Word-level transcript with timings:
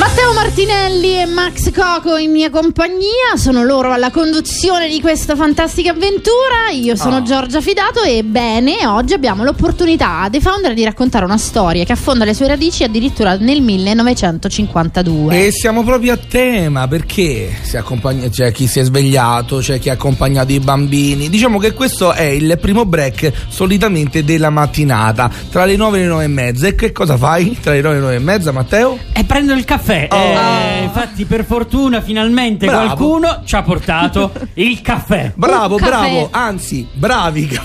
Matteo 0.00 0.32
Martinelli 0.32 1.20
e 1.20 1.26
Max 1.26 1.70
Coco 1.72 2.16
in 2.16 2.30
mia 2.30 2.48
compagnia, 2.48 3.36
sono 3.36 3.62
loro 3.62 3.92
alla 3.92 4.10
conduzione 4.10 4.88
di 4.88 4.98
questa 4.98 5.36
fantastica 5.36 5.90
avventura. 5.90 6.70
Io 6.72 6.96
sono 6.96 7.16
Ah. 7.16 7.22
Giorgia 7.22 7.60
Fidato 7.60 8.00
e 8.02 8.24
bene, 8.24 8.86
oggi 8.86 9.12
abbiamo 9.12 9.44
l'opportunità 9.44 10.20
a 10.22 10.30
The 10.30 10.40
Founder 10.40 10.72
di 10.72 10.84
raccontare 10.84 11.26
una 11.26 11.36
storia 11.36 11.84
che 11.84 11.92
affonda 11.92 12.24
le 12.24 12.32
sue 12.32 12.46
radici 12.48 12.82
addirittura 12.82 13.36
nel 13.36 13.60
1952. 13.60 15.46
E 15.46 15.52
siamo 15.52 15.84
proprio 15.84 16.14
a 16.14 16.16
tema 16.16 16.88
perché 16.88 17.54
si 17.60 17.76
accompagna- 17.76 18.30
c'è 18.30 18.52
chi 18.52 18.66
si 18.66 18.80
è 18.80 18.84
svegliato, 18.84 19.58
c'è 19.58 19.78
chi 19.78 19.90
ha 19.90 19.92
accompagnato 19.92 20.50
i 20.50 20.60
bambini. 20.60 21.28
Diciamo 21.28 21.58
che 21.58 21.74
questo 21.74 22.12
è 22.14 22.22
il 22.22 22.56
primo 22.58 22.86
break 22.86 23.30
solitamente 23.48 24.24
della 24.24 24.48
mattinata, 24.48 25.30
tra 25.50 25.66
le 25.66 25.76
9 25.76 25.98
e 25.98 26.00
le 26.02 26.08
9 26.08 26.24
e 26.24 26.28
mezza. 26.28 26.66
E 26.68 26.74
che 26.74 26.90
cosa 26.90 27.18
fai 27.18 27.58
tra 27.60 27.72
le 27.74 27.82
9 27.82 27.96
e 27.96 27.98
le 27.98 28.02
9 28.04 28.14
e 28.14 28.18
mezza, 28.20 28.50
Matteo? 28.50 28.98
E 29.12 29.24
prendo 29.24 29.52
il 29.52 29.66
caffè. 29.66 29.88
Oh. 30.10 30.16
Eh, 30.16 30.82
infatti, 30.84 31.24
per 31.24 31.44
fortuna, 31.44 32.00
finalmente 32.00 32.66
Bravo. 32.66 32.84
qualcuno 32.94 33.40
ci 33.44 33.54
ha 33.56 33.62
portato 33.62 34.30
il 34.54 34.80
caffè. 34.82 35.32
Bravo, 35.34 35.76
caffè. 35.76 35.90
bravo, 35.90 36.28
anzi, 36.30 36.86
bravi. 36.92 37.48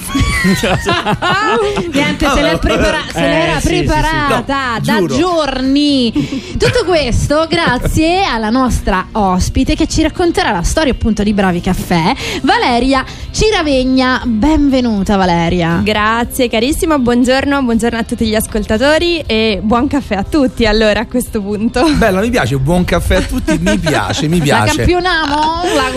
Niente, 1.92 2.30
se, 2.30 2.42
l'è 2.42 2.58
prepara- 2.58 3.00
se 3.12 3.20
l'era 3.22 3.58
Eh, 3.58 3.62
sì, 3.62 3.68
sì, 3.68 3.76
sì. 3.78 3.84
preparata 3.84 4.36
No, 4.36 4.44
da 4.46 4.80
giuro. 4.98 5.16
giorni. 5.16 6.12
Tutto 6.58 6.84
questo 6.86 7.46
grazie 7.50 8.24
alla 8.24 8.50
nostra 8.50 9.08
ospite 9.14 9.76
che 9.76 9.88
ci 9.88 10.02
racconterà 10.02 10.52
la 10.52 10.64
storia 10.64 10.92
appunto 10.92 11.24
di 11.24 11.34
Bravi 11.34 11.62
Caffè, 11.62 12.14
Valeria 12.42 13.04
Ciravegna. 13.32 14.22
Benvenuta 14.26 15.16
Valeria. 15.16 15.82
Grazie 15.84 16.50
carissimo, 16.50 16.98
buongiorno, 17.00 17.62
buongiorno 17.64 17.98
a 17.98 18.04
tutti 18.04 18.26
gli 18.26 18.36
ascoltatori 18.36 19.22
e 19.26 19.60
buon 19.62 19.88
caffè 19.88 20.16
a 20.16 20.24
tutti 20.24 20.66
allora 20.66 21.02
a 21.02 21.08
questo 21.08 21.42
punto. 21.42 21.84
Bella, 21.96 22.15
mi 22.22 22.30
piace, 22.30 22.58
buon 22.58 22.84
caffè 22.84 23.16
a 23.18 23.22
tutti, 23.22 23.58
mi 23.60 23.78
piace, 23.80 24.28
mi 24.28 24.38
La 24.40 24.44
piace. 24.44 24.76
campioniamo? 24.78 25.36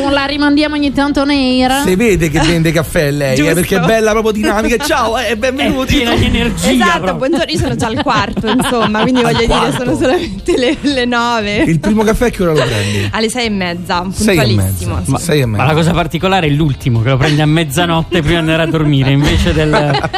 La, 0.05 0.11
la 0.11 0.25
rimandiamo 0.27 0.75
ogni 0.75 0.93
tanto 0.93 1.25
nera? 1.25 1.83
Si 1.83 1.95
vede 1.95 2.29
che 2.31 2.41
vende 2.41 2.73
caffè 2.73 3.11
lei, 3.11 3.39
eh, 3.39 3.55
perché 3.55 3.77
è 3.77 3.81
bella 3.81 4.11
proprio 4.13 4.33
dinamica. 4.33 4.85
Ciao, 4.85 5.19
eh, 5.19 5.29
È 5.29 5.37
benvenuti. 5.37 5.97
piena 5.97 6.15
di 6.15 6.25
energia. 6.27 6.71
esatto, 6.71 7.15
buongiorno, 7.15 7.45
io 7.53 7.59
sono 7.59 7.77
già 7.77 7.87
al 7.87 8.03
quarto 8.03 8.49
insomma, 8.51 9.01
quindi 9.03 9.21
Al 9.21 9.27
voglio 9.33 9.47
dire 9.47 9.59
quarto. 9.59 9.77
sono 9.85 9.97
solamente 9.97 10.57
le, 10.57 10.77
le 10.81 11.05
nove. 11.05 11.57
Il 11.59 11.81
primo 11.81 12.03
caffè 12.03 12.31
che 12.31 12.43
ora 12.43 12.53
lo 12.53 12.63
prendi? 12.65 13.09
Alle 13.13 13.29
sei 13.31 13.47
e 13.47 13.51
mezza, 13.51 14.07
Sei 14.13 14.37
e 14.37 14.43
puntualissimo. 14.43 14.95
mezza. 14.97 15.11
Ma 15.11 15.19
sei 15.19 15.41
e 15.41 15.47
Ma 15.47 15.57
la 15.59 15.63
mezza. 15.65 15.75
cosa 15.77 15.91
particolare 15.93 16.47
è 16.47 16.51
l'ultimo, 16.51 17.03
che 17.03 17.11
lo 17.11 17.17
prendi 17.17 17.41
a 17.41 17.47
mezzanotte 17.47 18.21
prima 18.23 18.41
di 18.41 18.51
andare 18.51 18.63
a 18.63 18.67
dormire, 18.67 19.11
invece 19.11 19.53
del, 19.53 19.69
della 19.71 20.09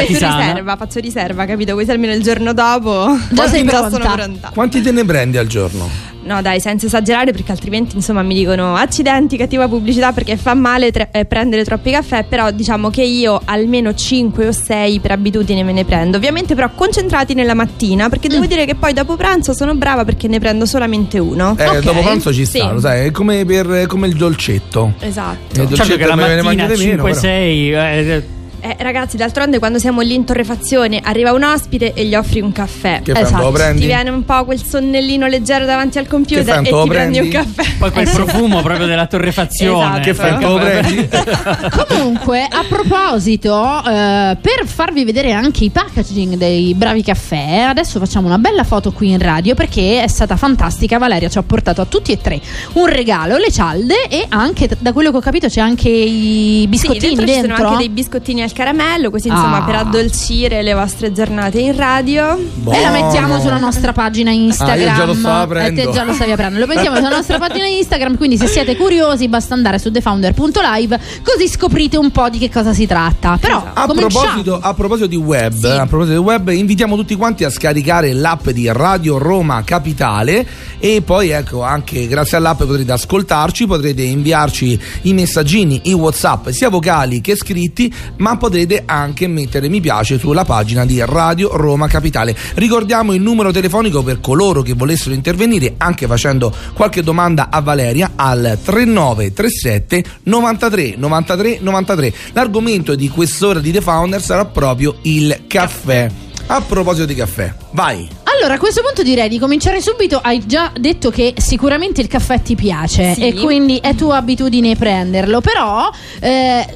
Faccio 0.00 0.06
tisana. 0.06 0.36
riserva, 0.46 0.76
faccio 0.76 1.00
riserva, 1.00 1.44
capito? 1.44 1.74
Così 1.74 1.90
almeno 1.90 2.12
il 2.14 2.22
giorno 2.22 2.52
dopo 2.52 3.16
Già 3.30 3.48
sei 3.48 3.64
pronta. 3.64 3.90
sono 3.90 4.12
pronta. 4.12 4.50
Quanti 4.54 4.80
te 4.82 4.90
ne 4.92 5.04
prendi 5.04 5.31
al 5.38 5.46
giorno? 5.46 5.88
No, 6.24 6.40
dai, 6.40 6.60
senza 6.60 6.86
esagerare, 6.86 7.32
perché 7.32 7.50
altrimenti 7.50 7.96
insomma 7.96 8.22
mi 8.22 8.34
dicono 8.34 8.76
accidenti, 8.76 9.36
cattiva 9.36 9.66
pubblicità 9.66 10.12
perché 10.12 10.36
fa 10.36 10.54
male 10.54 10.92
tre- 10.92 11.08
eh, 11.10 11.24
prendere 11.24 11.64
troppi 11.64 11.90
caffè. 11.90 12.24
Però 12.24 12.50
diciamo 12.52 12.90
che 12.90 13.02
io 13.02 13.40
almeno 13.44 13.92
5 13.92 14.46
o 14.46 14.52
6 14.52 15.00
per 15.00 15.10
abitudine 15.10 15.64
me 15.64 15.72
ne 15.72 15.84
prendo. 15.84 16.18
Ovviamente, 16.18 16.54
però, 16.54 16.70
concentrati 16.74 17.34
nella 17.34 17.54
mattina, 17.54 18.08
perché 18.08 18.28
devo 18.28 18.46
dire 18.46 18.66
che 18.66 18.76
poi 18.76 18.92
dopo 18.92 19.16
pranzo 19.16 19.52
sono 19.52 19.74
brava 19.74 20.04
perché 20.04 20.28
ne 20.28 20.38
prendo 20.38 20.64
solamente 20.64 21.18
uno. 21.18 21.56
Eh, 21.58 21.66
Ok. 21.66 21.78
dopo 21.80 22.00
pranzo 22.02 22.32
ci 22.32 22.46
Sì. 22.46 22.58
sta, 22.58 22.70
lo 22.70 22.78
sai, 22.80 23.06
è 23.06 23.10
come, 23.10 23.44
per, 23.44 23.86
come 23.88 24.06
il 24.06 24.14
dolcetto. 24.14 24.92
Esatto. 25.00 25.60
Il 25.60 25.74
Certo 25.74 25.96
che 25.96 26.06
la 26.06 26.14
mattina 26.14 26.42
mangiate 26.42 26.76
meno, 26.76 27.02
però. 27.02 27.18
5-6 27.20 28.22
eh, 28.62 28.76
ragazzi, 28.78 29.16
d'altronde, 29.16 29.58
quando 29.58 29.80
siamo 29.80 30.02
lì 30.02 30.14
in 30.14 30.24
torrefazione, 30.24 31.00
arriva 31.02 31.32
un 31.32 31.42
ospite 31.42 31.94
e 31.94 32.04
gli 32.04 32.14
offri 32.14 32.40
un 32.40 32.52
caffè. 32.52 33.00
Che 33.02 33.10
Esatto. 33.12 33.42
lo 33.42 33.50
prendi? 33.50 33.80
Ti 33.80 33.86
viene 33.86 34.10
un 34.10 34.24
po' 34.24 34.44
quel 34.44 34.62
sonnellino 34.62 35.26
leggero 35.26 35.64
davanti 35.64 35.98
al 35.98 36.06
computer 36.06 36.60
e 36.60 36.62
ti 36.62 36.70
prendi 36.70 37.18
un 37.18 37.28
prendi? 37.28 37.28
caffè. 37.28 37.74
poi 37.78 37.90
quel 37.90 38.08
profumo 38.08 38.62
proprio 38.62 38.86
della 38.86 39.06
torrefazione. 39.06 40.00
Esatto. 40.08 40.38
Che 40.38 40.46
lo 40.46 40.54
prendi? 40.58 41.08
Comunque, 41.88 42.46
a 42.48 42.64
proposito, 42.68 43.82
eh, 43.84 44.36
per 44.40 44.66
farvi 44.66 45.04
vedere 45.04 45.32
anche 45.32 45.64
i 45.64 45.70
packaging 45.70 46.36
dei 46.36 46.74
bravi 46.74 47.02
caffè, 47.02 47.64
adesso 47.68 47.98
facciamo 47.98 48.28
una 48.28 48.38
bella 48.38 48.62
foto 48.62 48.92
qui 48.92 49.10
in 49.10 49.18
radio 49.18 49.54
perché 49.54 50.02
è 50.02 50.08
stata 50.08 50.36
fantastica. 50.36 50.98
Valeria 50.98 51.28
ci 51.28 51.38
ha 51.38 51.42
portato 51.42 51.80
a 51.80 51.84
tutti 51.86 52.12
e 52.12 52.18
tre 52.20 52.40
un 52.74 52.86
regalo, 52.86 53.36
le 53.38 53.50
cialde 53.50 54.06
e 54.08 54.24
anche, 54.28 54.68
da 54.78 54.92
quello 54.92 55.10
che 55.10 55.16
ho 55.16 55.20
capito, 55.20 55.48
c'è 55.48 55.60
anche 55.60 55.88
i 55.88 56.66
biscottini 56.68 57.00
sì, 57.00 57.14
dentro, 57.14 57.24
dentro. 57.24 57.50
ci 57.50 57.56
sono 57.56 57.68
anche 57.68 57.78
dei 57.78 57.88
biscottini 57.88 58.42
al 58.42 58.51
caramello, 58.52 59.10
così 59.10 59.28
insomma 59.28 59.58
Ah. 59.58 59.62
per 59.64 59.74
addolcire 59.76 60.62
le 60.62 60.74
vostre 60.74 61.12
giornate 61.12 61.60
in 61.60 61.76
radio. 61.76 62.36
E 62.38 62.80
la 62.80 62.90
mettiamo 62.90 63.26
Buono. 63.28 63.40
sulla 63.42 63.58
nostra 63.58 63.92
pagina 63.92 64.30
Instagram. 64.30 64.78
Ah, 64.88 64.90
io 64.90 64.96
già 64.96 65.04
lo 65.04 65.14
stavo 65.14 65.38
E 65.38 65.42
aprendo. 65.42 65.80
te 65.82 65.90
già 65.90 66.04
lo 66.04 66.12
stavi 66.12 66.30
aprendo. 66.32 66.58
Lo 66.58 66.66
mettiamo 66.66 66.96
sulla 66.96 67.08
nostra 67.10 67.38
pagina 67.38 67.66
Instagram. 67.66 68.16
Quindi, 68.16 68.36
se 68.36 68.46
siete 68.46 68.76
curiosi, 68.76 69.28
basta 69.28 69.54
andare 69.54 69.78
su 69.78 69.90
thefounder.live. 69.90 71.00
Così 71.22 71.48
scoprite 71.48 71.96
un 71.96 72.10
po' 72.10 72.28
di 72.28 72.38
che 72.38 72.50
cosa 72.50 72.72
si 72.72 72.86
tratta. 72.86 73.38
Però, 73.40 73.64
A 73.72 73.86
cominciamo. 73.86 74.24
proposito, 74.24 74.58
a 74.60 74.74
proposito 74.74 75.06
di 75.06 75.16
web, 75.16 75.64
a 75.64 75.86
proposito 75.86 76.18
di 76.18 76.24
web, 76.24 76.48
invitiamo 76.48 76.96
tutti 76.96 77.14
quanti 77.14 77.44
a 77.44 77.50
scaricare 77.50 78.12
l'app 78.12 78.48
di 78.50 78.68
Radio 78.72 79.18
Roma 79.18 79.62
Capitale 79.64 80.46
e 80.78 81.02
poi 81.04 81.30
ecco 81.30 81.62
anche 81.62 82.06
grazie 82.08 82.36
all'app 82.36 82.58
potrete 82.62 82.92
ascoltarci, 82.92 83.66
potrete 83.66 84.02
inviarci 84.02 84.78
i 85.02 85.12
messaggini, 85.12 85.82
i 85.84 85.92
WhatsApp 85.92 86.48
sia 86.50 86.68
vocali 86.68 87.20
che 87.20 87.36
scritti, 87.36 87.92
ma 88.18 88.36
potrete 88.42 88.82
anche 88.84 89.28
mettere 89.28 89.68
mi 89.68 89.80
piace 89.80 90.18
sulla 90.18 90.44
pagina 90.44 90.84
di 90.84 91.00
Radio 91.06 91.56
Roma 91.56 91.86
Capitale. 91.86 92.34
Ricordiamo 92.54 93.12
il 93.12 93.20
numero 93.22 93.52
telefonico 93.52 94.02
per 94.02 94.18
coloro 94.18 94.62
che 94.62 94.72
volessero 94.74 95.14
intervenire 95.14 95.74
anche 95.78 96.08
facendo 96.08 96.52
qualche 96.74 97.04
domanda 97.04 97.50
a 97.50 97.60
Valeria 97.60 98.14
al 98.16 98.58
3937 98.60 100.04
93 100.24 100.94
93 100.96 101.58
93. 101.60 102.12
L'argomento 102.32 102.96
di 102.96 103.08
quest'ora 103.08 103.60
di 103.60 103.70
The 103.70 103.80
Founder 103.80 104.20
sarà 104.20 104.44
proprio 104.44 104.96
il 105.02 105.44
caffè. 105.46 106.10
A 106.46 106.60
proposito 106.62 107.06
di 107.06 107.14
caffè, 107.14 107.54
vai. 107.70 108.08
Allora, 108.24 108.54
a 108.54 108.58
questo 108.58 108.82
punto 108.82 109.04
direi 109.04 109.28
di 109.28 109.38
cominciare 109.38 109.80
subito. 109.80 110.18
Hai 110.20 110.44
già 110.46 110.72
detto 110.76 111.10
che 111.10 111.34
sicuramente 111.36 112.00
il 112.00 112.08
caffè 112.08 112.42
ti 112.42 112.56
piace 112.56 113.14
Sì. 113.14 113.20
e 113.28 113.34
quindi 113.34 113.78
è 113.78 113.94
tua 113.94 114.16
abitudine 114.16 114.74
prenderlo. 114.74 115.40
Però. 115.40 115.88
eh, 116.18 116.66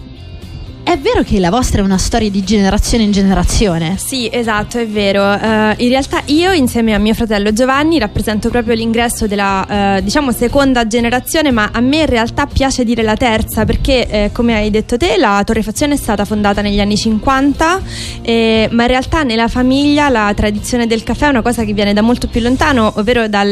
è 0.88 0.96
vero 0.98 1.24
che 1.24 1.40
la 1.40 1.50
vostra 1.50 1.80
è 1.82 1.84
una 1.84 1.98
storia 1.98 2.30
di 2.30 2.44
generazione 2.44 3.02
in 3.02 3.10
generazione? 3.10 3.96
Sì, 3.98 4.28
esatto, 4.32 4.78
è 4.78 4.86
vero. 4.86 5.32
Eh, 5.32 5.74
in 5.78 5.88
realtà 5.88 6.22
io 6.26 6.52
insieme 6.52 6.94
a 6.94 6.98
mio 6.98 7.12
fratello 7.12 7.52
Giovanni 7.52 7.98
rappresento 7.98 8.50
proprio 8.50 8.74
l'ingresso 8.76 9.26
della, 9.26 9.96
eh, 9.96 10.02
diciamo, 10.04 10.30
seconda 10.30 10.86
generazione, 10.86 11.50
ma 11.50 11.70
a 11.72 11.80
me 11.80 11.98
in 12.02 12.06
realtà 12.06 12.46
piace 12.46 12.84
dire 12.84 13.02
la 13.02 13.16
terza 13.16 13.64
perché, 13.64 14.06
eh, 14.06 14.30
come 14.32 14.54
hai 14.54 14.70
detto 14.70 14.96
te, 14.96 15.16
la 15.18 15.42
torrefazione 15.44 15.94
è 15.94 15.96
stata 15.96 16.24
fondata 16.24 16.60
negli 16.62 16.78
anni 16.78 16.96
50, 16.96 17.80
eh, 18.22 18.68
ma 18.70 18.82
in 18.82 18.88
realtà 18.88 19.24
nella 19.24 19.48
famiglia 19.48 20.08
la 20.08 20.32
tradizione 20.36 20.86
del 20.86 21.02
caffè 21.02 21.26
è 21.26 21.30
una 21.30 21.42
cosa 21.42 21.64
che 21.64 21.72
viene 21.72 21.94
da 21.94 22.02
molto 22.02 22.28
più 22.28 22.40
lontano, 22.40 22.92
ovvero 22.94 23.26
dal, 23.26 23.50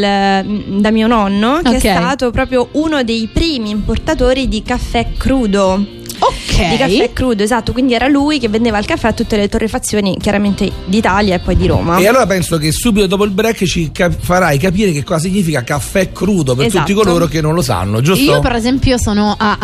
da 0.78 0.90
mio 0.92 1.08
nonno, 1.08 1.60
che 1.64 1.68
Ok. 1.76 1.84
è 1.84 1.94
stato 1.96 2.30
proprio 2.30 2.68
uno 2.74 3.02
dei 3.02 3.28
primi 3.32 3.70
importatori 3.70 4.46
di 4.46 4.62
caffè 4.62 5.08
crudo. 5.18 6.02
Ok. 6.26 6.68
Di 6.70 6.76
caffè 6.76 7.12
crudo, 7.12 7.42
esatto, 7.42 7.72
quindi 7.72 7.94
era 7.94 8.06
lui 8.08 8.38
che 8.38 8.48
vendeva 8.48 8.78
il 8.78 8.84
caffè 8.86 9.08
a 9.08 9.12
tutte 9.12 9.36
le 9.36 9.48
torrefazioni, 9.48 10.16
chiaramente 10.20 10.70
d'Italia 10.86 11.34
e 11.36 11.38
poi 11.38 11.56
di 11.56 11.66
Roma. 11.66 11.98
E 11.98 12.06
allora 12.08 12.26
penso 12.26 12.58
che 12.58 12.70
subito 12.72 13.06
dopo 13.06 13.24
il 13.24 13.30
break 13.30 13.64
ci 13.64 13.90
cap- 13.92 14.14
farai 14.18 14.58
capire 14.58 14.92
che 14.92 15.02
cosa 15.02 15.20
significa 15.20 15.62
caffè 15.64 16.12
crudo 16.12 16.54
per 16.54 16.66
Esatto. 16.66 16.86
tutti 16.86 16.94
coloro 16.94 17.26
che 17.26 17.40
non 17.40 17.54
lo 17.54 17.62
sanno, 17.62 18.00
giusto? 18.00 18.22
Io 18.24 18.40
per 18.40 18.54
esempio 18.54 18.96
sono 18.98 19.34
a- 19.36 19.56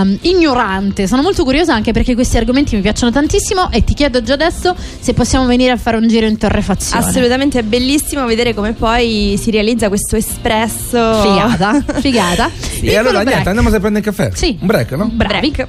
a- 0.00 0.06
ignorante, 0.22 1.06
sono 1.06 1.22
molto 1.22 1.44
curiosa 1.44 1.74
anche 1.74 1.92
perché 1.92 2.14
questi 2.14 2.36
argomenti 2.36 2.74
mi 2.76 2.82
piacciono 2.82 3.10
tantissimo 3.12 3.70
e 3.70 3.84
ti 3.84 3.94
chiedo 3.94 4.22
già 4.22 4.34
adesso 4.34 4.74
se 5.00 5.12
possiamo 5.14 5.46
venire 5.46 5.72
a 5.72 5.76
fare 5.76 5.96
un 5.96 6.08
giro 6.08 6.26
in 6.26 6.36
torrefazione. 6.38 7.04
Assolutamente 7.04 7.58
è 7.58 7.62
bellissimo 7.62 8.24
vedere 8.26 8.54
come 8.54 8.72
poi 8.72 9.38
si 9.40 9.50
realizza 9.50 9.88
questo 9.88 10.16
espresso. 10.16 11.22
Figata, 11.22 11.82
figata. 12.00 12.46
E 12.46 12.80
Piccolo 12.80 12.98
allora 12.98 13.12
break. 13.22 13.28
niente, 13.28 13.48
andiamo 13.48 13.68
a 13.68 13.80
prendere 13.80 13.98
il 13.98 14.14
caffè. 14.14 14.30
Sì. 14.34 14.56
Un 14.60 14.66
break, 14.66 14.90
no? 14.92 15.10
Bravi. 15.12 15.50
Break. 15.50 15.68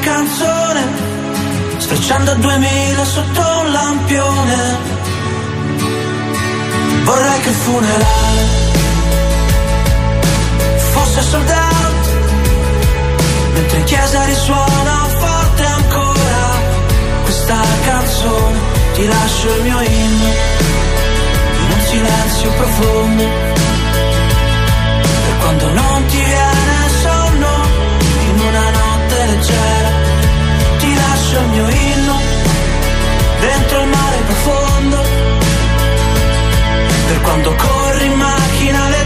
Canzone, 0.00 0.82
sfrecciando 1.78 2.30
a 2.30 2.34
2000 2.34 3.04
sotto 3.04 3.40
un 3.40 3.72
lampione. 3.72 4.78
Vorrei 7.04 7.40
che 7.40 7.48
il 7.48 7.54
funerale 7.54 8.42
fosse 10.92 11.22
sold 11.22 11.48
out, 11.48 12.08
mentre 13.54 13.78
in 13.78 13.84
chiesa 13.84 14.24
risuona 14.24 15.06
forte 15.18 15.64
ancora 15.64 16.42
questa 17.22 17.58
canzone. 17.84 18.58
Ti 18.94 19.06
lascio 19.06 19.54
il 19.56 19.62
mio 19.62 19.80
inno 19.80 20.28
in 21.62 21.72
un 21.72 21.80
silenzio 21.86 22.50
profondo 22.50 23.24
per 25.24 25.38
quando 25.38 25.72
non 25.72 26.06
ti 26.06 26.16
viene 26.16 26.49
leggera 29.50 29.90
ti 30.78 30.94
lascio 30.94 31.40
il 31.40 31.46
mio 31.48 31.68
inno 31.68 32.16
dentro 33.40 33.80
il 33.82 33.88
mare 33.88 34.16
profondo. 34.26 34.98
Per 37.06 37.20
quando 37.22 37.54
corri 37.54 38.06
in 38.06 38.12
macchina 38.12 38.84
alle 38.84 38.99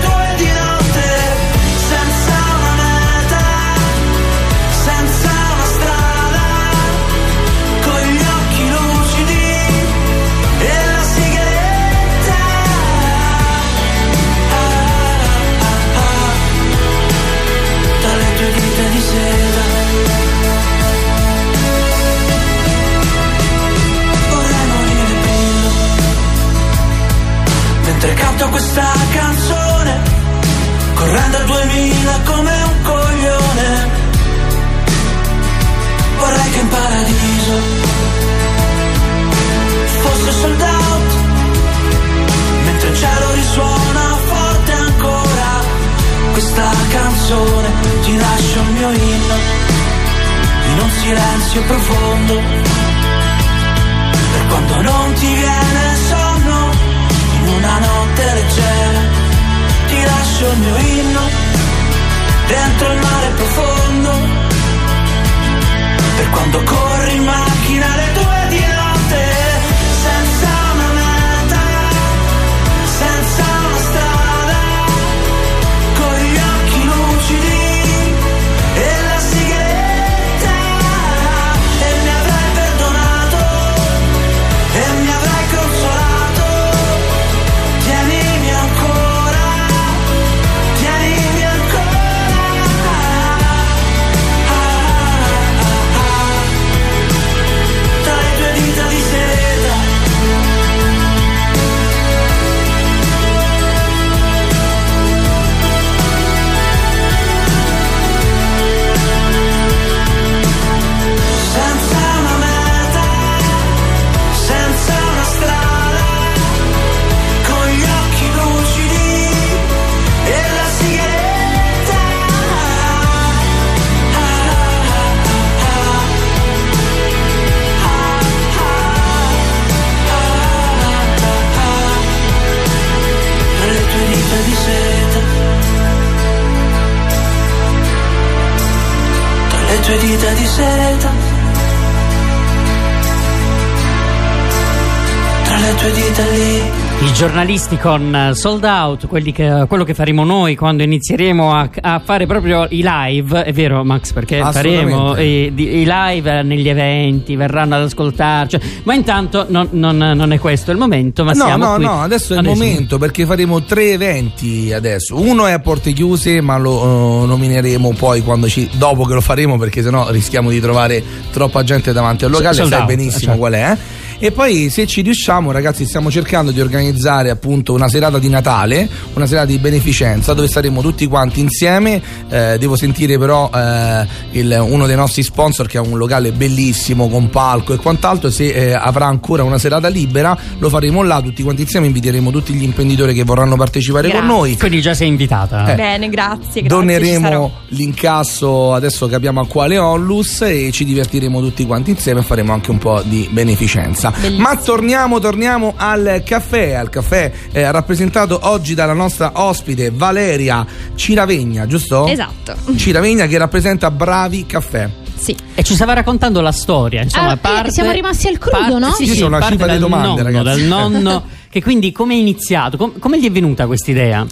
giornalisti 147.29 147.79
con 147.79 148.15
eh, 148.15 148.35
sold 148.35 148.65
out, 148.65 149.07
quelli 149.07 149.33
che- 149.33 149.65
quello 149.67 149.83
che 149.85 149.95
faremo 149.95 150.25
noi 150.25 150.57
quando 150.57 150.83
inizieremo 150.83 151.55
a, 151.55 151.71
a 151.81 151.99
fare 152.05 152.27
proprio 152.27 152.67
i 152.69 152.85
live, 152.87 153.45
è 153.45 153.51
vero 153.51 153.83
Max 153.83 154.13
perché 154.13 154.41
faremo 154.53 155.17
i, 155.19 155.51
i 155.57 155.87
live 155.89 156.43
negli 156.43 156.69
eventi, 156.69 157.35
verranno 157.35 157.77
ad 157.77 157.83
ascoltarci, 157.85 158.59
ma 158.83 158.93
intanto 158.93 159.47
non, 159.49 159.69
non- 159.71 159.97
non 159.97 160.33
è 160.33 160.39
questo 160.39 160.71
il 160.71 160.77
momento, 160.77 161.25
ma 161.25 161.33
no, 161.33 161.45
siamo 161.47 161.65
no, 161.67 161.75
qui. 161.77 161.85
no, 161.87 162.03
adesso 162.03 162.35
è 162.35 162.37
il 162.37 162.45
momento 162.45 162.99
perché 162.99 163.25
faremo 163.25 163.63
tre 163.63 163.93
eventi 163.93 164.71
adesso. 164.75 165.19
Uno 165.19 165.47
è 165.47 165.53
a 165.53 165.61
porte 165.61 165.93
chiuse, 165.95 166.43
ma 166.43 166.59
lo 166.59 167.23
eh, 167.23 167.27
nomineremo 167.27 167.95
poi 167.97 168.21
quando 168.23 168.49
ci, 168.51 168.69
dopo 168.75 169.05
che 169.05 169.15
lo 169.15 169.23
faremo, 169.23 169.57
perché 169.57 169.83
sennò 169.83 170.11
rischiamo 170.11 170.51
di 170.51 170.61
trovare 170.61 171.03
troppa 171.33 171.65
gente 171.65 171.91
davanti 171.95 172.27
al 172.27 172.33
locale. 172.33 172.55
Sold 172.55 172.69
Sai 172.71 172.81
out, 172.81 172.89
benissimo 172.89 173.19
certo. 173.21 173.39
qual 173.39 173.53
è. 173.55 173.71
eh? 173.71 174.03
E 174.19 174.31
poi 174.33 174.71
se 174.71 174.87
ci 174.87 175.03
riusciamo, 175.03 175.51
ragazzi, 175.51 175.85
stiamo 175.85 176.11
cercando 176.11 176.51
di 176.51 176.61
organizzare 176.61 177.31
appunto 177.31 177.73
una 177.75 177.89
serata 177.89 178.19
di 178.19 178.29
Natale, 178.29 178.89
una 179.15 179.27
serata 179.27 179.47
di 179.47 179.59
beneficenza 179.59 180.33
dove 180.35 180.49
saremo 180.49 180.81
tutti 180.81 181.07
quanti 181.07 181.41
insieme. 181.41 182.01
Eh, 182.29 182.57
devo 182.59 182.77
sentire 182.77 183.19
però 183.19 183.51
eh, 183.55 184.07
il- 184.33 184.65
uno 184.67 184.87
dei 184.87 184.97
nostri 184.97 185.23
sponsor 185.23 185.67
che 185.67 185.79
ha 185.79 185.83
un 185.83 185.97
locale 185.99 186.33
bellissimo 186.33 187.09
con 187.09 187.29
palco 187.29 187.75
e 187.75 187.77
quant'altro. 187.77 188.31
Se 188.31 188.47
eh, 188.47 188.73
avrà 188.73 189.07
ancora 189.07 189.43
una 189.43 189.59
serata 189.59 189.89
libera, 189.89 190.37
lo 190.59 190.69
faremo 190.69 191.03
là 191.03 191.21
tutti 191.21 191.43
quanti 191.43 191.63
insieme. 191.63 191.87
Inviteremo 191.87 192.31
tutti 192.31 192.53
gli 192.55 192.63
imprenditori 192.63 193.15
che 193.15 193.25
vorranno 193.25 193.57
partecipare 193.57 194.09
con 194.09 194.19
Grazie. 194.21 194.37
noi. 194.37 194.57
Quindi 194.57 194.81
già 194.81 194.95
sei 194.95 195.09
invitata. 195.09 195.73
Eh. 195.73 195.75
Bene, 195.75 196.09
grazie, 196.09 196.63
grazie. 196.63 196.69
Doneremo 196.69 197.53
l'incasso, 197.69 198.73
adesso 198.75 199.07
capiamo 199.07 199.41
a 199.41 199.47
quale 199.47 199.79
Onlus 199.79 200.43
e 200.43 200.71
ci 200.73 200.85
divertiremo 200.85 201.41
tutti 201.41 201.65
quanti 201.67 201.91
insieme 201.91 202.21
e 202.21 202.23
faremo 202.23 202.53
anche 202.53 202.71
un 202.71 202.79
po' 202.79 203.03
di 203.05 203.29
beneficenza. 203.31 204.04
Bellissimo. 204.11 204.39
Ma 204.49 204.57
torniamo, 204.57 205.19
torniamo 205.19 205.75
al 205.77 206.23
caffè, 206.25 206.73
al 206.75 206.91
caffè 206.91 207.31
eh, 207.53 207.71
rappresentato 207.71 208.39
oggi 208.43 208.75
dalla 208.75 208.93
nostra 208.93 209.33
ospite 209.35 209.91
Valeria 209.93 210.67
Ciravegna, 210.95 211.67
giusto? 211.67 212.07
Esatto. 212.07 212.55
Ciravegna 212.77 213.27
che 213.27 213.39
rappresenta 213.39 213.91
Bravi 213.91 214.47
Caffè. 214.47 214.89
Sì. 215.17 215.35
E 215.55 215.63
ci 215.63 215.75
stava 215.75 215.95
raccontando 215.95 216.41
la 216.41 216.53
storia, 216.53 217.03
insomma, 217.03 217.31
Ah, 217.31 217.37
parte, 217.37 217.71
siamo 217.71 217.93
rimasti 217.93 218.29
al 218.29 218.39
crudo, 218.39 218.59
parte- 218.59 218.79
no? 218.79 218.93
Sì, 218.93 219.07
sì, 219.07 219.21
c'ho 219.21 219.27
una 219.27 219.39
parte 219.39 219.53
cifra 219.55 219.73
di 219.73 219.79
dal 219.79 219.89
domande, 219.89 220.09
nonno, 220.09 220.23
ragazzi. 220.23 220.45
dal 220.45 220.61
nonno 220.61 221.25
che 221.49 221.63
quindi 221.63 221.93
come 221.93 222.15
è 222.15 222.19
iniziato? 222.19 222.77
Com- 222.77 222.99
come 222.99 223.19
gli 223.21 223.27
è 223.27 223.31
venuta 223.31 223.67
questa 223.67 223.91
idea? 223.91 224.27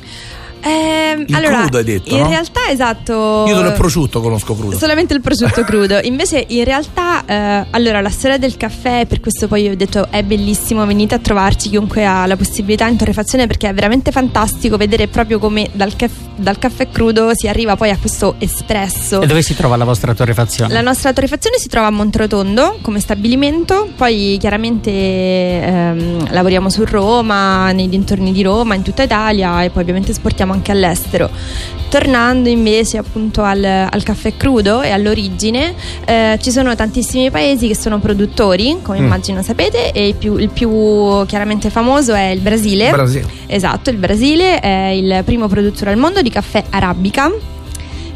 Il 0.69 1.35
allora, 1.35 1.61
crudo 1.61 1.79
hai 1.79 1.85
detto, 1.85 2.15
in 2.15 2.23
no? 2.23 2.29
realtà 2.29 2.69
esatto. 2.71 3.45
Io 3.47 3.55
solo 3.55 3.69
il 3.69 3.75
prosciutto 3.75 4.21
conosco 4.21 4.55
crudo. 4.55 4.79
Solamente 4.79 5.15
il 5.15 5.21
prosciutto 5.21 5.63
crudo. 5.65 5.99
Invece, 6.03 6.45
in 6.49 6.65
realtà, 6.65 7.25
eh, 7.25 7.67
allora 7.71 8.01
la 8.01 8.11
storia 8.11 8.39
del 8.39 8.57
caffè, 8.57 9.07
per 9.07 9.21
questo 9.21 9.49
poi 9.49 9.69
ho 9.69 9.77
detto 9.77 10.09
è 10.11 10.23
bellissimo. 10.23 10.85
Venite 10.87 11.15
a 11.15 11.19
trovarci 11.19 11.69
chiunque 11.69 12.05
ha 12.05 12.27
la 12.27 12.37
possibilità 12.37 12.87
in 12.87 12.97
torrefazione 12.97 13.47
perché 13.47 13.69
è 13.69 13.75
veramente 13.75 14.11
fantastico 14.13 14.77
vedere 14.77 15.09
proprio 15.09 15.39
come 15.39 15.69
dal, 15.73 15.97
caff- 15.97 16.37
dal 16.37 16.59
caffè 16.59 16.89
crudo 16.91 17.31
si 17.35 17.49
arriva 17.49 17.77
poi 17.77 17.91
a 17.91 17.99
questo 17.99 18.37
espresso. 18.39 19.21
E 19.21 19.27
dove 19.27 19.43
si 19.43 19.55
trova 19.55 19.77
la 19.77 19.85
vostra 19.85 20.15
torrefazione? 20.15 20.73
La 20.73 20.81
nostra 20.81 21.13
torrefazione 21.13 21.59
si 21.59 21.69
trova 21.69 21.89
a 21.89 21.91
Monterotondo 21.91 22.79
come 22.83 23.01
stabilimento, 23.01 23.91
poi 23.97 24.37
chiaramente 24.39 24.91
ehm, 24.91 26.33
lavoriamo 26.33 26.71
su 26.71 26.85
Roma, 26.85 27.73
nei 27.73 27.89
dintorni 27.89 28.33
di 28.33 28.43
Roma, 28.43 28.75
in 28.75 28.83
tutta 28.83 29.03
Italia 29.03 29.63
e 29.63 29.71
poi 29.71 29.83
ovviamente 29.83 30.11
esportiamo 30.13 30.52
anche 30.53 30.71
all'estero. 30.73 31.31
Tornando 31.89 32.49
invece 32.49 32.97
appunto 32.97 33.43
al, 33.43 33.63
al 33.63 34.03
caffè 34.03 34.35
crudo 34.37 34.81
e 34.81 34.91
all'origine, 34.91 35.75
eh, 36.07 36.39
ci 36.41 36.51
sono 36.51 36.75
tantissimi 36.75 37.31
paesi 37.31 37.69
che 37.69 37.77
sono 37.77 37.99
produttori, 37.99 38.79
come 38.81 39.01
Mm. 39.01 39.05
immagino 39.05 39.43
sapete, 39.43 39.93
e 39.93 40.09
il 40.09 40.15
più, 40.15 40.39
il 40.39 40.49
più 40.49 40.71
chiaramente 41.27 41.69
famoso 41.69 42.15
è 42.15 42.29
il 42.31 42.41
Brasile. 42.41 42.91
Brasile. 42.91 43.27
Esatto, 43.47 43.91
il 43.91 43.97
Brasile 43.97 44.59
è 44.61 44.89
il 44.89 45.23
primo 45.25 45.49
produttore 45.49 45.91
al 45.91 45.99
mondo 45.99 46.23
di 46.23 46.31
caffè 46.31 46.65
arabica. 46.71 47.31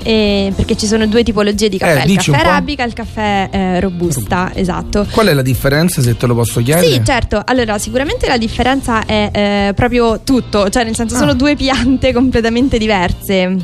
Eh, 0.06 0.52
perché 0.54 0.76
ci 0.76 0.86
sono 0.86 1.06
due 1.06 1.22
tipologie 1.22 1.68
di 1.68 1.78
caffè, 1.78 2.04
Eh, 2.06 2.10
il 2.12 2.16
caffè 2.16 2.38
arabica 2.38 2.84
e 2.84 2.86
il 2.86 2.92
caffè 2.92 3.48
eh, 3.50 3.80
robusta, 3.80 4.52
esatto. 4.54 5.06
Qual 5.10 5.26
è 5.26 5.34
la 5.34 5.42
differenza 5.42 6.00
se 6.00 6.16
te 6.16 6.26
lo 6.26 6.34
posso 6.34 6.62
chiedere? 6.62 6.86
Sì, 6.86 7.00
certo. 7.04 7.42
Allora, 7.44 7.78
sicuramente 7.78 8.28
la 8.28 8.38
differenza 8.38 9.04
è 9.04 9.30
eh, 9.32 9.72
proprio 9.75 10.20
tutto, 10.20 10.68
cioè 10.70 10.84
nel 10.84 10.94
senso 10.94 11.14
Ah. 11.16 11.18
sono 11.18 11.34
due 11.34 11.56
piante 11.56 12.12
completamente 12.14 12.78
diverse. 12.78 13.56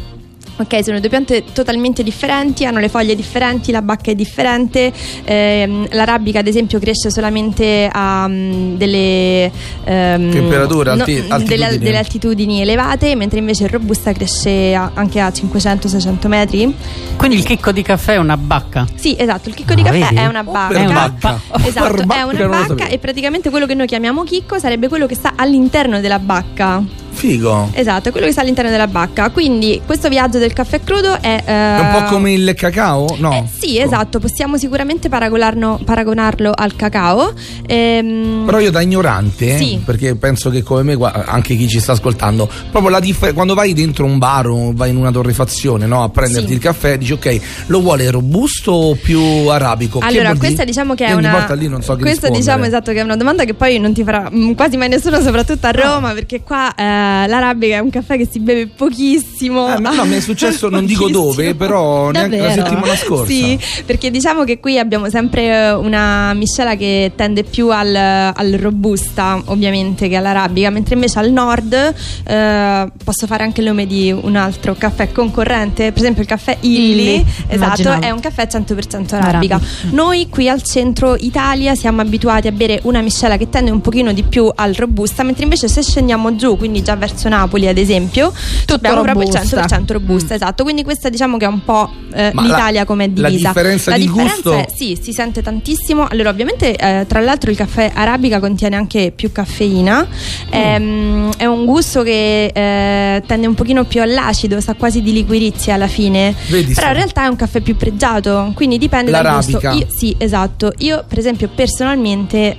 Ok, 0.56 0.84
sono 0.84 1.00
due 1.00 1.08
piante 1.08 1.44
totalmente 1.52 2.02
differenti, 2.02 2.64
hanno 2.66 2.78
le 2.78 2.88
foglie 2.88 3.16
differenti, 3.16 3.72
la 3.72 3.82
bacca 3.82 4.10
è 4.10 4.14
differente. 4.14 4.92
ehm, 5.24 5.86
l'arabica, 5.92 6.38
ad 6.40 6.46
esempio, 6.46 6.78
cresce 6.78 7.10
solamente 7.10 7.88
a 7.90 8.26
mm, 8.28 8.74
delle 8.76 9.50
ehm, 9.84 10.30
Temperature, 10.30 10.90
alti- 10.90 11.14
delle, 11.14 11.32
altitudini. 11.32 11.78
delle 11.78 11.96
altitudini 11.96 12.60
elevate, 12.60 13.14
mentre 13.16 13.38
invece 13.38 13.64
il 13.64 13.70
robusta 13.70 14.12
cresce 14.12 14.74
a- 14.74 14.90
anche 14.94 15.20
a 15.20 15.28
500-600 15.30 16.26
metri. 16.28 16.74
Quindi 17.16 17.36
il 17.36 17.44
chicco 17.44 17.72
di 17.72 17.82
caffè 17.82 18.14
è 18.14 18.18
una 18.18 18.36
bacca. 18.36 18.86
Sì, 18.94 19.16
esatto, 19.18 19.48
il 19.48 19.54
chicco 19.54 19.74
di 19.74 19.80
Ah, 19.80 19.84
caffè 19.84 19.98
vedi? 20.00 20.14
è 20.16 20.26
una 20.26 20.42
bacca. 20.44 20.74
È 20.74 20.84
una 20.84 21.08
bacca. 21.08 21.40
Esatto, 21.64 22.02
è 22.02 22.22
una 22.22 22.46
bacca 22.48 22.86
e 22.88 22.98
praticamente 22.98 23.50
quello 23.50 23.66
che 23.66 23.74
noi 23.74 23.86
chiamiamo 23.86 24.22
chicco 24.24 24.58
sarebbe 24.58 24.88
quello 24.88 25.06
che 25.06 25.14
sta 25.14 25.32
all'interno 25.36 25.98
della 26.00 26.18
bacca. 26.18 26.82
Figo. 27.12 27.70
Esatto, 27.72 28.08
è 28.08 28.10
quello 28.12 28.26
che 28.26 28.32
sta 28.32 28.40
all'interno 28.40 28.70
della 28.70 28.86
bacca. 28.88 29.30
Quindi 29.30 29.80
questo 29.84 30.08
viaggio 30.08 30.38
del 30.38 30.52
caffè 30.52 30.80
crudo 30.82 31.20
è... 31.20 31.42
È 31.44 31.78
un 31.80 31.90
po' 31.92 32.02
come 32.14 32.32
il 32.32 32.54
cacao? 32.56 33.14
No. 33.18 33.32
Eh, 33.32 33.44
sì, 33.58 33.78
esatto, 33.78 34.18
possiamo 34.18 34.56
sicuramente 34.56 35.08
paragonarlo, 35.08 35.80
paragonarlo 35.84 36.52
al 36.54 36.74
cacao. 36.76 37.32
Ehm, 37.66 38.42
Però 38.46 38.58
io 38.58 38.70
da 38.70 38.80
ignorante, 38.80 39.56
Sì. 39.56 39.80
perché 39.84 40.14
penso 40.16 40.50
che 40.50 40.62
come 40.62 40.82
me, 40.82 41.10
anche 41.26 41.54
chi 41.56 41.68
ci 41.68 41.80
sta 41.80 41.92
ascoltando, 41.92 42.48
proprio 42.70 42.90
la 42.90 43.00
differenza, 43.00 43.34
quando 43.34 43.54
vai 43.54 43.72
dentro 43.72 44.04
un 44.04 44.18
bar 44.18 44.46
o 44.48 44.72
vai 44.74 44.90
in 44.90 44.96
una 44.96 45.10
torrefazione 45.10 45.86
no, 45.86 46.02
a 46.02 46.08
prenderti 46.08 46.48
Sì. 46.48 46.54
il 46.54 46.58
caffè, 46.60 46.98
dici 46.98 47.12
ok, 47.12 47.40
lo 47.66 47.80
vuole 47.80 48.10
robusto 48.10 48.72
o 48.72 48.94
più 48.94 49.20
arabico? 49.48 50.00
Allora, 50.02 50.34
questa 50.36 50.64
diciamo 50.64 50.94
che 50.94 51.06
è 51.06 51.10
Io 51.10 51.16
una. 51.18 51.30
volta 51.32 51.54
lì 51.54 51.68
non 51.68 51.82
so 51.82 51.94
che 51.94 52.00
Questa 52.02 52.28
rispondere. 52.28 52.40
diciamo 52.40 52.64
esatto 52.64 52.92
che 52.92 52.98
è 52.98 53.02
una 53.02 53.16
domanda 53.16 53.44
che 53.44 53.54
poi 53.54 53.78
non 53.78 53.92
ti 53.92 54.02
farà 54.04 54.28
mm, 54.32 54.52
quasi 54.52 54.76
mai 54.76 54.88
nessuno, 54.88 55.20
soprattutto 55.20 55.66
a 55.66 55.70
Roma, 55.70 56.12
perché 56.12 56.42
qua 56.42 56.74
eh, 56.74 56.84
l'arabica 57.26 57.76
è 57.76 57.78
un 57.78 57.90
caffè 57.90 58.16
che 58.16 58.28
si 58.30 58.40
beve 58.40 58.66
pochissimo. 58.68 59.74
Eh, 59.74 59.80
ma 59.80 59.94
no, 59.94 60.04
mi 60.04 60.16
è 60.16 60.20
successo, 60.20 60.68
non 60.68 60.84
dico 60.84 61.08
dove, 61.10 61.54
però 61.54 62.10
neanche 62.10 62.36
la 62.36 62.46
Davvero? 62.48 62.66
settimana 62.66 62.96
scorsa. 62.96 63.32
Sì, 63.32 63.58
perché 63.84 64.10
diciamo 64.10 64.44
che 64.44 64.60
qui 64.60 64.78
abbiamo 64.78 65.08
sempre 65.08 65.46
eh, 65.46 65.72
una 65.72 66.32
miscela 66.34 66.76
che 66.76 67.12
tende 67.16 67.44
più 67.44 67.70
al, 67.70 67.94
al 67.94 68.52
robusta, 68.52 69.40
ovviamente, 69.46 70.08
che 70.08 70.16
all'arabica, 70.16 70.70
mentre 70.70 70.94
invece 70.94 71.18
al 71.18 71.30
nord 71.30 71.94
eh, 72.24 72.90
posso 73.04 73.26
fare 73.26 73.42
anche 73.44 73.60
il 73.60 73.66
nome 73.66 73.86
di 73.86 74.12
un 74.12 74.36
altro 74.36 74.74
caffè 74.74 75.10
concorrente, 75.12 75.92
per 75.92 76.00
esempio 76.00 76.22
il 76.22 76.28
caffè 76.28 76.56
Illy, 76.60 76.92
Illy, 76.92 77.24
esatto, 77.48 77.54
immaginavo. 77.54 78.02
è 78.02 78.10
un 78.10 78.20
caffè 78.20 78.46
100% 78.50 79.14
arabica. 79.14 79.16
Arabica. 79.32 79.60
Noi 79.90 80.28
qui 80.28 80.48
al 80.48 80.62
centro 80.62 81.16
Italia 81.18 81.74
siamo 81.74 82.00
abituati 82.00 82.48
a 82.48 82.52
bere 82.52 82.80
una 82.84 83.00
miscela 83.00 83.36
che 83.36 83.48
tende 83.48 83.70
un 83.70 83.80
pochino 83.80 84.12
di 84.12 84.22
più 84.22 84.50
al 84.54 84.74
robusta, 84.74 85.22
mentre 85.22 85.44
invece 85.44 85.68
se 85.68 85.82
scendiamo 85.82 86.36
giù, 86.36 86.56
quindi 86.56 86.82
già 86.82 86.91
verso 86.96 87.28
Napoli 87.28 87.68
ad 87.68 87.78
esempio, 87.78 88.32
abbiamo 88.68 89.02
proprio 89.02 89.26
il 89.28 89.32
robusta. 89.34 89.64
100% 89.66 89.92
robusta, 89.92 90.34
esatto. 90.34 90.62
Quindi 90.62 90.82
questa 90.84 91.08
diciamo 91.08 91.36
che 91.36 91.44
è 91.44 91.48
un 91.48 91.64
po' 91.64 91.90
eh, 92.12 92.30
l'Italia 92.34 92.80
la- 92.80 92.84
come 92.86 93.04
è 93.04 93.10
la 93.14 93.28
divisa. 93.28 93.48
differenza 93.48 93.96
di 93.96 94.08
gusto- 94.08 94.52
è 94.54 94.66
sì, 94.74 94.98
si 95.00 95.12
sente 95.12 95.42
tantissimo. 95.42 96.06
Allora, 96.08 96.30
ovviamente, 96.30 96.74
eh, 96.76 97.04
tra 97.06 97.20
l'altro, 97.20 97.50
il 97.50 97.56
caffè 97.56 97.90
arabica 97.94 98.38
contiene 98.40 98.76
anche 98.76 99.12
più 99.14 99.32
caffeina. 99.32 100.06
Ehm, 100.50 101.32
è 101.36 101.46
un 101.46 101.64
gusto 101.64 102.02
che 102.02 102.46
eh, 102.46 103.22
tende 103.26 103.46
un 103.46 103.54
pochino 103.54 103.84
più 103.84 104.00
all'acido, 104.02 104.60
sa 104.60 104.74
quasi 104.74 105.02
di 105.02 105.12
liquirizia 105.12 105.74
alla 105.74 105.86
fine. 105.88 106.34
Vedi, 106.48 106.72
Però 106.74 106.86
sì. 106.86 106.92
in 106.92 106.98
realtà 106.98 107.24
è 107.24 107.28
un 107.28 107.36
caffè 107.36 107.60
più 107.60 107.76
pregiato, 107.76 108.52
quindi 108.54 108.78
dipende 108.78 109.10
dal 109.10 109.34
gusto. 109.36 109.58
L'arabica. 109.60 109.72
Io- 109.86 109.92
sì, 109.96 110.14
esatto. 110.18 110.72
Io, 110.78 111.04
per 111.08 111.18
esempio, 111.18 111.48
personalmente 111.54 112.56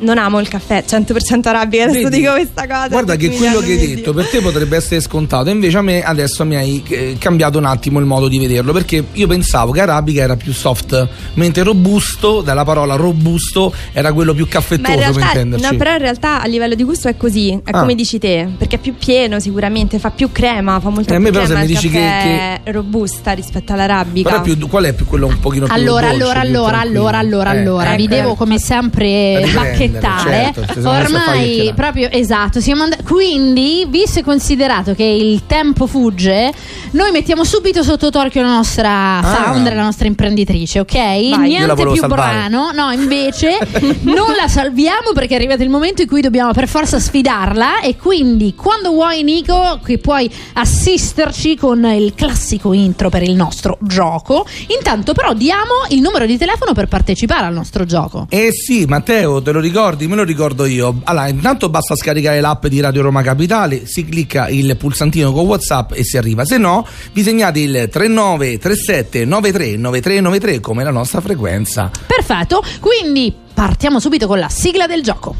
non 0.00 0.18
amo 0.18 0.40
il 0.40 0.48
caffè 0.48 0.84
100% 0.86 1.48
arabica. 1.48 1.84
Adesso 1.84 2.08
Vedi? 2.08 2.16
dico 2.20 2.32
questa 2.32 2.66
cosa. 2.66 2.88
Guarda 2.88 3.16
che 3.16 3.30
quello 3.30 3.60
che 3.60 3.72
hai 3.72 3.78
hanno 3.84 3.94
detto 3.94 4.12
per 4.12 4.26
te 4.28 4.40
potrebbe 4.40 4.76
essere 4.76 5.00
scontato, 5.00 5.50
invece 5.50 5.76
a 5.78 5.82
me 5.82 6.02
adesso 6.02 6.44
mi 6.44 6.56
hai 6.56 6.82
eh, 6.88 7.16
cambiato 7.18 7.58
un 7.58 7.64
attimo 7.64 7.98
il 7.98 8.06
modo 8.06 8.28
di 8.28 8.38
vederlo, 8.38 8.72
perché 8.72 9.04
io 9.12 9.26
pensavo 9.26 9.72
che 9.72 9.80
arabica 9.80 10.22
era 10.22 10.36
più 10.36 10.52
soft, 10.52 11.08
mentre 11.34 11.62
robusto, 11.62 12.40
dalla 12.42 12.64
parola 12.64 12.94
robusto, 12.96 13.72
era 13.92 14.12
quello 14.12 14.34
più 14.34 14.46
caffettoso 14.48 14.92
in 14.92 14.98
per 14.98 15.08
realtà, 15.14 15.26
intenderci. 15.26 15.70
no, 15.70 15.76
però 15.76 15.92
in 15.92 15.98
realtà 15.98 16.42
a 16.42 16.46
livello 16.46 16.74
di 16.74 16.82
gusto 16.84 17.08
è 17.08 17.16
così, 17.16 17.50
è 17.64 17.70
Ah. 17.72 17.80
come 17.80 17.94
dici 17.94 18.18
te, 18.18 18.48
perché 18.56 18.76
è 18.76 18.78
più 18.78 18.94
pieno 18.96 19.38
sicuramente, 19.40 19.98
fa 19.98 20.10
più 20.10 20.30
crema, 20.32 20.78
fa 20.80 20.88
molto 20.90 21.12
Eh, 21.12 21.16
a 21.16 21.18
più 21.18 21.24
me 21.26 21.30
però 21.30 21.44
se 21.44 21.52
crema 21.52 21.66
mi 21.66 21.72
dici 21.74 21.88
che- 21.88 21.98
caffè 21.98 22.60
robusta 22.72 23.32
rispetto 23.32 23.72
all'arabica. 23.72 24.40
Più, 24.40 24.56
qual 24.68 24.84
è 24.84 24.92
più 24.92 25.06
quello 25.06 25.26
un 25.26 25.38
pochino 25.40 25.66
più 25.66 25.74
Allora, 25.74 26.08
dolce, 26.08 26.22
allora, 26.22 26.40
più 26.40 26.48
allora, 26.50 26.70
tranquillo? 26.70 27.00
allora, 27.06 27.18
allora, 27.18 27.52
Eh, 27.54 27.58
allora, 27.60 27.88
ecco, 27.90 27.96
vi 27.96 28.08
devo 28.08 28.28
ecco. 28.28 28.34
come 28.36 28.54
La 28.54 28.60
sempre 28.60 29.40
differenza. 29.44 29.60
Bacchettare. 29.88 30.52
certo, 30.54 30.88
Ormai 30.88 31.72
proprio 31.74 32.08
esatto. 32.10 32.60
Siamo 32.60 32.84
and- 32.84 33.02
quindi, 33.04 33.86
visto 33.88 34.18
e 34.20 34.22
considerato 34.22 34.94
che 34.94 35.04
il 35.04 35.42
tempo 35.46 35.86
fugge, 35.86 36.52
noi 36.92 37.10
mettiamo 37.10 37.44
subito 37.44 37.82
sotto 37.82 38.10
torchio 38.10 38.42
la 38.42 38.48
nostra 38.54 39.20
founder, 39.22 39.74
la 39.74 39.82
nostra 39.82 40.06
imprenditrice, 40.06 40.80
ok? 40.80 40.94
La 40.94 41.36
Niente 41.38 41.74
più 41.74 41.94
salvare. 41.96 42.48
brano. 42.48 42.70
No, 42.72 42.90
invece 42.92 43.58
non 44.02 44.32
la 44.38 44.48
salviamo 44.48 45.12
perché 45.14 45.34
è 45.34 45.36
arrivato 45.36 45.62
il 45.62 45.68
momento 45.70 46.02
in 46.02 46.08
cui 46.08 46.20
dobbiamo 46.20 46.52
per 46.52 46.68
forza 46.68 46.98
sfidarla. 46.98 47.80
E 47.80 47.96
quindi, 47.96 48.54
quando 48.54 48.90
vuoi, 48.90 49.22
Nico, 49.22 49.80
che 49.84 49.98
puoi 49.98 50.30
assisterci 50.54 51.56
con 51.56 51.84
il 51.84 52.14
classico 52.14 52.72
intro 52.72 53.08
per 53.08 53.22
il 53.22 53.34
nostro 53.34 53.78
gioco. 53.80 54.46
Intanto, 54.76 55.12
però, 55.12 55.32
diamo 55.32 55.84
il 55.90 56.00
numero 56.00 56.26
di 56.26 56.36
telefono 56.38 56.72
per 56.72 56.86
partecipare 56.88 57.46
al 57.46 57.52
nostro 57.54 57.84
gioco. 57.84 58.26
Eh 58.30 58.50
sì, 58.52 58.84
Matteo, 58.86 59.42
te 59.42 59.52
lo 59.52 59.60
ricordi? 59.76 60.06
Me 60.06 60.16
lo 60.16 60.24
ricordo 60.24 60.64
io. 60.64 61.00
Allora, 61.04 61.28
intanto 61.28 61.68
basta 61.68 61.94
scaricare 61.94 62.40
l'app 62.40 62.64
di 62.66 62.80
Radio 62.80 63.02
Roma 63.02 63.20
Capitale, 63.20 63.82
si 63.84 64.06
clicca 64.06 64.48
il 64.48 64.74
pulsantino 64.78 65.32
con 65.32 65.44
WhatsApp 65.44 65.92
e 65.92 66.02
si 66.02 66.16
arriva. 66.16 66.46
Se 66.46 66.56
no, 66.56 66.86
vi 67.12 67.22
segnate 67.22 67.60
il 67.60 67.88
3937 67.90 69.26
93 69.26 69.76
9393 69.76 70.60
come 70.60 70.82
la 70.82 70.90
nostra 70.90 71.20
frequenza. 71.20 71.90
Perfetto, 72.06 72.64
quindi 72.80 73.34
partiamo 73.52 74.00
subito 74.00 74.26
con 74.26 74.38
la 74.38 74.48
sigla 74.48 74.86
del 74.86 75.02
gioco. 75.02 75.34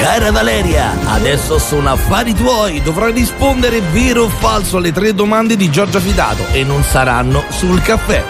Cara 0.00 0.30
Valeria, 0.30 0.92
adesso 1.06 1.58
sono 1.58 1.90
affari 1.90 2.32
tuoi. 2.34 2.80
Dovrai 2.80 3.10
rispondere 3.12 3.80
vero 3.92 4.24
o 4.24 4.28
falso 4.28 4.76
alle 4.76 4.92
tre 4.92 5.14
domande 5.14 5.56
di 5.56 5.68
Giorgia 5.68 5.98
Fidato 5.98 6.46
e 6.52 6.62
non 6.62 6.84
saranno 6.84 7.42
sul 7.48 7.82
caffè. 7.82 8.22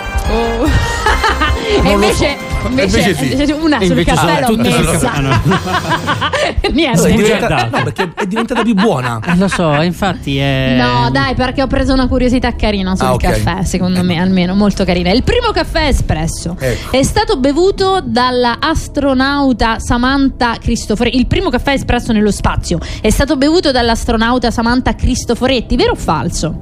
e 1.67 1.77
Non 1.83 1.99
lo 1.99 2.05
invece, 2.05 2.37
so. 2.39 2.44
Invece, 2.69 3.11
Invece 3.11 3.47
sì. 3.47 3.53
una 3.53 3.79
E 3.79 3.87
sul 3.87 3.99
invece 3.99 4.15
caffè 4.15 4.35
sono 4.35 4.41
l'ho 4.41 4.47
tutte 4.57 4.71
sul 4.73 4.85
messa. 4.85 5.21
no. 5.21 5.41
No, 6.45 6.71
è 6.71 6.71
Niente. 6.73 7.13
diventata, 7.15 7.69
no, 7.79 7.83
perché 7.85 8.13
è 8.15 8.27
diventata 8.27 8.63
più 8.63 8.75
buona. 8.75 9.21
Eh, 9.25 9.37
lo 9.37 9.49
so, 9.49 9.81
infatti 9.83 10.37
è... 10.39 10.77
No, 10.79 11.09
dai, 11.11 11.35
perché 11.35 11.63
ho 11.63 11.67
preso 11.67 11.93
una 11.93 12.07
curiosità 12.09 12.55
carina 12.55 12.95
sul 12.97 13.07
Ah, 13.07 13.13
ok. 13.15 13.21
caffè, 13.23 13.65
secondo 13.65 14.03
me, 14.03 14.19
almeno 14.21 14.55
molto 14.55 14.85
carina. 14.85 15.11
Il 15.11 15.23
primo 15.23 15.51
caffè 15.53 15.87
espresso 15.89 16.57
Ecco. 16.59 16.97
è 16.97 17.03
stato 17.03 17.39
bevuto 17.39 18.01
dalla 18.05 18.57
astronauta 18.61 19.79
Samantha 19.79 20.57
Cristoforetti. 20.61 21.17
Il 21.17 21.27
primo 21.27 21.49
caffè 21.51 21.73
espresso 21.73 22.13
nello 22.13 22.31
spazio 22.33 22.79
è 23.01 23.11
stato 23.11 23.37
bevuto 23.37 23.71
dall'astronauta 23.71 24.51
Samantha 24.51 24.95
Cristoforetti, 24.95 25.77
vero 25.77 25.93
o 25.93 25.97
falso? 25.97 26.59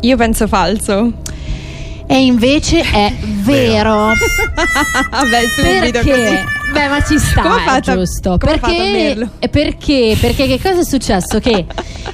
Io 0.00 0.16
penso 0.16 0.46
falso. 0.48 1.12
E 2.12 2.26
invece 2.26 2.82
è 2.82 3.10
vero. 3.42 4.12
Vabbè, 5.10 5.40
subito 5.56 6.00
così. 6.00 6.44
Beh, 6.72 6.88
ma 6.88 7.02
ci 7.02 7.18
sta, 7.18 7.42
Come 7.42 7.54
ha 7.54 7.58
è 7.58 7.64
fatto 7.64 7.90
a- 7.90 7.94
giusto. 7.96 8.38
come 8.38 8.52
ha 8.52 8.58
fatto 8.58 8.72
a 8.72 8.76
perché, 8.76 9.28
eh, 9.40 9.48
perché? 9.48 10.16
Perché 10.18 10.46
che 10.46 10.60
cosa 10.60 10.80
è 10.80 10.84
successo? 10.84 11.38
Che 11.38 11.66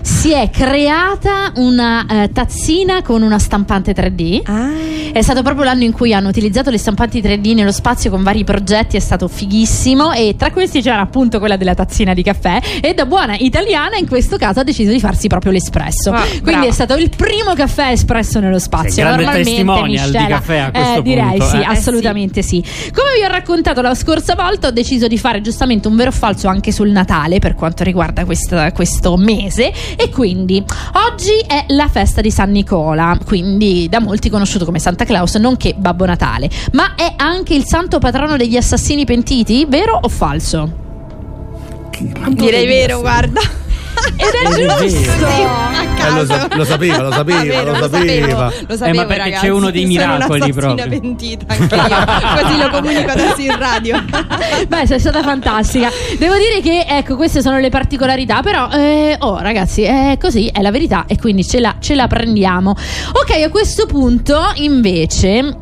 si 0.02 0.32
è 0.32 0.50
creata 0.50 1.52
una 1.56 2.04
eh, 2.08 2.32
tazzina 2.32 3.02
con 3.02 3.22
una 3.22 3.38
stampante 3.38 3.92
3D. 3.94 4.42
Ah. 4.44 4.70
È 5.12 5.22
stato 5.22 5.42
proprio 5.42 5.64
l'anno 5.64 5.84
in 5.84 5.92
cui 5.92 6.12
hanno 6.12 6.28
utilizzato 6.28 6.70
le 6.70 6.78
stampanti 6.78 7.20
3D 7.22 7.54
nello 7.54 7.72
spazio 7.72 8.10
con 8.10 8.22
vari 8.22 8.44
progetti, 8.44 8.96
è 8.96 9.00
stato 9.00 9.26
fighissimo 9.28 10.12
e 10.12 10.34
tra 10.36 10.50
questi 10.50 10.82
c'era 10.82 11.00
appunto 11.00 11.38
quella 11.38 11.56
della 11.56 11.74
tazzina 11.74 12.12
di 12.12 12.22
caffè 12.22 12.60
e 12.80 12.94
da 12.94 13.06
buona 13.06 13.34
italiana 13.38 13.96
in 13.96 14.06
questo 14.06 14.36
caso 14.36 14.60
ha 14.60 14.64
deciso 14.64 14.90
di 14.90 15.00
farsi 15.00 15.28
proprio 15.28 15.52
l'espresso. 15.52 16.10
Ah, 16.10 16.22
Quindi 16.22 16.42
brava. 16.42 16.66
è 16.66 16.70
stato 16.72 16.96
il 16.96 17.10
primo 17.16 17.54
caffè 17.54 17.90
espresso 17.92 18.40
nello 18.40 18.58
spazio. 18.58 18.90
Sei 18.90 19.04
grande 19.04 19.22
Normalmente 19.22 19.50
testimonial 19.50 20.10
di 20.10 20.26
caffè 20.26 20.58
a 20.58 20.70
questo 20.70 20.98
eh, 20.98 21.02
direi 21.02 21.24
punto, 21.30 21.44
sì, 21.46 21.56
eh. 21.56 21.60
Eh 21.60 21.62
sì. 21.62 21.66
assolutamente 21.70 22.42
sì. 22.42 22.64
Come 22.92 23.08
vi 23.18 23.24
ho 23.24 23.28
raccontato 23.28 23.80
la 23.80 23.94
scorsa 23.94 24.34
volta, 24.34 24.47
ho 24.56 24.70
deciso 24.70 25.06
di 25.06 25.18
fare 25.18 25.40
giustamente 25.40 25.88
un 25.88 25.96
vero 25.96 26.10
o 26.10 26.12
falso 26.12 26.48
anche 26.48 26.72
sul 26.72 26.88
Natale 26.90 27.38
per 27.38 27.54
quanto 27.54 27.84
riguarda 27.84 28.24
questa- 28.24 28.72
questo 28.72 29.16
mese. 29.16 29.72
E 29.96 30.08
quindi 30.10 30.64
oggi 31.10 31.38
è 31.46 31.64
la 31.68 31.88
festa 31.88 32.20
di 32.20 32.30
San 32.30 32.50
Nicola, 32.50 33.18
quindi 33.24 33.88
da 33.88 34.00
molti 34.00 34.30
conosciuto 34.30 34.64
come 34.64 34.78
Santa 34.78 35.04
Claus, 35.04 35.34
nonché 35.36 35.74
Babbo 35.76 36.04
Natale. 36.06 36.48
Ma 36.72 36.94
è 36.94 37.12
anche 37.16 37.54
il 37.54 37.64
santo 37.64 37.98
patrono 37.98 38.36
degli 38.36 38.56
assassini 38.56 39.04
pentiti, 39.04 39.66
vero 39.68 39.98
o 40.00 40.08
falso? 40.08 40.86
Direi 42.30 42.66
vero, 42.66 43.00
guarda. 43.00 43.40
Ed 44.16 44.52
è 44.52 44.78
giusto! 44.78 45.26
Eh, 46.00 46.10
lo, 46.12 46.24
sa- 46.26 46.48
lo 46.52 46.64
sapeva, 46.64 47.02
lo 47.02 47.12
sapeva, 47.12 47.40
Ah, 47.40 47.44
vero, 47.44 47.64
lo 47.72 47.78
lo 47.78 47.88
sapeva. 47.88 48.50
sapevo, 48.50 48.66
lo 48.68 48.76
sapevo, 48.76 48.84
Eh, 48.84 48.92
ma 48.92 49.04
perché 49.06 49.22
ragazzi, 49.22 49.44
c'è 49.46 49.48
uno 49.52 49.70
dei 49.70 49.80
sono 49.82 49.88
miracoli 50.12 50.52
proprio. 50.52 50.88
pentita 50.88 51.44
anche 51.48 51.74
io, 51.74 52.42
così 52.42 52.58
lo 52.58 52.68
comunico 52.70 53.10
adesso 53.10 53.40
in 53.40 53.58
radio. 53.58 54.04
Beh, 54.68 54.86
sei 54.86 55.00
stata 55.00 55.22
fantastica. 55.22 55.90
Devo 56.18 56.34
dire 56.34 56.60
che, 56.62 56.84
ecco, 56.88 57.16
queste 57.16 57.42
sono 57.42 57.58
le 57.58 57.68
particolarità. 57.68 58.40
Però, 58.42 58.68
eh, 58.70 59.16
oh, 59.18 59.38
ragazzi, 59.40 59.82
è 59.82 60.16
così, 60.20 60.46
è 60.46 60.60
la 60.62 60.70
verità. 60.70 61.04
E 61.06 61.18
quindi 61.18 61.44
ce 61.44 61.60
la, 61.60 61.74
ce 61.80 61.94
la 61.94 62.06
prendiamo. 62.06 62.70
Ok, 62.70 63.42
a 63.44 63.50
questo 63.50 63.86
punto, 63.86 64.38
invece, 64.56 65.56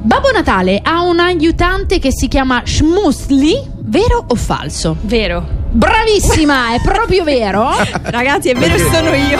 Babbo 0.00 0.30
Natale 0.30 0.80
ha 0.82 1.02
un 1.02 1.18
aiutante 1.20 1.98
che 1.98 2.10
si 2.12 2.28
chiama 2.28 2.62
Schmusli. 2.64 3.76
Vero 3.80 4.24
o 4.28 4.34
falso? 4.34 4.96
Vero. 5.00 5.57
Bravissima, 5.70 6.74
è 6.74 6.80
proprio 6.80 7.24
vero. 7.24 7.70
Ragazzi, 8.04 8.48
è 8.50 8.54
vero 8.54 8.74
che 8.74 8.88
sono 8.92 9.14
io. 9.14 9.38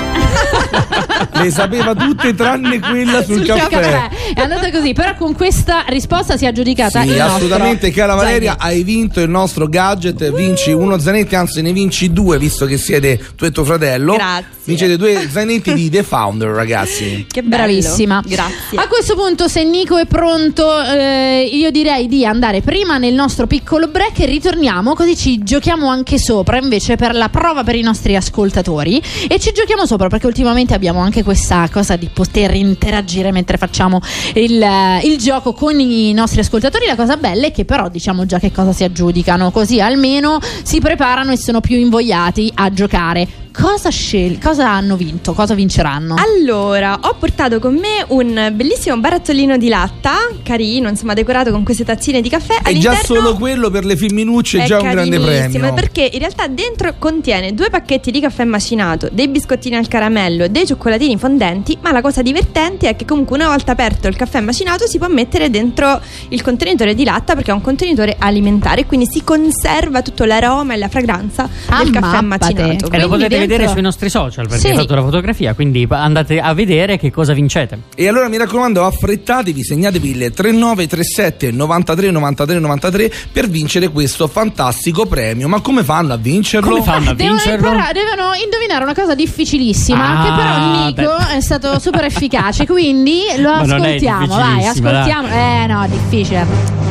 Le 1.32 1.50
sapeva 1.50 1.94
tutte 1.94 2.34
tranne 2.34 2.78
quella 2.80 3.22
sul, 3.24 3.36
Sul 3.36 3.46
caffè. 3.46 3.68
Caffè. 3.68 4.08
È 4.34 4.40
andata 4.40 4.70
così, 4.70 4.92
però 4.92 5.14
con 5.14 5.34
questa 5.34 5.84
risposta 5.88 6.36
si 6.36 6.44
è 6.44 6.48
aggiudicata 6.48 7.02
Sì, 7.02 7.08
il 7.08 7.16
nostro 7.16 7.36
assolutamente, 7.36 7.90
cara 7.90 8.14
Valeria, 8.14 8.56
zainetto. 8.58 8.64
hai 8.66 8.82
vinto 8.84 9.20
il 9.20 9.30
nostro 9.30 9.68
gadget. 9.68 10.32
Vinci 10.34 10.72
uno 10.72 10.98
zainetto, 10.98 11.36
anzi, 11.36 11.62
ne 11.62 11.72
vinci 11.72 12.12
due, 12.12 12.38
visto 12.38 12.66
che 12.66 12.76
siete 12.76 13.18
tu 13.36 13.44
e 13.44 13.50
tuo 13.50 13.64
fratello. 13.64 14.14
Grazie. 14.14 14.56
Vincete 14.64 14.96
due 14.98 15.28
zainetti 15.30 15.72
di 15.72 15.88
The 15.88 16.02
Founder, 16.02 16.50
ragazzi. 16.50 17.26
Che 17.30 17.42
bello. 17.42 17.62
Bravissima. 17.64 18.22
Grazie. 18.26 18.78
A 18.78 18.86
questo 18.86 19.14
punto, 19.14 19.48
se 19.48 19.64
Nico 19.64 19.96
è 19.96 20.04
pronto, 20.04 20.82
eh, 20.82 21.48
io 21.50 21.70
direi 21.70 22.06
di 22.06 22.26
andare 22.26 22.60
prima 22.60 22.98
nel 22.98 23.14
nostro 23.14 23.46
piccolo 23.46 23.88
break 23.88 24.20
e 24.20 24.26
ritorniamo, 24.26 24.94
così 24.94 25.16
ci 25.16 25.42
giochiamo 25.42 25.88
anche 25.88 26.17
sopra 26.18 26.58
invece 26.58 26.96
per 26.96 27.14
la 27.14 27.28
prova 27.28 27.64
per 27.64 27.74
i 27.74 27.82
nostri 27.82 28.16
ascoltatori. 28.16 29.00
E 29.28 29.38
ci 29.38 29.52
giochiamo 29.52 29.86
sopra 29.86 30.08
perché 30.08 30.26
ultimamente 30.26 30.74
abbiamo 30.74 31.00
anche 31.00 31.22
questa 31.22 31.68
cosa 31.70 31.96
di 31.96 32.08
poter 32.12 32.54
interagire 32.54 33.32
mentre 33.32 33.56
facciamo 33.56 34.00
il, 34.34 34.62
eh, 34.62 35.00
il 35.04 35.18
gioco 35.18 35.52
con 35.52 35.78
i 35.78 36.12
nostri 36.12 36.40
ascoltatori. 36.40 36.86
La 36.86 36.96
cosa 36.96 37.16
bella 37.16 37.46
è 37.46 37.52
che, 37.52 37.64
però, 37.64 37.88
diciamo 37.88 38.26
già 38.26 38.38
che 38.38 38.52
cosa 38.52 38.72
si 38.72 38.84
aggiudicano, 38.84 39.50
così 39.50 39.80
almeno 39.80 40.38
si 40.62 40.80
preparano 40.80 41.32
e 41.32 41.36
sono 41.38 41.60
più 41.60 41.76
invogliati 41.76 42.50
a 42.54 42.70
giocare. 42.72 43.47
Cosa, 43.60 43.90
scel- 43.90 44.38
cosa 44.40 44.70
hanno 44.70 44.94
vinto? 44.94 45.32
Cosa 45.32 45.52
vinceranno? 45.54 46.14
Allora, 46.16 46.96
ho 47.02 47.16
portato 47.18 47.58
con 47.58 47.74
me 47.74 48.04
un 48.06 48.52
bellissimo 48.54 48.96
barattolino 48.98 49.56
di 49.56 49.66
latta, 49.66 50.28
carino, 50.44 50.88
insomma, 50.88 51.12
decorato 51.12 51.50
con 51.50 51.64
queste 51.64 51.84
tazzine 51.84 52.20
di 52.20 52.28
caffè. 52.28 52.60
E 52.64 52.78
già 52.78 52.94
solo 52.94 53.34
quello 53.34 53.68
per 53.68 53.84
le 53.84 53.96
femminucce 53.96 54.62
è 54.62 54.66
già 54.66 54.80
un 54.80 54.88
grande 54.88 55.18
premio. 55.18 55.74
Perché 55.74 56.08
in 56.12 56.20
realtà 56.20 56.46
dentro 56.46 56.94
contiene 57.00 57.52
due 57.52 57.68
pacchetti 57.68 58.12
di 58.12 58.20
caffè 58.20 58.44
macinato, 58.44 59.08
dei 59.10 59.26
biscottini 59.26 59.74
al 59.74 59.88
caramello 59.88 60.44
e 60.44 60.50
dei 60.50 60.64
cioccolatini 60.64 61.16
fondenti. 61.18 61.76
Ma 61.80 61.90
la 61.90 62.00
cosa 62.00 62.22
divertente 62.22 62.88
è 62.88 62.94
che 62.94 63.04
comunque 63.04 63.36
una 63.36 63.48
volta 63.48 63.72
aperto 63.72 64.06
il 64.06 64.14
caffè 64.14 64.38
macinato 64.38 64.86
si 64.86 64.98
può 64.98 65.08
mettere 65.08 65.50
dentro 65.50 66.00
il 66.28 66.42
contenitore 66.42 66.94
di 66.94 67.02
latta 67.02 67.34
perché 67.34 67.50
è 67.50 67.54
un 67.54 67.60
contenitore 67.60 68.14
alimentare, 68.20 68.86
quindi 68.86 69.06
si 69.10 69.24
conserva 69.24 70.00
tutto 70.00 70.24
l'aroma 70.24 70.74
e 70.74 70.76
la 70.76 70.88
fragranza 70.88 71.48
del 71.82 71.90
caffè 71.90 72.20
macinato. 72.20 72.62
E 72.62 73.00
lo 73.00 73.08
Quindi 73.08 73.08
potete 73.08 73.28
dentro- 73.28 73.47
vedere 73.48 73.68
sui 73.68 73.80
nostri 73.82 74.08
social 74.10 74.46
perché 74.46 74.60
Sì. 74.60 74.66
hai 74.68 74.76
fatto 74.76 74.94
la 74.94 75.02
fotografia, 75.02 75.54
quindi 75.54 75.86
andate 75.90 76.38
a 76.40 76.52
vedere 76.54 76.98
che 76.98 77.10
cosa 77.10 77.32
vincete. 77.32 77.78
E 77.94 78.06
allora 78.08 78.28
mi 78.28 78.36
raccomando, 78.36 78.84
affrettatevi, 78.84 79.62
segnatevi 79.64 80.10
il 80.10 80.32
3937 80.32 81.50
93 81.50 82.10
93 82.10 82.58
93 82.58 83.12
per 83.32 83.48
vincere 83.48 83.88
questo 83.88 84.26
fantastico 84.28 85.06
premio. 85.06 85.48
Ma 85.48 85.60
come 85.60 85.82
fanno 85.84 86.12
a 86.12 86.16
vincerlo? 86.16 86.70
Come 86.70 86.82
fanno 86.82 87.10
a 87.10 87.14
Devono, 87.14 87.36
vincerlo? 87.36 87.68
impara- 87.68 87.92
devono 87.92 88.34
indovinare 88.42 88.84
una 88.84 88.94
cosa 88.94 89.14
difficilissima, 89.14 90.18
Ah, 90.18 90.22
che 90.24 90.96
però 90.96 91.06
Nico 91.06 91.16
beh. 91.16 91.36
è 91.36 91.40
stato 91.40 91.78
super 91.78 92.04
efficace, 92.04 92.66
quindi 92.66 93.22
lo 93.38 93.50
Ma 93.50 93.60
ascoltiamo. 93.60 94.26
Vai, 94.26 94.66
ascoltiamo. 94.66 95.28
Eh 95.28 95.66
no, 95.66 95.82
è 95.82 95.88
difficile. 95.88 96.87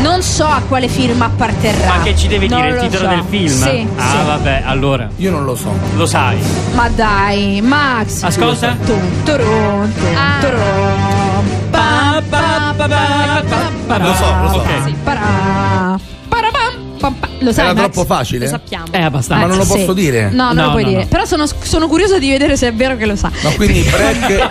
Non 0.00 0.22
so 0.22 0.46
a 0.46 0.62
quale 0.66 0.88
film 0.88 1.20
apparterrà. 1.20 1.96
Ma 1.96 2.02
che 2.02 2.16
ci 2.16 2.26
devi 2.26 2.48
Non 2.48 2.60
dire 2.60 2.70
il 2.70 2.76
lo 2.76 2.80
titolo 2.88 3.04
so. 3.04 3.14
del 3.14 3.24
film? 3.28 3.48
Sì, 3.48 3.88
ah, 3.96 4.10
sì. 4.10 4.26
vabbè, 4.26 4.62
allora 4.64 5.08
Io 5.16 5.30
non 5.30 5.44
lo 5.44 5.54
so. 5.54 5.72
lo 5.94 6.06
sai. 6.06 6.38
Ma 6.72 6.88
dai, 6.88 7.60
Max. 7.60 8.22
Ascolta. 8.22 8.76
Ah. 10.14 10.38
Lo 13.98 14.14
so, 14.14 14.34
lo 14.42 14.48
so. 14.48 14.56
Ok. 14.58 14.68
Sì, 14.84 14.94
Lo 17.38 17.52
sai, 17.52 17.64
Era 17.64 17.74
Max? 17.74 17.92
troppo 17.92 18.04
facile? 18.14 18.44
Lo 18.44 18.50
sappiamo. 18.50 18.84
Eh, 18.90 19.02
abbastanza. 19.02 19.44
Ma 19.46 19.48
non 19.50 19.58
lo 19.58 19.64
sì. 19.64 19.72
posso 19.78 19.92
dire? 19.94 20.30
No, 20.30 20.44
non 20.52 20.54
No, 20.56 20.64
lo 20.64 20.70
puoi 20.72 20.82
no, 20.82 20.88
dire. 20.90 21.00
no. 21.02 21.08
Però 21.08 21.24
sono, 21.24 21.46
sono 21.62 21.88
curiosa 21.88 22.18
di 22.18 22.28
vedere 22.30 22.56
se 22.56 22.68
è 22.68 22.72
vero 22.74 22.96
che 22.96 23.06
lo 23.06 23.16
sa. 23.16 23.30
Ma 23.42 23.50
quindi 23.50 23.82
break. 23.90 24.50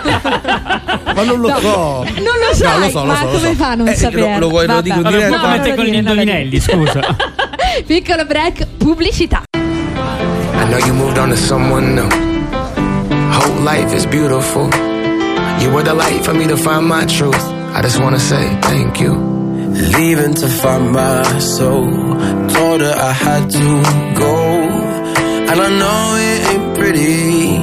ma 1.14 1.22
non 1.22 1.40
lo 1.40 1.48
No, 1.48 1.58
so. 1.60 2.04
non 2.04 2.24
lo 2.48 2.54
sai, 2.54 2.78
No, 2.78 2.84
lo 2.86 2.90
so, 2.90 2.98
lo 3.00 3.04
ma 3.06 3.16
so, 3.16 3.24
lo 3.24 3.30
come 3.30 3.48
so. 3.48 3.54
fa 3.54 3.68
a 3.70 3.74
non 3.74 3.88
Eh, 3.88 3.94
saperlo? 3.94 4.26
Lo, 4.32 4.38
lo, 4.38 4.48
vuoi- 4.48 4.66
lo 4.66 4.72
Vabbè. 4.74 4.82
dico 4.82 4.96
in 4.96 5.02
Vabbè, 5.02 5.16
diretta? 5.16 5.38
può 5.38 5.48
mettere 5.48 5.74
con 5.76 5.84
gli 5.84 5.94
indovinelli, 5.94 6.60
scusa. 6.60 7.00
Piccolo 7.86 8.24
break, 8.26 8.66
pubblicità. 8.78 9.42
I 9.54 10.64
know 10.66 10.78
you 10.78 10.92
moved 10.94 11.18
on 11.18 11.28
to 11.30 11.36
someone 11.36 11.94
new. 11.94 12.08
Whole 13.32 13.62
life 13.62 13.94
is 13.94 14.04
beautiful. 14.06 14.68
You 15.60 15.70
were 15.70 15.82
the 15.82 15.94
light 15.94 16.22
for 16.24 16.34
me 16.34 16.46
to 16.46 16.56
find 16.56 16.86
my 16.86 17.04
truth. 17.06 17.40
I 17.74 17.80
just 17.82 17.98
wanna 18.00 18.18
say 18.18 18.56
thank 18.60 18.98
you. 19.00 19.39
Leaving 19.98 20.34
to 20.34 20.48
find 20.48 20.92
my 20.92 21.38
soul. 21.38 21.90
Told 22.54 22.80
her 22.82 22.94
I 22.96 23.12
had 23.12 23.50
to 23.50 23.68
go. 24.18 24.36
And 25.50 25.60
I 25.60 25.70
know 25.80 26.00
it 26.28 26.40
ain't 26.52 26.78
pretty 26.78 27.56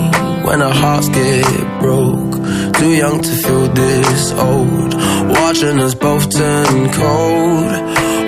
when 0.46 0.62
our 0.62 0.74
hearts 0.74 1.10
get 1.10 1.80
broke. 1.80 2.34
Too 2.78 2.94
young 2.94 3.22
to 3.22 3.30
feel 3.44 3.68
this 3.70 4.32
old. 4.34 4.94
Watching 5.30 5.80
us 5.80 5.96
both 5.96 6.30
turn 6.30 6.92
cold. 6.92 7.72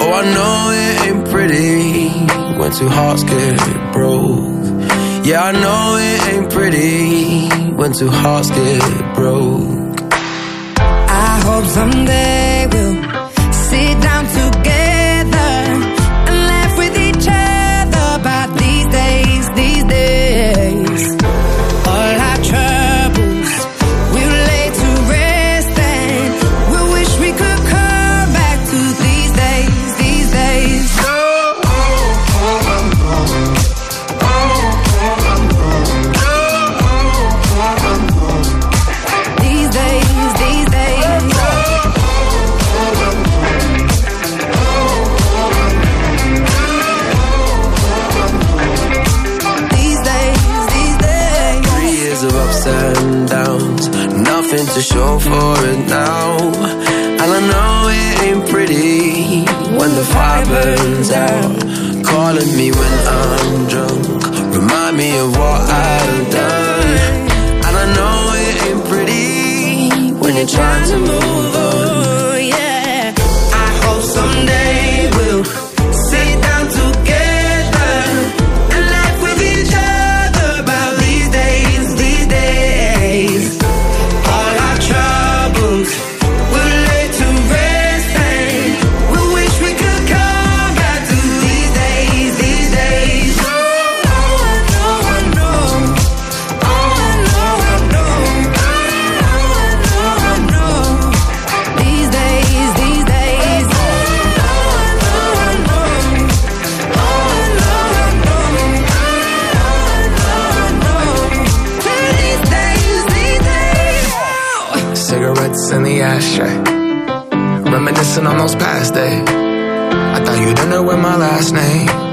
Oh, 0.02 0.12
I 0.22 0.24
know 0.36 0.60
it 0.84 1.08
ain't 1.08 1.30
pretty 1.30 2.10
when 2.60 2.72
two 2.72 2.90
hearts 2.90 3.24
get 3.24 3.94
broke. 3.94 4.60
Yeah, 5.26 5.44
I 5.44 5.52
know 5.52 5.98
it 6.00 6.34
ain't 6.34 6.52
pretty 6.52 7.48
when 7.74 7.94
two 7.94 8.10
hearts 8.10 8.50
get 8.50 9.16
broke. 9.16 10.02
I 10.82 11.42
hope 11.44 11.66
someday 11.66 12.68
we'll 12.72 13.19
down 13.80 14.26
to 14.26 14.59
nothing 54.52 54.74
to 54.74 54.82
show 54.82 55.20
for 55.20 55.54
it 55.70 55.88
now. 55.88 56.38
I 57.22 57.40
know 57.50 57.88
it 57.90 58.24
ain't 58.24 58.50
pretty 58.50 59.46
when 59.78 59.92
the 59.96 60.04
fire 60.04 60.46
burns 60.46 61.12
out. 61.12 62.04
Calling 62.04 62.58
me 62.58 62.72
when 62.72 62.94
I'm 63.08 63.68
drunk, 63.68 64.26
remind 64.56 64.98
me 64.98 65.18
of 65.20 65.38
what 65.38 65.62
I've 65.70 66.32
done. 66.32 66.90
And 67.66 67.76
I 67.84 67.86
know 67.98 68.18
it 68.48 68.56
ain't 68.68 68.86
pretty 68.90 70.18
when 70.18 70.36
you're 70.36 70.48
trying 70.48 70.88
to 70.90 70.98
move 70.98 71.29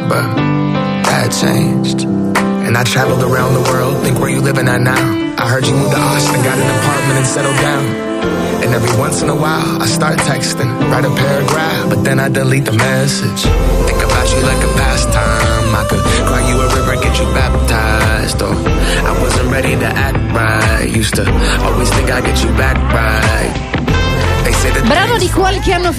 but 0.08 0.26
that 1.06 1.28
changed. 1.30 2.04
And 2.66 2.76
I 2.76 2.84
traveled 2.84 3.22
around 3.22 3.54
the 3.54 3.62
world. 3.70 4.02
Think 4.02 4.18
where 4.18 4.30
you 4.30 4.40
living 4.40 4.68
at 4.68 4.80
now. 4.80 5.34
I 5.38 5.48
heard 5.48 5.66
you 5.66 5.74
moved 5.74 5.92
to 5.92 5.98
Austin, 5.98 6.42
got 6.42 6.58
an 6.58 6.70
apartment 6.78 7.18
and 7.18 7.26
settled 7.26 7.56
down. 7.56 7.84
And 8.64 8.74
every 8.74 8.98
once 8.98 9.22
in 9.22 9.28
a 9.28 9.36
while, 9.36 9.82
I 9.82 9.86
start 9.86 10.18
texting, 10.18 10.70
write 10.90 11.04
a 11.04 11.14
paragraph, 11.14 11.90
but 11.90 12.02
then 12.02 12.18
I 12.18 12.28
delete 12.28 12.64
the 12.64 12.72
message. 12.72 13.42
Think 13.86 14.02
about 14.02 14.26
you 14.32 14.40
like 14.42 14.62
a 14.64 14.72
pastime. 14.74 15.74
I 15.74 15.84
could 15.88 16.02
you 16.48 16.55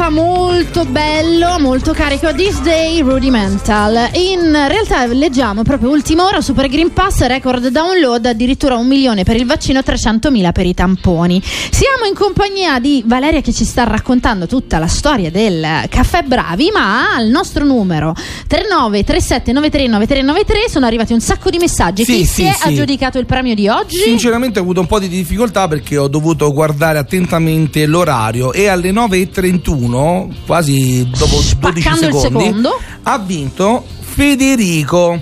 molto 0.10 0.86
bello, 0.86 1.60
molto 1.60 1.91
carico. 1.91 2.34
This 2.34 2.62
Day 2.62 3.02
Rudimental. 3.02 4.10
In 4.13 4.52
realtà 4.52 5.06
leggiamo 5.06 5.63
proprio 5.63 5.89
ultima 5.89 6.26
ora 6.26 6.41
Super 6.41 6.67
Green 6.67 6.93
Pass, 6.93 7.26
record 7.26 7.67
download, 7.67 8.26
addirittura 8.26 8.76
un 8.76 8.88
milione 8.88 9.24
per 9.24 9.36
il 9.36 9.46
vaccino, 9.46 9.80
300.000 9.80 10.52
per 10.52 10.65
i 10.65 10.74
tamponi. 10.74 11.41
Siamo 11.43 12.06
in 12.08 12.13
compagnia 12.13 12.80
di 12.80 13.04
Valeria 13.06 13.41
che 13.41 13.54
ci 13.54 13.65
sta 13.65 13.84
raccontando 13.84 14.48
tutta 14.48 14.78
la 14.78 14.88
storia 14.88 15.30
del 15.30 15.65
caffè 15.89 16.24
Bravi, 16.24 16.70
ma 16.72 17.13
al 17.13 17.28
nostro 17.28 17.65
numero 17.65 18.15
39 18.48 19.04
37 19.04 19.52
93 19.52 19.88
9393 19.88 20.70
sono 20.70 20.86
arrivati 20.86 21.13
un 21.13 21.22
sacco 21.22 21.50
di 21.50 21.58
messaggi. 21.58 22.04
Sì, 22.04 22.17
Chi 22.17 22.26
sì, 22.26 22.34
si 22.34 22.43
è 22.43 22.54
sì. 22.54 22.67
aggiudicato 22.67 23.20
il 23.20 23.26
premio 23.26 23.56
di 23.56 23.67
oggi? 23.67 23.98
Sinceramente 23.98 24.60
ho 24.60 24.62
avuto 24.62 24.80
un 24.80 24.88
po' 24.88 25.00
di 25.00 25.08
difficoltà 25.08 25.67
perché 25.67 25.98
ho 25.98 26.08
dovuto 26.08 26.52
guardare 26.54 26.98
attentamente 26.98 27.86
l'orario 27.86 28.54
e 28.54 28.67
alle 28.67 28.91
9.31, 28.91 29.96
quasi 30.45 31.07
dopo 31.10 31.36
12 31.36 31.47
Spaccando 31.47 32.07
il 32.07 32.13
secondi, 32.15 32.67
ha 33.03 33.17
vinto 33.19 33.86
Federico. 33.99 35.21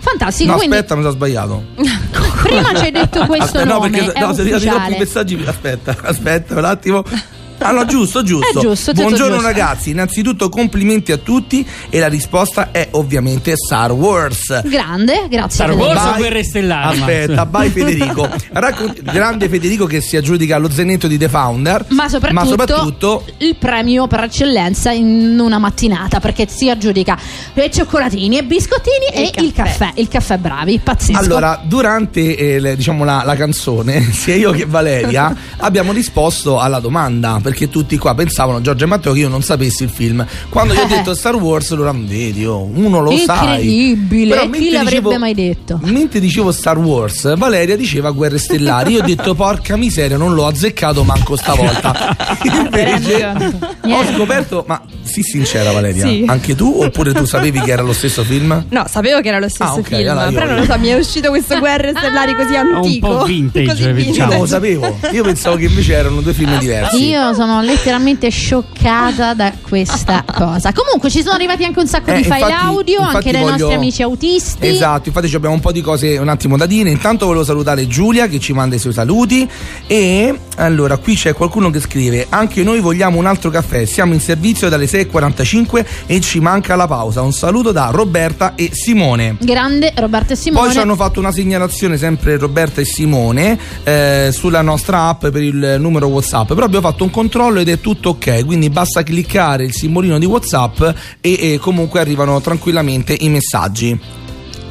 Fantastico, 0.00 0.52
no, 0.52 0.56
quindi 0.58 0.76
aspetta, 0.76 0.94
mi 0.94 1.02
sono 1.02 1.14
sbagliato. 1.14 1.64
prima 2.42 2.74
ci 2.74 2.84
hai 2.84 2.90
detto 2.90 3.24
questo 3.26 3.44
Aspetta, 3.44 3.64
no, 3.64 3.74
nome, 3.74 3.90
perché 3.90 4.12
è 4.12 4.20
no, 4.20 4.32
se 4.34 4.40
arrivano 4.40 4.60
più 4.60 4.68
ufficiale. 4.70 4.98
messaggi. 4.98 5.42
Aspetta, 5.46 5.96
aspetta 6.02 6.58
un 6.58 6.64
attimo. 6.64 7.04
Ah 7.68 7.72
no, 7.72 7.84
giusto, 7.86 8.22
giusto. 8.22 8.58
È 8.60 8.62
giusto, 8.62 8.92
tutto 8.92 9.02
Buongiorno 9.02 9.34
giusto. 9.34 9.46
ragazzi, 9.48 9.90
innanzitutto 9.90 10.48
complimenti 10.48 11.12
a 11.12 11.16
tutti 11.16 11.66
e 11.90 11.98
la 11.98 12.06
risposta 12.08 12.70
è 12.70 12.88
ovviamente 12.92 13.54
Star 13.56 13.90
Wars. 13.92 14.62
Grande, 14.62 15.26
grazie. 15.28 15.50
Star 15.50 15.68
Federico. 15.70 15.86
Wars 15.88 16.00
o 16.00 16.10
Vai- 16.10 16.18
Guerre 16.18 16.44
Stellari? 16.44 16.98
Aspetta, 16.98 17.46
vai 17.50 17.68
Federico. 17.70 18.28
Raccon- 18.52 18.94
grande 19.02 19.48
Federico 19.48 19.86
che 19.86 20.00
si 20.00 20.16
aggiudica 20.16 20.56
lo 20.58 20.70
zenetto 20.70 21.06
di 21.08 21.18
The 21.18 21.28
Founder. 21.28 21.86
Ma 21.88 22.08
soprattutto, 22.08 22.46
soprattutto 22.46 23.24
il 23.38 23.56
premio 23.56 24.06
per 24.06 24.24
eccellenza 24.24 24.92
in 24.92 25.36
una 25.40 25.58
mattinata 25.58 26.20
perché 26.20 26.46
si 26.48 26.70
aggiudica 26.70 27.18
e 27.54 27.70
cioccolatini 27.70 28.38
e 28.38 28.44
biscottini 28.44 29.06
e, 29.12 29.30
il 29.36 29.46
il 29.48 29.52
caffè, 29.52 29.92
il 29.96 30.08
caffè 30.08 30.36
bravi, 30.38 30.78
pazzesco. 30.78 31.18
Allora, 31.18 31.60
durante 31.64 32.36
eh, 32.36 32.60
le- 32.60 32.76
diciamo 32.76 33.04
la, 33.04 33.22
la 33.24 33.34
canzone, 33.34 34.00
sia 34.12 34.34
io 34.36 34.52
che 34.52 34.64
Valeria 34.66 35.34
abbiamo 35.56 35.92
risposto 35.92 36.58
alla 36.60 36.78
domanda 36.80 37.40
perché 37.48 37.68
tutti 37.70 37.96
qua 37.96 38.14
pensavano, 38.14 38.60
Giorgio 38.60 38.84
e 38.84 38.86
Matteo, 38.86 39.12
che 39.12 39.20
io 39.20 39.28
non 39.28 39.42
sapessi 39.42 39.82
il 39.84 39.88
film. 39.90 40.24
Quando 40.50 40.74
gli 40.74 40.78
ho 40.78 40.82
Eh. 40.82 40.86
detto 40.86 41.14
Star 41.14 41.34
Wars, 41.36 41.70
loro 41.70 41.94
vedi, 41.98 42.44
oh, 42.44 42.68
uno 42.74 43.00
lo 43.00 43.16
sai. 43.16 43.88
Incredibile, 43.88 44.34
Però 44.34 44.50
chi 44.50 44.70
l'avrebbe 44.70 45.18
mai 45.18 45.34
detto? 45.34 45.80
Mentre 45.84 46.20
dicevo 46.20 46.52
Star 46.52 46.76
Wars, 46.78 47.36
Valeria 47.36 47.76
diceva 47.76 48.10
Guerre 48.10 48.38
Stellari. 48.38 48.92
Io 48.92 49.02
ho 49.02 49.06
detto, 49.06 49.34
porca 49.34 49.76
miseria, 49.76 50.16
non 50.18 50.34
l'ho 50.34 50.46
azzeccato 50.46 51.02
manco 51.04 51.36
stavolta. 51.36 52.16
Invece, 52.44 53.24
ho 53.24 54.04
scoperto, 54.14 54.64
ma 54.66 54.80
sii 55.02 55.22
sincera, 55.22 55.72
Valeria, 55.72 56.06
Sì. 56.06 56.24
anche 56.26 56.54
tu 56.54 56.80
oppure 56.82 57.12
tu 57.14 57.24
sapevi 57.24 57.60
che 57.60 57.70
era 57.70 57.82
lo 57.82 57.92
stesso 57.92 58.22
film? 58.24 58.66
No, 58.68 58.84
sapevo 58.88 59.20
che 59.20 59.28
era 59.28 59.38
lo 59.38 59.48
stesso 59.48 59.70
Ah, 59.70 59.74
ok, 59.74 59.86
film, 59.86 60.08
allora 60.10 60.26
io- 60.28 60.32
però 60.32 60.46
non 60.46 60.56
lo 60.56 60.64
so, 60.64 60.78
mi 60.78 60.88
è 60.88 60.96
uscito 60.96 61.30
questo 61.30 61.56
Guerre 61.58 61.92
Stellari 61.96 62.34
così 62.34 62.52
un 62.52 62.74
antico. 62.74 63.08
po' 63.18 63.24
vintage, 63.24 63.66
così 63.92 63.92
diciamo. 63.92 64.16
Io 64.18 64.26
non 64.26 64.38
lo 64.40 64.46
sapevo, 64.46 64.98
io 65.12 65.22
pensavo 65.22 65.56
che 65.56 65.64
invece 65.64 65.94
erano 65.94 66.20
due 66.20 66.32
film 66.34 66.58
diversi. 66.58 67.08
Io 67.08 67.32
sono 67.38 67.60
letteralmente 67.62 68.28
scioccata 68.30 69.32
da 69.34 69.52
questa 69.62 70.24
cosa. 70.26 70.72
Comunque 70.72 71.08
ci 71.08 71.20
sono 71.22 71.34
arrivati 71.34 71.62
anche 71.64 71.78
un 71.78 71.86
sacco 71.86 72.10
Eh, 72.10 72.16
di 72.16 72.22
file 72.24 72.34
infatti- 72.40 72.52
audio, 72.52 72.98
infatti 72.98 73.16
anche 73.16 73.30
dai 73.32 73.40
voglio- 73.42 73.56
nostri 73.58 73.74
amici 73.74 74.02
autisti. 74.02 74.66
Esatto, 74.66 75.08
infatti 75.08 75.28
ci 75.28 75.36
abbiamo 75.36 75.54
un 75.54 75.60
po' 75.60 75.70
di 75.70 75.80
cose 75.80 76.16
un 76.18 76.28
attimo 76.28 76.56
da 76.56 76.66
dire. 76.66 76.90
Intanto 76.90 77.26
volevo 77.26 77.44
salutare 77.44 77.86
Giulia 77.86 78.26
che 78.26 78.40
ci 78.40 78.52
manda 78.52 78.74
i 78.74 78.78
suoi 78.80 78.92
saluti. 78.92 79.48
E 79.86 80.36
allora 80.56 80.96
qui 80.96 81.14
c'è 81.14 81.32
qualcuno 81.32 81.70
che 81.70 81.78
scrive: 81.80 82.26
Anche 82.28 82.64
noi 82.64 82.80
vogliamo 82.80 83.18
un 83.18 83.26
altro 83.26 83.50
caffè. 83.50 83.84
Siamo 83.84 84.14
in 84.14 84.20
servizio 84.20 84.68
dalle 84.68 84.86
6.45 84.86 85.86
e 86.06 86.20
ci 86.20 86.40
manca 86.40 86.74
la 86.74 86.88
pausa. 86.88 87.22
Un 87.22 87.32
saluto 87.32 87.70
da 87.70 87.90
Roberta 87.92 88.54
e 88.56 88.70
Simone. 88.72 89.36
Grande 89.40 89.92
Roberto 89.94 90.32
e 90.32 90.36
Simone. 90.36 90.64
Poi 90.64 90.72
ci 90.74 90.80
hanno 90.80 90.96
fatto 90.96 91.20
una 91.20 91.30
segnalazione 91.32 91.96
sempre 91.96 92.36
Roberta 92.36 92.80
e 92.80 92.84
Simone 92.84 93.56
eh, 93.84 94.30
sulla 94.32 94.62
nostra 94.62 95.08
app 95.08 95.26
per 95.28 95.42
il 95.42 95.76
numero 95.78 96.06
WhatsApp. 96.08 96.48
Però 96.48 96.64
abbiamo 96.66 96.88
fatto 96.88 97.04
un 97.04 97.10
controllo 97.28 97.60
ed 97.60 97.68
è 97.68 97.78
tutto 97.80 98.10
ok. 98.10 98.44
Quindi 98.46 98.70
basta 98.70 99.02
cliccare 99.02 99.64
il 99.64 99.74
simbolino 99.74 100.18
di 100.18 100.24
WhatsApp 100.24 100.80
e, 101.20 101.52
e 101.52 101.58
comunque 101.60 102.00
arrivano 102.00 102.40
tranquillamente 102.40 103.14
i 103.20 103.28
messaggi. 103.28 103.98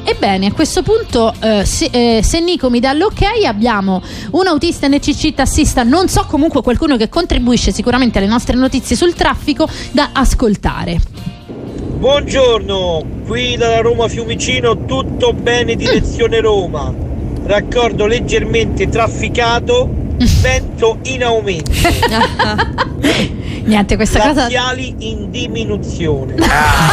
Ebbene, 0.02 0.46
a 0.46 0.52
questo 0.52 0.82
punto, 0.82 1.34
eh, 1.40 1.64
se, 1.66 1.88
eh, 1.92 2.22
se 2.22 2.40
Nico 2.40 2.70
mi 2.70 2.80
dà 2.80 2.92
l'ok, 2.94 3.20
abbiamo 3.46 4.02
un 4.32 4.46
autista 4.46 4.88
NCC 4.88 5.34
tassista, 5.34 5.82
non 5.82 6.08
so, 6.08 6.24
comunque 6.26 6.62
qualcuno 6.62 6.96
che 6.96 7.10
contribuisce 7.10 7.72
sicuramente 7.72 8.18
alle 8.18 8.26
nostre 8.26 8.56
notizie 8.56 8.96
sul 8.96 9.14
traffico 9.14 9.68
da 9.90 10.10
ascoltare. 10.12 10.98
Buongiorno, 11.98 13.04
qui 13.26 13.56
dalla 13.56 13.80
Roma 13.80 14.08
Fiumicino 14.08 14.86
tutto 14.86 15.34
bene 15.34 15.76
direzione 15.76 16.40
Roma. 16.40 17.07
Raccordo 17.44 18.06
leggermente 18.06 18.88
trafficato, 18.88 19.88
vento 20.40 20.98
in 21.04 21.24
aumento, 21.24 21.70
Niente, 23.68 23.96
questa 23.96 24.18
cosa. 24.20 24.42
laziali 24.42 24.94
in 24.98 25.30
diminuzione. 25.30 26.34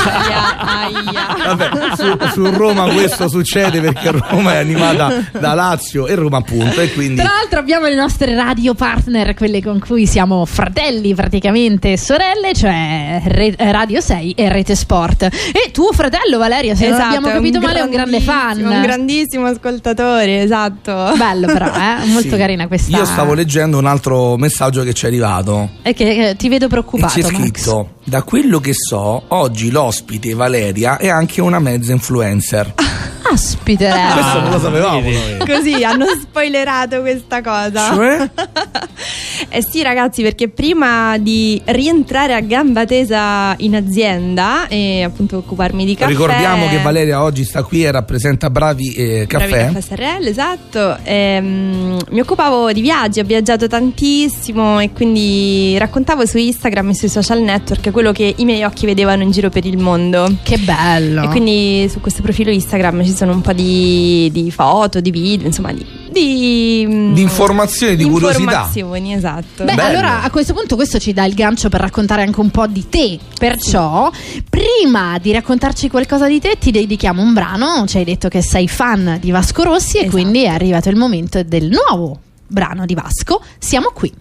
Aia, 0.06 0.58
aia. 0.58 1.56
Vabbè, 1.56 1.70
su, 1.96 2.18
su 2.34 2.50
Roma 2.52 2.90
questo 2.92 3.28
succede 3.30 3.80
perché 3.82 4.12
Roma 4.12 4.54
è 4.54 4.58
animata 4.58 5.14
da 5.40 5.54
Lazio 5.54 6.08
e 6.08 6.16
Roma 6.16 6.38
appunto 6.38 6.82
e 6.82 6.92
quindi 6.94 7.22
Tra 7.22 7.32
l'altro 7.40 7.60
abbiamo 7.60 7.88
le 7.88 7.96
nostre 7.96 8.36
radio 8.36 8.74
partner, 8.74 9.34
quelle 9.34 9.62
con 9.62 9.80
cui 9.80 10.06
siamo 10.06 10.44
fratelli 10.46 11.14
praticamente 11.16 11.94
e 11.94 11.98
sorelle, 11.98 12.54
cioè 12.54 13.22
Re- 13.26 13.56
Radio 13.58 14.02
6 14.02 14.34
e 14.34 14.50
Rete 14.50 14.76
Sport. 14.76 15.24
E 15.24 15.72
tuo 15.72 15.92
fratello 15.94 16.38
Valerio, 16.38 16.76
se 16.76 16.86
non 16.86 16.94
Esatto, 16.96 17.08
abbiamo 17.16 17.28
è 17.28 17.34
capito 17.34 17.60
male, 17.60 17.80
è 17.80 17.84
un 17.84 17.90
grande 17.90 18.20
fan. 18.20 18.62
Un 18.64 18.82
grandissimo 18.82 19.46
ascoltatore, 19.46 20.42
esatto. 20.42 21.14
Bello 21.16 21.48
però, 21.48 21.68
eh? 21.68 22.06
molto 22.08 22.30
Sì. 22.30 22.38
carina 22.38 22.68
questa. 22.68 22.96
io 22.98 23.06
stavo 23.06 23.34
leggendo 23.34 23.78
un 23.78 23.86
altro 23.86 24.38
messaggio 24.38 24.84
che 24.84 24.94
ci 24.94 25.06
è 25.06 25.08
arrivato 25.08 25.70
E 25.82 25.94
che 25.94 26.30
eh, 26.30 26.36
ti 26.36 26.50
vedo 26.50 26.65
e 26.66 26.70
preoccupato, 26.70 27.14
c'è 27.14 27.22
Max. 27.22 27.34
scritto 27.34 27.90
da 28.04 28.24
quello 28.24 28.60
che 28.60 28.74
so 28.74 29.24
oggi 29.28 29.72
l'ospite 29.72 30.34
Valeria 30.34 30.98
è 30.98 31.10
anche 31.10 31.42
una 31.42 31.60
mezza 31.60 31.92
influencer 31.92 32.74
Aspite. 33.32 33.92
questo 34.14 34.40
non 34.40 34.52
lo 34.52 34.60
sapevamo 34.60 35.02
vedi. 35.02 35.18
noi. 35.38 35.48
Così 35.48 35.84
hanno 35.84 36.06
spoilerato 36.20 37.02
questa 37.02 37.42
cosa. 37.42 37.94
Cioè? 37.94 38.30
eh 39.50 39.64
sì, 39.64 39.82
ragazzi, 39.82 40.22
perché 40.22 40.50
prima 40.50 41.18
di 41.18 41.62
rientrare 41.66 42.34
a 42.34 42.42
gamba 42.42 42.86
tesa 42.86 43.56
in 43.58 43.76
azienda 43.76 44.68
e 44.68 45.04
appunto 45.04 45.38
occuparmi 45.38 45.86
di 45.86 45.96
caffè. 45.96 46.12
ricordiamo 46.12 46.68
che 46.68 46.82
Valeria 46.82 47.24
oggi 47.24 47.44
sta 47.44 47.64
qui 47.64 47.84
e 47.84 47.92
rappresenta 47.92 48.50
Bravi 48.50 48.94
eh, 48.94 49.26
Bravi 49.26 49.28
Caffè 49.28 49.66
Caffè 49.66 49.82
Serrell, 49.82 50.28
esatto. 50.28 50.98
Ehm, 51.04 51.98
mi 52.10 52.20
occupavo 52.20 52.72
di 52.72 52.82
viaggi, 52.82 53.20
ho 53.20 53.24
viaggiato 53.24 53.68
tantissimo 53.68 54.80
e 54.80 54.92
quindi 54.92 55.76
raccontavo 55.78 56.26
su 56.26 56.38
Instagram 56.38 56.90
e 56.90 56.94
sui 56.96 57.10
social 57.10 57.42
network 57.42 57.92
quello 57.92 58.12
che 58.12 58.34
i 58.38 58.46
miei 58.46 58.64
occhi 58.64 58.86
vedevano 58.86 59.24
in 59.24 59.32
giro 59.32 59.50
per 59.50 59.66
il 59.66 59.78
mondo. 59.78 60.32
Che 60.44 60.58
bello. 60.58 61.24
E 61.24 61.28
quindi 61.28 61.88
su 61.90 62.02
questo 62.02 62.22
profilo 62.22 62.52
Instagram 62.52 63.04
ci 63.04 63.12
sono 63.16 63.32
un 63.34 63.42
po' 63.42 63.54
di, 63.54 64.30
di 64.32 64.52
foto, 64.52 65.00
di 65.00 65.12
video, 65.12 65.48
insomma, 65.48 65.72
di, 65.74 65.86
di, 66.12 67.12
Di 67.14 67.22
informazioni, 67.22 67.96
di 67.96 68.04
curiosità. 68.04 68.40
informazioni, 68.42 69.14
esatto. 69.14 69.64
Beh, 69.64 69.74
Bello. 69.76 69.82
allora 69.98 70.22
a 70.24 70.30
questo 70.30 70.54
punto 70.54 70.76
questo 70.76 71.00
ci 71.00 71.14
dà 71.14 71.26
il 71.26 71.34
gancio 71.34 71.70
per 71.70 71.80
raccontare 71.82 72.22
anche 72.24 72.40
un 72.40 72.50
po' 72.52 72.68
di 72.68 72.88
te. 72.90 73.18
Perciò, 73.38 74.10
prima 74.50 75.18
di 75.20 75.32
raccontarci 75.32 75.90
qualcosa 75.90 76.28
di 76.28 76.40
te, 76.40 76.58
ti 76.60 76.72
dedichiamo 76.72 77.22
un 77.22 77.34
brano. 77.34 77.86
Ci 77.88 77.98
hai 77.98 78.04
detto 78.04 78.28
che 78.28 78.42
sei 78.42 78.68
fan 78.68 79.18
di 79.22 79.32
Vasco 79.32 79.64
Rossi 79.64 79.98
e 79.98 80.02
Esatto. 80.02 80.12
quindi 80.16 80.44
è 80.44 80.48
arrivato 80.48 80.90
il 80.90 80.96
momento 80.96 81.42
del 81.44 81.70
nuovo 81.70 82.20
brano 82.48 82.86
di 82.86 82.94
Vasco. 82.94 83.42
Siamo 83.58 83.92
qui. 83.94 84.14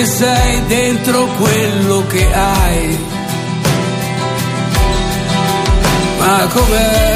Che 0.00 0.06
sei 0.06 0.64
dentro 0.66 1.26
quello 1.36 2.06
che 2.06 2.32
hai. 2.32 2.98
Ma 6.18 6.48
com'è? 6.50 7.09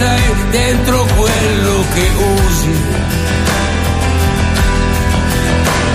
Sei 0.00 0.34
dentro 0.50 1.04
quello 1.14 1.84
che 1.94 2.10
usi. 2.46 2.74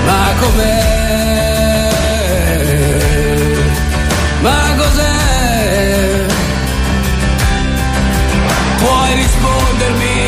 Ma 0.06 0.24
com'è? 0.40 1.90
Ma 4.42 4.62
cos'è? 4.78 6.26
Puoi 8.78 9.14
rispondermi? 9.16 10.20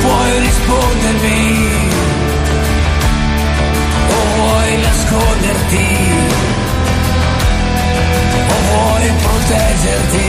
Puoi 0.00 0.38
rispondermi? 0.46 1.40
O 4.08 4.20
vuoi 4.36 4.76
nasconderti? 4.86 5.86
O 8.48 8.56
vuoi 8.70 9.12
proteggerti? 9.22 10.27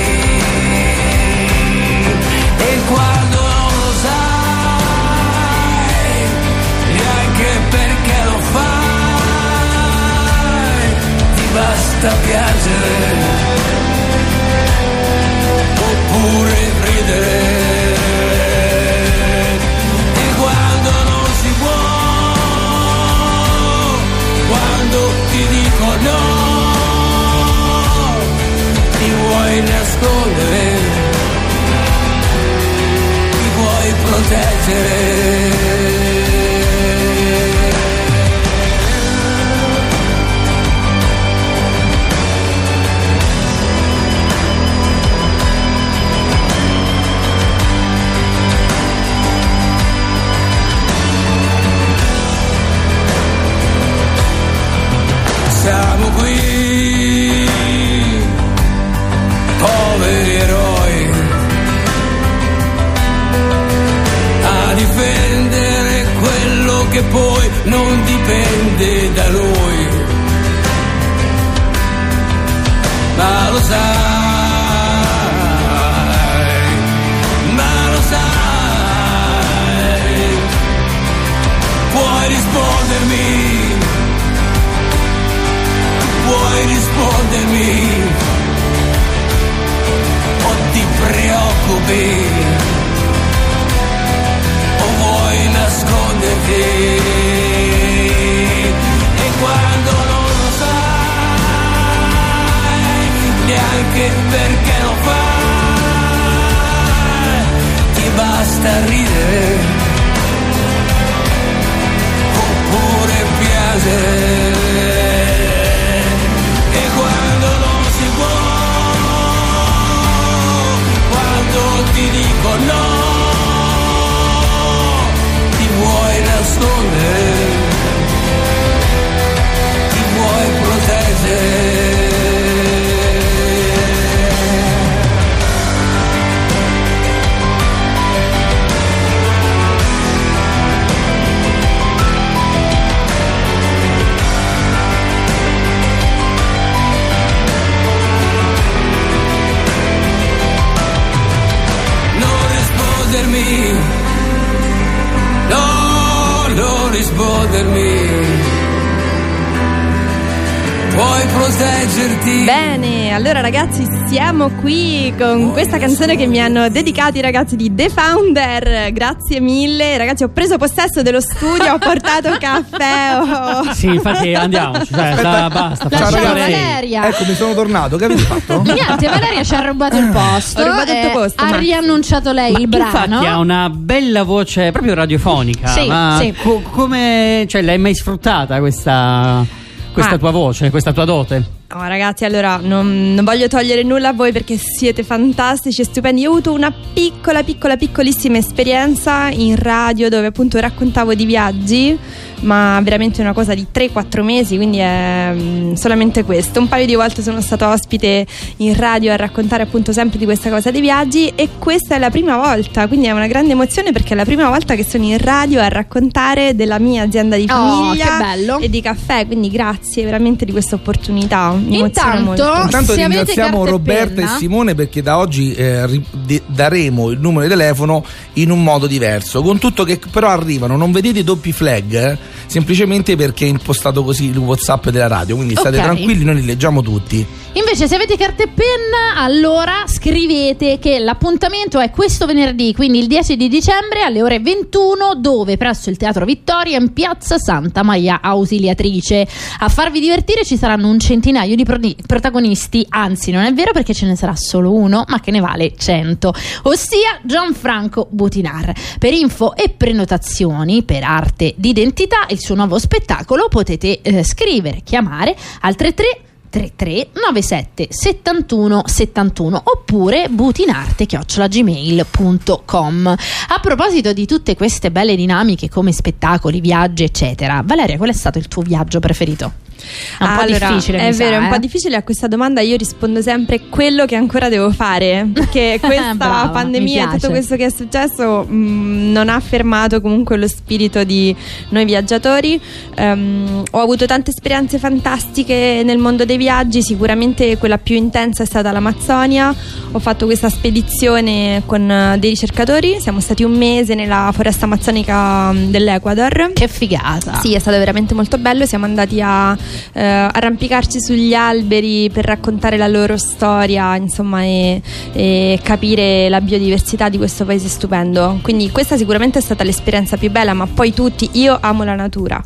Siamo 164.39 164.62
qui 164.62 165.13
con 165.17 165.52
questa 165.52 165.78
canzone 165.78 166.15
che 166.15 166.25
mi 166.25 166.39
hanno 166.39 166.69
dedicato 166.69 167.17
i 167.17 167.21
ragazzi 167.21 167.58
di 167.58 167.75
The 167.75 167.89
Founder, 167.89 168.89
grazie 168.93 169.41
mille. 169.41 169.97
Ragazzi 169.97 170.23
ho 170.23 170.30
preso 170.30 170.56
possesso 170.58 171.02
dello 171.02 171.19
studio, 171.19 171.73
ho 171.73 171.75
portato 171.78 172.30
caffè. 172.39 173.17
ho- 173.19 173.73
Sì, 173.73 173.88
infatti 173.88 174.34
andiamoci. 174.34 174.93
Cioè, 174.93 175.15
sta- 175.17 175.49
basta. 175.49 175.89
Facciamo 175.89 176.32
lei. 176.34 176.52
Valeria. 176.54 177.08
Ecco, 177.10 177.25
mi 177.25 177.34
sono 177.36 177.54
tornato. 177.54 177.97
Che 177.97 178.06
avete 178.06 178.21
fatto? 178.21 178.62
Niente, 178.71 179.10
Valeria 179.10 179.43
ci 179.43 179.56
ha 179.56 179.60
rubato 179.60 179.97
il 179.97 180.08
posto. 180.08 180.63
Rubato 180.65 180.91
il 180.93 180.99
tuo 181.02 181.10
eh, 181.10 181.13
posto, 181.13 181.43
Ha 181.43 181.49
Max. 181.49 181.60
riannunciato 181.60 182.32
lei 182.32 182.52
Ma 182.54 182.60
il 182.60 182.67
brano. 182.69 182.86
infatti 182.86 183.25
ha 183.25 183.38
una 183.39 183.69
bella 183.69 184.23
voce 184.23 184.71
proprio 184.71 184.93
radiofonica. 184.93 185.67
Sì, 185.67 185.86
ma 185.86 186.15
sì. 186.17 186.34
co- 186.41 186.62
come 186.71 187.43
cioè, 187.49 187.62
l'hai 187.62 187.78
mai 187.78 187.93
sfruttata 187.93 188.58
questa, 188.60 189.45
questa 189.91 190.12
Ma- 190.13 190.17
tua 190.17 190.32
voce, 190.32 190.69
questa 190.69 190.93
tua 190.93 191.04
dote? 191.04 191.58
No, 191.71 191.88
ragazzi, 191.88 192.25
allora 192.25 192.58
non, 192.58 193.13
non 193.13 193.23
voglio 193.23 193.47
togliere 193.47 193.84
nulla 193.84 194.10
a 194.10 194.13
voi 194.13 194.32
perché 194.32 194.58
siete 194.58 195.03
fantastici 195.03 195.82
e 195.82 195.84
stupendi. 195.84 196.21
Io 196.21 196.29
ho 196.29 196.32
avuto 196.32 196.51
una 196.51 196.73
piccola, 196.93 197.43
piccola, 197.43 197.77
piccolissima 197.77 198.38
esperienza 198.38 199.29
in 199.29 199.55
radio 199.55 200.10
dove 200.10 200.25
appunto 200.25 200.60
raccontavo 200.60 201.13
di 201.13 201.25
viaggi, 201.25 201.95
ma 202.41 202.80
veramente 202.84 203.21
una 203.21 203.34
cosa 203.34 203.54
di 203.54 203.65
3-4 203.73 204.21
mesi, 204.23 204.56
quindi 204.56 204.78
è 204.78 205.32
mm, 205.34 205.73
solamente 205.73 206.23
questo. 206.23 206.60
Un 206.60 206.67
paio 206.67 206.86
di 206.86 206.95
volte 206.95 207.21
sono 207.21 207.41
stata 207.41 207.69
ospite 207.71 208.25
in 208.58 208.75
radio 208.75 209.12
a 209.12 209.15
raccontare 209.15 209.63
appunto 209.63 209.91
sempre 209.91 210.17
di 210.17 210.25
questa 210.25 210.49
cosa 210.49 210.71
dei 210.71 210.82
viaggi 210.82 211.32
e 211.36 211.49
questa 211.60 211.95
è 211.95 211.99
la 211.99 212.10
prima 212.10 212.38
volta, 212.38 212.88
quindi 212.88 213.08
è 213.08 213.12
una 213.12 213.28
grande 213.28 213.54
emozione 213.54 213.91
perché 213.91 214.13
è 214.13 214.15
la 214.15 214.25
prima 214.25 214.49
volta 214.49 214.75
che 214.75 214.84
sono 214.86 215.06
in 215.06 215.17
radio 215.17 215.60
a 215.62 215.67
raccontare 215.67 216.56
della 216.56 216.80
mia 216.80 217.04
azienda 217.04 217.36
di 217.36 217.45
Oh, 217.49 217.56
famiglia 217.56 218.06
che 218.17 218.23
bello. 218.23 218.60
e 218.60 218.69
di 218.69 218.82
caffè, 218.82 219.25
quindi 219.25 219.49
grazie 219.49 220.04
veramente 220.04 220.45
di 220.45 220.52
questa 220.52 220.75
opportunità. 220.75 221.52
Mi 221.54 221.80
Intanto- 221.80 222.23
molto. 222.23 222.43
Intanto 222.63 222.93
ringraziamo 222.93 223.65
e 223.65 223.69
Roberta 223.69 224.13
penna- 224.15 224.36
e 224.36 224.38
Simone 224.38 224.75
perché 224.75 225.02
da 225.02 225.17
oggi 225.17 225.54
eh, 225.54 225.86
ri- 225.88 226.06
de- 226.25 226.41
daremo 226.45 227.10
il 227.10 227.19
numero 227.19 227.43
di 227.43 227.49
telefono 227.49 228.04
in 228.34 228.52
un 228.52 228.63
modo 228.63 228.88
diverso. 228.88 229.41
Con 229.41 229.58
tutto 229.58 229.84
che 229.84 229.99
però 230.12 230.30
arrivano, 230.30 230.75
non 230.78 230.91
vedete 230.91 231.19
i 231.19 231.23
doppi 231.23 231.52
flag, 231.52 231.93
eh, 231.93 232.17
semplicemente 232.46 233.15
perché 233.15 233.46
è 233.46 233.50
impostato 233.50 234.04
così 234.04 234.26
il 234.26 234.38
WhatsApp 234.38 234.89
della 234.89 235.08
radio. 235.08 235.36
Quindi 235.36 235.56
state 235.56 235.78
Ok. 235.78 235.84
tranquilli, 235.84 236.24
noi 236.24 236.36
li 236.36 236.46
leggiamo 236.46 236.82
tutti. 236.82 237.26
Invece, 237.54 237.88
se 237.88 237.96
avete 237.96 238.15
carta 238.15 238.44
e 238.44 238.48
penna, 238.48 239.15
allora 239.18 239.84
scrivete 239.88 240.78
che 240.80 241.00
l'appuntamento 241.00 241.80
è 241.80 241.89
questo 241.89 242.26
venerdì, 242.26 242.74
quindi 242.74 243.00
il 243.00 243.08
10 243.08 243.36
di 243.36 243.48
dicembre 243.48 244.02
alle 244.04 244.22
ore 244.22 244.39
21, 244.39 245.15
dove 245.18 245.58
presso 245.58 245.89
il 245.89 245.98
Teatro 245.98 246.26
Vittoria 246.26 246.78
in 246.78 246.94
piazza 246.94 247.38
Santa 247.39 247.82
Maria 247.84 248.20
Ausiliatrice. 248.22 249.28
A 249.60 249.68
farvi 249.70 250.00
divertire 250.00 250.46
ci 250.46 250.58
saranno 250.58 250.88
un 250.89 251.00
centinaio 251.00 251.56
di 251.56 251.63
proni- 251.65 251.96
protagonisti, 252.06 252.86
anzi, 252.89 253.32
non 253.32 253.44
è 253.44 253.54
vero 253.54 253.72
perché 253.72 253.94
ce 253.94 254.06
ne 254.06 254.15
sarà 254.15 254.36
solo 254.36 254.74
uno, 254.74 255.04
ma 255.08 255.20
che 255.20 255.32
ne 255.32 255.39
vale 255.39 255.74
100, 255.76 256.34
ossia 256.63 257.20
Gianfranco 257.24 258.08
Butinar. 258.12 258.74
Per 259.00 259.12
info 259.13 259.56
e 259.56 259.70
prenotazioni 259.70 260.84
per 260.84 261.04
arte 261.04 261.54
d'identità, 261.58 262.18
il 262.29 262.39
suo 262.39 262.55
nuovo 262.55 262.77
spettacolo, 262.77 263.47
potete 263.47 264.01
eh, 264.01 264.23
scrivere, 264.23 264.82
chiamare 264.84 265.36
al 265.62 265.75
33 265.75 266.21
33 266.49 267.10
97 267.13 267.88
71 267.91 268.82
71 268.86 269.62
oppure 269.65 270.29
butinarte 270.29 271.05
gmail.com 271.05 273.07
a 273.07 273.59
proposito 273.59 274.13
di 274.13 274.26
tutte 274.26 274.55
queste 274.55 274.89
belle 274.89 275.15
dinamiche 275.15 275.70
come 275.70 275.91
spettacoli, 275.91 276.59
viaggi 276.59 277.03
eccetera 277.03 277.61
Valeria 277.63 277.97
qual 277.97 278.09
è 278.09 278.13
stato 278.13 278.39
il 278.39 278.47
tuo 278.47 278.63
viaggio 278.63 278.99
preferito? 278.99 279.68
È 280.17 280.23
un 280.23 280.36
po' 280.36 280.41
Allora, 280.41 280.67
difficile 280.67 280.97
È 280.99 281.07
mi 281.07 281.13
sa, 281.13 281.23
vero, 281.23 281.36
è 281.36 281.39
un 281.39 281.45
eh? 281.45 281.49
po' 281.49 281.57
difficile 281.57 281.95
a 281.95 282.03
questa 282.03 282.27
domanda. 282.27 282.61
Io 282.61 282.75
rispondo 282.75 283.21
sempre 283.21 283.61
quello 283.69 284.05
che 284.05 284.15
ancora 284.15 284.49
devo 284.49 284.71
fare. 284.71 285.27
Perché 285.34 285.80
questa 285.82 286.15
Brava, 286.15 286.45
mi 286.45 286.51
pandemia 286.51 287.09
e 287.09 287.13
tutto 287.15 287.30
questo 287.30 287.55
che 287.55 287.65
è 287.65 287.69
successo 287.69 288.43
mh, 288.43 289.11
non 289.11 289.30
ha 289.30 289.39
fermato 289.39 290.01
comunque 290.01 290.38
lo 290.38 290.47
spirito 290.47 291.03
di 291.03 291.36
noi 291.69 291.86
viaggiatori. 291.86 292.59
Ehm, 292.95 293.63
ho 293.71 293.80
avuto 293.80 294.05
tante 294.05 294.32
esperienze 294.32 294.77
fantastiche 294.77 295.82
nel 295.84 295.97
mondo 295.97 296.25
dei 296.25 296.38
viaggi. 296.38 296.82
Sicuramente 296.82 297.57
quella 297.57 297.77
più 297.77 297.95
intensa 297.95 298.43
è 298.43 298.45
stata 298.45 298.71
l'Amazzonia. 298.71 299.53
Ho 299.91 299.99
fatto 299.99 300.25
questa 300.25 300.49
spedizione 300.49 301.63
con 301.65 301.89
eh, 301.89 302.17
dei 302.19 302.30
ricercatori. 302.30 302.99
Siamo 302.99 303.19
stati 303.19 303.43
un 303.43 303.53
mese 303.53 303.95
nella 303.95 304.32
foresta 304.34 304.65
amazzonica 304.65 305.51
mh, 305.51 305.71
dell'Ecuador. 305.71 306.51
che 306.53 306.67
figata 306.67 307.39
Sì, 307.39 307.53
è 307.53 307.59
stato 307.59 307.77
veramente 307.77 308.13
molto 308.13 308.38
bello. 308.38 308.65
Siamo 308.65 308.86
andati 308.86 309.21
a 309.21 309.57
eh, 309.93 310.01
arrampicarci 310.03 311.01
sugli 311.01 311.34
alberi 311.34 312.09
per 312.11 312.26
raccontare 312.26 312.78
la 312.78 312.88
loro 312.88 313.17
storia, 313.17 313.95
insomma, 313.95 314.43
e, 314.43 314.82
e 315.13 315.59
capire 315.63 316.30
la 316.30 316.41
biodiversità 316.41 317.09
di 317.09 317.17
questo 317.17 317.45
paese 317.45 317.67
stupendo. 317.67 318.39
Quindi, 318.41 318.70
questa 318.72 318.97
sicuramente 318.97 319.39
è 319.39 319.41
stata 319.41 319.63
l'esperienza 319.63 320.17
più 320.17 320.32
bella. 320.32 320.53
Ma 320.53 320.67
poi 320.67 320.93
tutti, 320.93 321.30
io 321.34 321.57
amo 321.59 321.84
la 321.84 321.95
natura. 321.95 322.41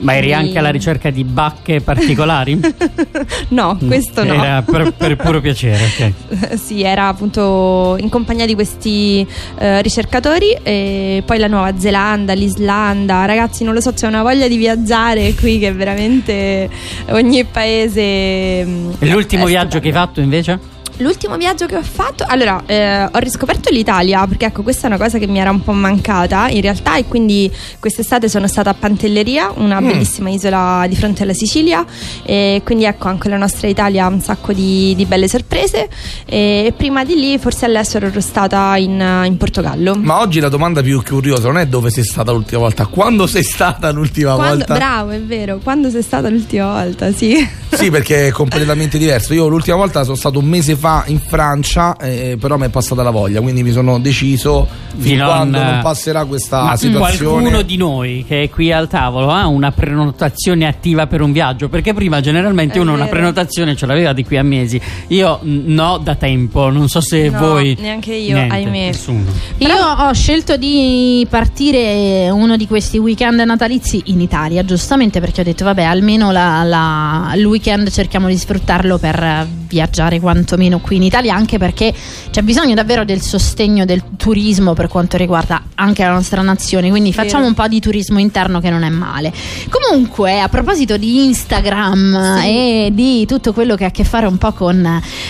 Ma 0.00 0.12
eri 0.14 0.28
Quindi- 0.28 0.46
anche 0.46 0.58
alla 0.58 0.70
ricerca 0.70 1.10
di 1.10 1.24
bacche 1.24 1.80
particolari? 1.80 2.58
no, 3.48 3.78
questo 3.86 4.24
no. 4.24 4.34
Era 4.34 4.62
per, 4.62 4.92
per 4.92 5.16
puro 5.16 5.40
piacere, 5.40 5.84
ok. 5.84 6.56
sì, 6.58 6.82
era 6.82 7.08
appunto 7.08 7.96
in 7.98 8.08
compagnia 8.08 8.46
di 8.46 8.54
questi 8.54 9.26
eh, 9.58 9.82
ricercatori 9.82 10.56
e 10.62 11.22
poi 11.24 11.38
la 11.38 11.46
Nuova 11.46 11.78
Zelanda, 11.78 12.32
l'Islanda. 12.32 13.24
Ragazzi, 13.24 13.64
non 13.64 13.74
lo 13.74 13.80
so, 13.80 13.92
c'è 13.92 14.06
una 14.06 14.22
voglia 14.22 14.48
di 14.48 14.56
viaggiare 14.56 15.34
qui 15.34 15.58
che 15.58 15.72
veramente 15.72 16.67
ogni 17.10 17.44
paese. 17.44 18.64
mm, 18.64 18.90
E 18.98 19.06
l'ultimo 19.10 19.44
è 19.44 19.48
viaggio 19.48 19.78
che 19.80 19.88
hai 19.88 19.92
fatto 19.92 20.20
invece? 20.20 20.58
L'ultimo 20.98 21.36
viaggio 21.36 21.66
che 21.66 21.76
ho 21.76 21.82
fatto, 21.82 22.24
allora 22.26 22.62
eh, 22.66 23.04
ho 23.04 23.18
riscoperto 23.18 23.70
l'Italia 23.70 24.26
perché 24.26 24.46
ecco 24.46 24.62
questa 24.62 24.84
è 24.84 24.86
una 24.86 24.98
cosa 24.98 25.18
che 25.18 25.26
mi 25.26 25.38
era 25.38 25.50
un 25.50 25.62
po' 25.62 25.72
mancata 25.72 26.48
in 26.48 26.60
realtà 26.60 26.96
e 26.96 27.04
quindi 27.06 27.50
quest'estate 27.78 28.28
sono 28.28 28.46
stata 28.48 28.70
a 28.70 28.74
Pantelleria, 28.74 29.52
una 29.54 29.80
Mm. 29.80 29.86
bellissima 29.86 30.28
isola 30.30 30.84
di 30.88 30.96
fronte 30.96 31.22
alla 31.22 31.32
Sicilia 31.34 31.84
e 32.24 32.62
quindi 32.64 32.84
ecco 32.84 33.08
anche 33.08 33.28
la 33.28 33.36
nostra 33.36 33.68
Italia 33.68 34.04
ha 34.04 34.08
un 34.08 34.20
sacco 34.20 34.52
di, 34.52 34.94
di 34.96 35.04
belle 35.06 35.28
sorprese 35.28 35.88
e 36.24 36.72
prima 36.76 37.04
di 37.04 37.14
lì 37.14 37.38
forse 37.38 37.64
all'estero 37.64 38.06
ero 38.06 38.20
stata 38.20 38.76
in, 38.76 39.22
in 39.24 39.36
Portogallo. 39.36 39.94
Ma 39.96 40.20
oggi 40.20 40.40
la 40.40 40.48
domanda 40.48 40.82
più 40.82 41.00
curiosa 41.02 41.46
non 41.48 41.58
è 41.58 41.66
dove 41.66 41.90
sei 41.90 42.04
stata 42.04 42.32
l'ultima 42.32 42.60
volta, 42.62 42.86
quando 42.86 43.26
sei 43.26 43.42
stata 43.44 43.90
l'ultima 43.90 44.34
Quando- 44.34 44.56
volta? 44.56 44.74
bravo, 44.74 45.10
è 45.10 45.20
vero, 45.20 45.58
quando 45.62 45.90
sei 45.90 46.02
stata 46.02 46.28
l'ultima 46.28 46.72
volta, 46.72 47.12
sì. 47.12 47.46
Sì, 47.70 47.90
perché 47.90 48.28
è 48.28 48.30
completamente 48.32 48.98
diverso. 48.98 49.32
Io 49.34 49.46
l'ultima 49.46 49.76
volta 49.76 50.02
sono 50.02 50.16
stato 50.16 50.38
un 50.40 50.46
mese 50.46 50.74
fa 50.76 50.87
in 51.06 51.18
Francia, 51.20 51.96
eh, 51.96 52.36
però 52.40 52.56
mi 52.56 52.66
è 52.66 52.68
passata 52.68 53.02
la 53.02 53.10
voglia, 53.10 53.40
quindi 53.40 53.62
mi 53.62 53.72
sono 53.72 53.98
deciso 53.98 54.66
Di 54.92 55.02
fin 55.08 55.16
non- 55.18 55.26
quando 55.26 55.62
non 55.62 55.80
passerà 55.82 56.24
questa 56.24 56.62
Ma 56.62 56.76
situazione. 56.76 57.30
qualcuno 57.40 57.62
di 57.62 57.76
noi 57.76 58.24
che 58.26 58.42
è 58.44 58.48
qui 58.50 58.72
al 58.72 58.88
tavolo 58.88 59.30
ha 59.30 59.46
una 59.46 59.70
prenotazione 59.72 60.66
attiva 60.66 61.06
per 61.06 61.20
un 61.20 61.32
viaggio? 61.32 61.68
Perché 61.68 61.94
prima 61.94 62.20
generalmente 62.20 62.78
È 62.78 62.80
uno 62.80 62.92
una 62.92 63.04
vero. 63.04 63.16
prenotazione 63.16 63.76
ce 63.76 63.86
l'aveva 63.86 64.12
di 64.12 64.24
qui 64.24 64.36
a 64.36 64.42
mesi. 64.42 64.80
Io 65.08 65.38
no 65.42 65.98
da 65.98 66.14
tempo, 66.14 66.68
non 66.70 66.88
so 66.88 67.00
se 67.00 67.28
No, 67.30 67.38
voi. 67.38 67.76
neanche 67.80 68.14
io, 68.14 68.34
Niente, 68.36 68.54
ahimè. 68.54 68.86
Nessuno. 68.86 69.24
Io 69.58 69.74
ho 69.98 70.12
scelto 70.12 70.56
di 70.56 71.26
partire 71.28 72.28
uno 72.30 72.56
di 72.56 72.66
questi 72.66 72.98
weekend 72.98 73.40
natalizi 73.40 74.02
in 74.06 74.20
Italia, 74.20 74.64
giustamente 74.64 75.20
perché 75.20 75.40
ho 75.40 75.44
detto, 75.44 75.64
vabbè, 75.64 75.82
almeno 75.82 76.30
la- 76.30 76.62
la- 76.62 77.32
il 77.36 77.44
weekend 77.44 77.90
cerchiamo 77.90 78.26
di 78.28 78.36
sfruttarlo 78.36 78.98
per 78.98 79.22
eh, 79.22 79.46
viaggiare 79.68 80.18
quantomeno 80.20 80.77
qui 80.80 80.96
in 80.96 81.02
Italia, 81.02 81.34
anche 81.34 81.58
perché 81.58 81.92
c'è 82.30 82.42
bisogno 82.42 82.74
davvero 82.74 83.04
del 83.04 83.20
sostegno 83.20 83.84
del 83.84 84.02
turismo 84.16 84.74
per 84.74 84.88
quanto 84.88 85.16
riguarda 85.16 85.62
anche 85.74 86.02
la 86.02 86.12
nostra 86.12 86.42
nazione, 86.42 86.90
quindi 86.90 87.12
facciamo 87.12 87.46
un 87.46 87.54
po' 87.54 87.68
di 87.68 87.80
turismo 87.80 88.18
interno 88.18 88.60
che 88.60 88.70
non 88.70 88.82
è 88.82 88.88
male. 88.88 89.32
Comunque, 89.68 90.40
a 90.40 90.48
proposito 90.48 90.96
di 90.96 91.24
Instagram 91.24 92.40
e 92.44 92.90
di 92.92 93.26
tutto 93.26 93.52
quello 93.52 93.74
che 93.74 93.84
ha 93.84 93.88
a 93.88 93.90
che 93.90 94.04
fare 94.04 94.26
un 94.26 94.38
po' 94.38 94.52
con 94.52 94.84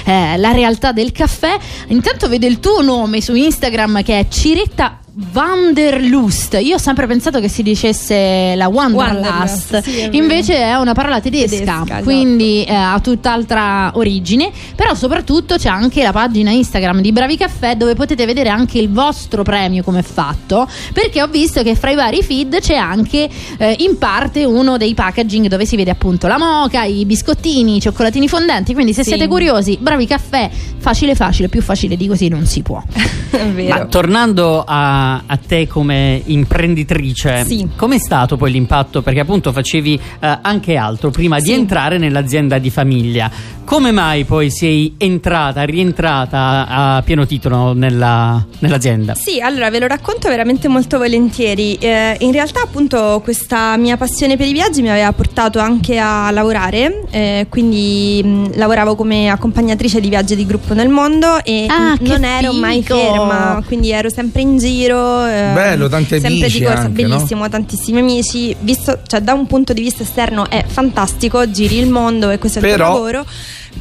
eh, 0.04 0.36
la 0.36 0.52
realtà 0.52 0.92
del 0.92 1.12
caffè, 1.12 1.56
intanto 1.88 2.28
vedo 2.28 2.46
il 2.46 2.60
tuo 2.60 2.82
nome 2.82 3.20
su 3.20 3.34
Instagram 3.34 4.02
che 4.02 4.18
è 4.18 4.28
Ciretta 4.28 4.98
Wanderlust. 5.34 6.58
Io 6.62 6.76
ho 6.76 6.78
sempre 6.78 7.06
pensato 7.06 7.40
che 7.40 7.48
si 7.48 7.62
dicesse 7.62 8.54
la 8.54 8.68
Wanderlust, 8.68 9.22
Wanderlust, 9.24 9.82
sì, 9.82 9.98
è 9.98 10.08
invece 10.12 10.56
è 10.56 10.74
una 10.76 10.94
parola 10.94 11.20
tedesca, 11.20 11.56
Tedesca, 11.56 11.82
esatto. 11.84 12.02
quindi 12.04 12.62
eh, 12.64 12.72
ha 12.72 12.98
tutt'altra 13.00 13.90
origine. 13.94 14.50
Però, 14.76 14.94
soprattutto, 14.94 15.56
c'è 15.56 15.68
anche 15.68 16.02
la 16.02 16.12
pagina 16.12 16.50
Instagram 16.50 17.00
di 17.00 17.10
Bravi 17.10 17.36
Caffè 17.36 17.74
dove 17.76 17.94
potete 17.94 18.26
vedere 18.26 18.48
anche 18.48 18.78
il 18.78 18.90
vostro 18.90 19.42
premio 19.42 19.82
come 19.82 20.00
è 20.00 20.02
fatto. 20.02 20.68
Perché 20.92 21.20
ho 21.22 21.26
visto 21.26 21.62
che 21.62 21.74
fra 21.74 21.90
i 21.90 21.94
vari 21.96 22.22
feed 22.22 22.60
c'è 22.60 22.76
anche 22.76 23.28
eh, 23.58 23.74
in 23.80 23.98
parte 23.98 24.44
uno 24.44 24.76
dei 24.76 24.94
packaging 24.94 25.48
dove 25.48 25.66
si 25.66 25.74
vede 25.76 25.90
appunto 25.90 26.28
la 26.28 26.38
moca, 26.38 26.84
i 26.84 27.04
biscottini, 27.04 27.76
i 27.76 27.80
cioccolatini 27.80 28.28
fondenti. 28.28 28.72
Quindi, 28.72 28.92
se 28.92 29.02
Sì. 29.02 29.10
siete 29.10 29.26
curiosi, 29.26 29.78
Bravi 29.80 30.06
Caffè, 30.06 30.48
facile, 30.78 31.14
facile, 31.16 31.48
più 31.48 31.60
facile 31.62 31.96
di 31.96 32.06
così 32.06 32.28
non 32.28 32.46
si 32.46 32.62
può. 32.62 32.80
è 33.30 33.46
vero. 33.48 33.78
Ma 33.78 33.86
tornando 33.86 34.62
a, 34.66 35.06
a 35.26 35.36
te 35.36 35.66
come 35.66 36.22
imprenditrice, 36.26 37.44
Sì. 37.46 37.68
com'è 37.76 37.98
stato 37.98 38.36
poi 38.36 38.50
l'impatto? 38.52 39.02
Perché 39.02 39.20
appunto 39.20 39.52
facevi 39.52 39.98
eh, 40.20 40.38
anche 40.42 40.76
altro 40.76 41.10
prima 41.10 41.38
di 41.38 41.46
Sì. 41.46 41.52
entrare 41.52 41.98
nell'azienda 41.98 42.58
di 42.58 42.70
famiglia. 42.70 43.30
Come 43.64 43.90
mai 43.92 44.24
poi 44.24 44.50
sei 44.50 44.94
entrata, 44.96 45.62
rientrata 45.64 46.66
a 46.68 47.02
pieno 47.02 47.26
titolo 47.26 47.74
nella- 47.74 48.42
nell'azienda? 48.60 49.14
Sì, 49.14 49.40
allora 49.40 49.68
ve 49.68 49.78
lo 49.78 49.86
racconto 49.86 50.28
veramente 50.28 50.68
molto 50.68 50.96
volentieri. 50.96 51.74
Eh, 51.74 52.16
in 52.20 52.32
realtà, 52.32 52.62
appunto, 52.62 53.20
questa 53.22 53.76
mia 53.76 53.98
passione 53.98 54.36
per 54.38 54.46
i 54.46 54.52
viaggi 54.52 54.80
mi 54.80 54.88
aveva 54.90 55.12
portato 55.12 55.58
anche 55.58 55.98
a 55.98 56.30
lavorare. 56.30 57.02
eh, 57.10 57.46
quindi 57.48 58.20
mh, 58.22 58.56
lavoravo 58.56 58.94
come 58.94 59.28
accompagnatrice 59.30 60.00
di 60.00 60.08
viaggi 60.08 60.34
di 60.36 60.44
gruppo 60.46 60.74
nel 60.74 60.88
mondo 60.88 61.42
e 61.44 61.66
Ah, 61.68 61.96
non 62.00 62.24
ero 62.24 62.52
mai 62.52 62.82
ferma. 62.82 63.62
Quindi 63.66 63.90
ero 63.90 64.08
sempre 64.10 64.42
in 64.42 64.56
giro. 64.58 64.97
Eh, 65.26 65.52
Bello, 65.52 65.88
tanti 65.88 66.20
sempre 66.20 66.28
amici 66.28 66.58
di 66.58 66.64
corsa, 66.64 66.80
anche, 66.82 67.02
no? 67.02 67.08
bellissimo, 67.16 67.48
tantissimi 67.48 67.98
amici. 68.00 68.56
Visto, 68.60 69.00
cioè, 69.06 69.20
da 69.20 69.32
un 69.32 69.46
punto 69.46 69.72
di 69.72 69.80
vista 69.82 70.02
esterno 70.02 70.48
è 70.48 70.64
fantastico, 70.66 71.50
giri 71.50 71.78
il 71.78 71.88
mondo 71.88 72.30
e 72.30 72.38
questo 72.38 72.58
è 72.58 72.62
il 72.62 72.68
tuo 72.68 72.76
Però- 72.76 72.92
lavoro. 72.92 73.26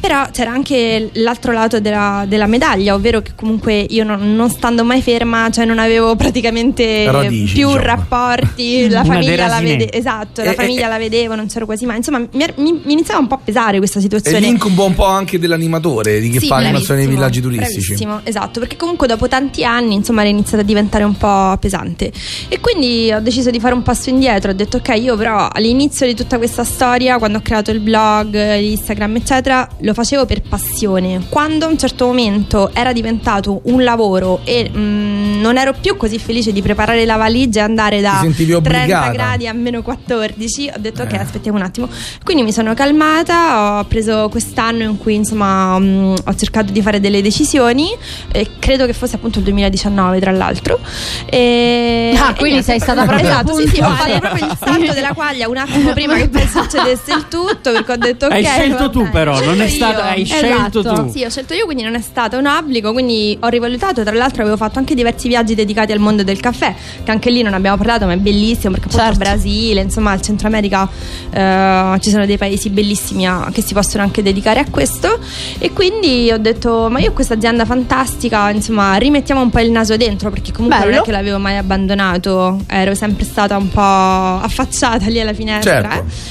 Però 0.00 0.28
c'era 0.30 0.50
anche 0.52 1.10
l'altro 1.14 1.52
lato 1.52 1.80
della, 1.80 2.24
della 2.28 2.46
medaglia, 2.46 2.94
ovvero 2.94 3.20
che 3.20 3.32
comunque 3.34 3.84
io 3.88 4.04
non, 4.04 4.34
non 4.36 4.48
stando 4.48 4.84
mai 4.84 5.02
ferma, 5.02 5.50
cioè 5.50 5.64
non 5.64 5.78
avevo 5.78 6.14
praticamente 6.14 7.10
Radici, 7.10 7.54
più 7.54 7.66
diciamo. 7.66 7.84
rapporti, 7.84 8.88
la 8.90 9.04
famiglia 9.04 9.46
la 9.48 9.60
vedevo, 9.60 9.92
esatto, 9.92 10.42
la 10.44 10.52
E- 10.52 10.54
famiglia 10.54 10.86
e- 10.86 10.88
la 10.88 10.98
vedevo, 10.98 11.34
non 11.34 11.46
c'ero 11.48 11.66
quasi 11.66 11.84
mai. 11.84 11.96
Insomma, 11.96 12.18
mi, 12.18 12.28
mi- 12.56 12.80
mi 12.84 12.92
iniziava 12.92 13.20
un 13.20 13.26
po' 13.26 13.34
a 13.34 13.40
pesare 13.44 13.78
questa 13.78 14.00
situazione. 14.00 14.38
l'incubo 14.40 14.84
un 14.84 14.94
po' 14.94 15.04
anche 15.06 15.38
dell'animatore 15.38 16.20
di 16.20 16.30
chi 16.30 16.38
Sì, 16.40 16.46
fa 16.46 16.56
animazione 16.56 17.00
nei 17.00 17.08
villaggi 17.08 17.40
turistici. 17.40 17.86
Bravissimo, 17.86 18.20
esatto, 18.24 18.60
perché 18.60 18.76
comunque 18.76 19.06
dopo 19.06 19.26
tanti 19.28 19.64
anni, 19.64 19.94
insomma, 19.94 20.20
era 20.20 20.30
iniziata 20.30 20.62
a 20.62 20.66
diventare 20.66 21.04
un 21.04 21.16
po' 21.16 21.56
pesante. 21.58 22.12
E 22.48 22.60
quindi 22.60 23.10
ho 23.12 23.20
deciso 23.20 23.50
di 23.50 23.58
fare 23.60 23.74
un 23.74 23.82
passo 23.82 24.10
indietro. 24.10 24.50
Ho 24.50 24.54
detto, 24.54 24.76
ok, 24.78 24.96
io 25.00 25.16
però 25.16 25.48
all'inizio 25.50 26.06
di 26.06 26.14
tutta 26.14 26.38
questa 26.38 26.62
storia, 26.64 27.18
quando 27.18 27.38
ho 27.38 27.42
creato 27.42 27.70
il 27.70 27.80
blog, 27.80 28.56
Instagram, 28.58 29.16
eccetera, 29.16 29.68
lo 29.80 29.94
facevo 29.94 30.26
per 30.26 30.42
passione. 30.42 31.22
Quando 31.28 31.66
a 31.66 31.68
un 31.68 31.78
certo 31.78 32.06
momento 32.06 32.70
era 32.72 32.92
diventato 32.92 33.60
un 33.64 33.84
lavoro 33.84 34.40
e 34.44 34.70
mm, 34.74 35.40
non 35.40 35.56
ero 35.56 35.74
più 35.80 35.96
così 35.96 36.18
felice 36.18 36.52
di 36.52 36.62
preparare 36.62 37.04
la 37.04 37.16
valigia 37.16 37.60
e 37.60 37.62
andare 37.64 38.00
da 38.00 38.18
Ti 38.20 38.26
sentivi 38.26 38.50
30 38.60 38.68
obbligata. 38.80 39.10
gradi 39.12 39.46
a 39.46 39.52
meno 39.52 39.82
14, 39.82 40.70
ho 40.74 40.78
detto 40.78 41.02
ok, 41.02 41.12
Eh. 41.12 41.16
aspettiamo 41.18 41.58
un 41.58 41.64
attimo. 41.64 41.88
Quindi 42.24 42.42
mi 42.42 42.52
sono 42.52 42.74
calmata, 42.74 43.78
ho 43.78 43.84
preso 43.84 44.28
quest'anno 44.30 44.82
in 44.82 44.98
cui 44.98 45.14
insomma 45.14 45.78
mm, 45.78 46.14
ho 46.24 46.34
cercato 46.34 46.72
di 46.72 46.82
fare 46.82 47.00
delle 47.00 47.22
decisioni 47.22 47.88
e 48.32 48.48
credo 48.58 48.84
che 48.86 48.92
fosse 48.92 49.16
appunto 49.16 49.38
il 49.38 49.44
2019 49.44 50.20
tra 50.20 50.30
l'altro. 50.32 50.78
E, 51.26 52.12
Ah, 52.18 52.30
e 52.30 52.34
quindi 52.34 52.50
niente. 52.60 52.70
sei 52.72 52.80
stata 52.80 53.04
proprio 53.06 53.28
esatto, 53.28 53.54
sì, 53.54 53.68
sì, 53.68 53.80
ho 53.80 53.88
fatto 53.90 54.18
proprio 54.18 54.46
il 54.46 54.56
salto 54.58 54.92
della 54.92 55.12
quaglia 55.12 55.48
un 55.48 55.56
attimo 55.56 55.92
prima 55.92 56.14
che 56.16 56.28
poi 56.28 56.46
succedesse 56.48 57.12
il 57.12 57.26
tutto 57.28 57.70
perché 57.72 57.92
ho 57.92 57.96
detto 57.96 58.26
ok. 58.26 58.32
Hai 58.32 58.44
scelto 58.44 58.84
va 58.84 58.88
tu 58.90 59.08
però, 59.10 59.40
non 59.44 59.60
è 59.60 59.67
scelto 59.68 59.84
stato, 59.92 60.00
io. 60.06 60.12
hai 60.14 60.24
scelto 60.24 60.78
Esatto. 60.80 61.02
tu. 61.04 61.10
Sì, 61.12 61.24
ho 61.24 61.30
scelto 61.30 61.54
io, 61.54 61.64
quindi 61.64 61.82
non 61.82 61.94
è 61.94 62.00
stato 62.00 62.36
un 62.38 62.46
obbligo, 62.46 62.92
quindi 62.92 63.36
ho 63.40 63.48
rivalutato. 63.48 64.02
Tra 64.02 64.14
l'altro 64.14 64.42
avevo 64.42 64.56
fatto 64.56 64.78
anche 64.78 64.94
diversi 64.94 65.28
viaggi 65.28 65.54
dedicati 65.54 65.92
al 65.92 65.98
mondo 65.98 66.22
del 66.22 66.40
caffè, 66.40 66.74
che 67.04 67.10
anche 67.10 67.30
lì 67.30 67.42
non 67.42 67.54
abbiamo 67.54 67.76
parlato, 67.76 68.06
ma 68.06 68.12
è 68.12 68.16
bellissimo 68.16 68.72
perché 68.74 68.86
appunto 68.88 69.04
Certo. 69.04 69.18
Brasile, 69.18 69.80
insomma, 69.80 70.10
al 70.12 70.20
Centro 70.20 70.46
America 70.48 70.88
eh, 71.30 71.96
ci 72.00 72.10
sono 72.10 72.26
dei 72.26 72.36
paesi 72.38 72.70
bellissimi 72.70 73.26
a- 73.26 73.48
che 73.52 73.62
si 73.62 73.74
possono 73.74 74.02
anche 74.02 74.22
dedicare 74.22 74.60
a 74.60 74.66
questo. 74.70 75.18
E 75.58 75.72
quindi 75.72 76.30
ho 76.32 76.38
detto, 76.38 76.88
ma 76.90 76.98
io 77.00 77.10
ho 77.10 77.12
questa 77.12 77.34
azienda 77.34 77.64
fantastica, 77.64 78.50
insomma, 78.50 78.94
rimettiamo 78.96 79.40
un 79.40 79.50
po' 79.50 79.60
il 79.60 79.70
naso 79.70 79.96
dentro, 79.96 80.30
perché 80.30 80.52
comunque 80.52 80.78
non 80.80 80.88
Bello. 80.88 81.02
è 81.02 81.04
che 81.04 81.12
l'avevo 81.12 81.38
mai 81.38 81.56
abbandonato, 81.56 82.60
ero 82.66 82.94
sempre 82.94 83.24
stata 83.24 83.56
un 83.56 83.68
po' 83.68 83.80
affacciata 83.80 85.06
lì 85.08 85.20
alla 85.20 85.32
finestra. 85.34 85.80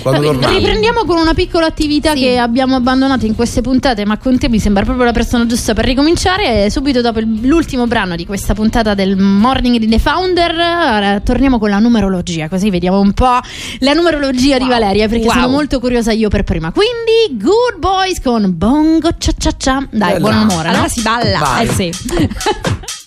Certo, 0.04 0.10
eh. 0.10 0.50
Riprendiamo 0.58 1.06
con 1.06 1.18
una 1.18 1.34
piccola 1.34 1.66
attività 1.66 2.14
Sì. 2.14 2.22
che 2.22 2.38
abbiamo 2.38 2.76
abbandonato 2.76 3.26
in 3.28 3.36
queste 3.36 3.62
puntate, 3.62 4.06
ma 4.06 4.18
con 4.18 4.38
te 4.40 4.50
mi 4.50 4.60
sembra 4.60 4.84
proprio 4.84 5.06
la 5.06 5.12
persona 5.12 5.46
giusta 5.46 5.74
per 5.74 5.86
ricominciare. 5.86 6.66
E 6.66 6.70
Subito 6.72 7.02
dopo 7.02 7.20
l'ultimo 7.20 7.86
brano 7.88 8.16
di 8.16 8.26
questa 8.26 8.54
puntata 8.54 8.94
del 8.94 9.16
Morning 9.18 9.78
di 9.78 9.88
The 9.88 10.00
Founder, 10.00 11.22
torniamo 11.22 11.60
con 11.60 11.70
la 11.70 11.80
numerologia, 11.80 12.50
così 12.50 12.70
vediamo 12.70 13.00
un 13.00 13.14
po' 13.14 13.40
la 13.80 13.94
numerologia 13.94 14.58
di 14.58 14.64
Wow. 14.64 14.72
Valeria, 14.72 15.08
perché 15.08 15.26
Wow. 15.26 15.34
sono 15.34 15.48
molto 15.50 15.80
curiosa 15.80 16.12
io 16.12 16.30
per 16.30 16.44
prima. 16.44 16.72
Quindi, 16.72 17.44
Good 17.44 17.78
Boys 17.80 18.20
con 18.22 18.52
Bongo 18.58 19.10
Cia 19.18 19.32
Cia 19.38 19.52
Cia. 19.58 19.88
Dai, 19.92 20.14
Bella. 20.14 20.20
buon 20.20 20.36
umore. 20.38 20.68
no? 20.70 20.74
Allora 20.74 20.88
si 20.90 21.02
balla. 21.02 21.40
Vai. 21.40 21.66
Eh 21.68 21.72
sì. 21.72 21.92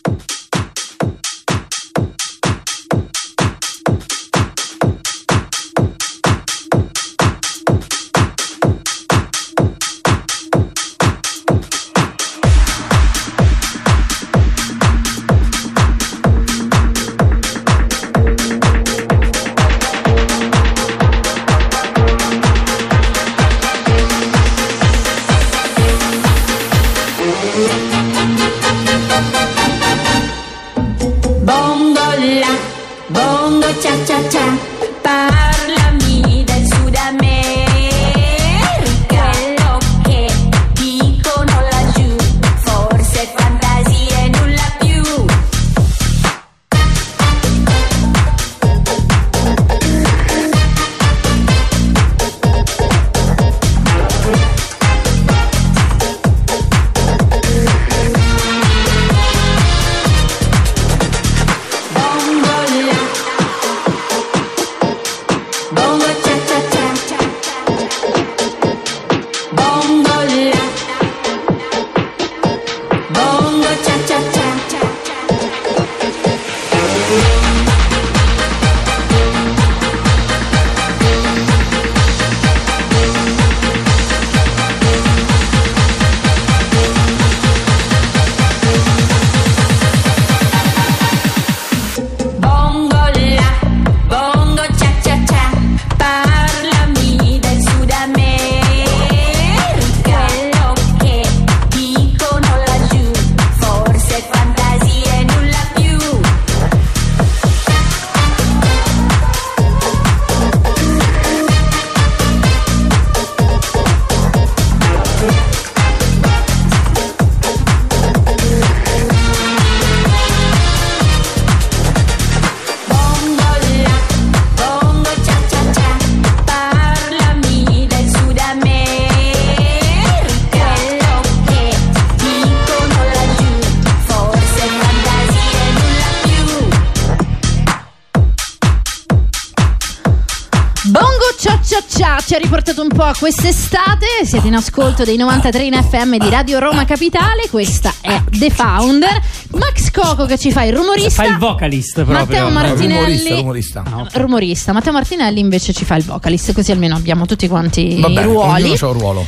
po' 143.13 143.19
quest'estate. 143.19 144.07
Siete 144.25 144.47
in 144.47 144.55
ascolto 144.55 145.05
dei 145.05 145.17
93 145.17 145.65
in 145.65 145.73
FM 145.75 146.17
di 146.17 146.29
Radio 146.29 146.59
Roma 146.59 146.85
Capitale. 146.85 147.49
Questa 147.51 147.93
è 148.01 148.23
The 148.31 148.51
Founder. 148.51 149.21
Max 149.53 149.91
Coco 149.91 150.27
che 150.27 150.39
ci 150.39 150.53
fa 150.53 150.63
il 150.65 150.75
rumorista. 150.75 151.23
Fa 151.23 151.29
il 151.29 151.39
vocalist 151.39 151.95
proprio. 152.05 152.15
Matteo 152.19 152.51
Martinelli. 152.51 153.29
rumorista, 153.29 153.35
rumorista. 153.35 153.83
Ah. 153.85 154.07
Rumorista. 154.13 154.73
Matteo 154.73 154.93
Martinelli 154.93 155.41
invece 155.41 155.73
ci 155.73 155.85
fa 155.85 155.97
il 155.97 156.05
vocalist, 156.05 156.53
così 156.53 156.73
almeno 156.73 156.95
abbiamo 156.95 157.27
tutti 157.27 157.49
quanti 157.49 157.99
Vabbè, 158.01 158.21
i 158.21 158.25
ruoli. 158.25 158.63
ognuno 158.63 158.77
c'ha 158.77 158.89
un 158.89 158.99
ruolo. 158.99 159.27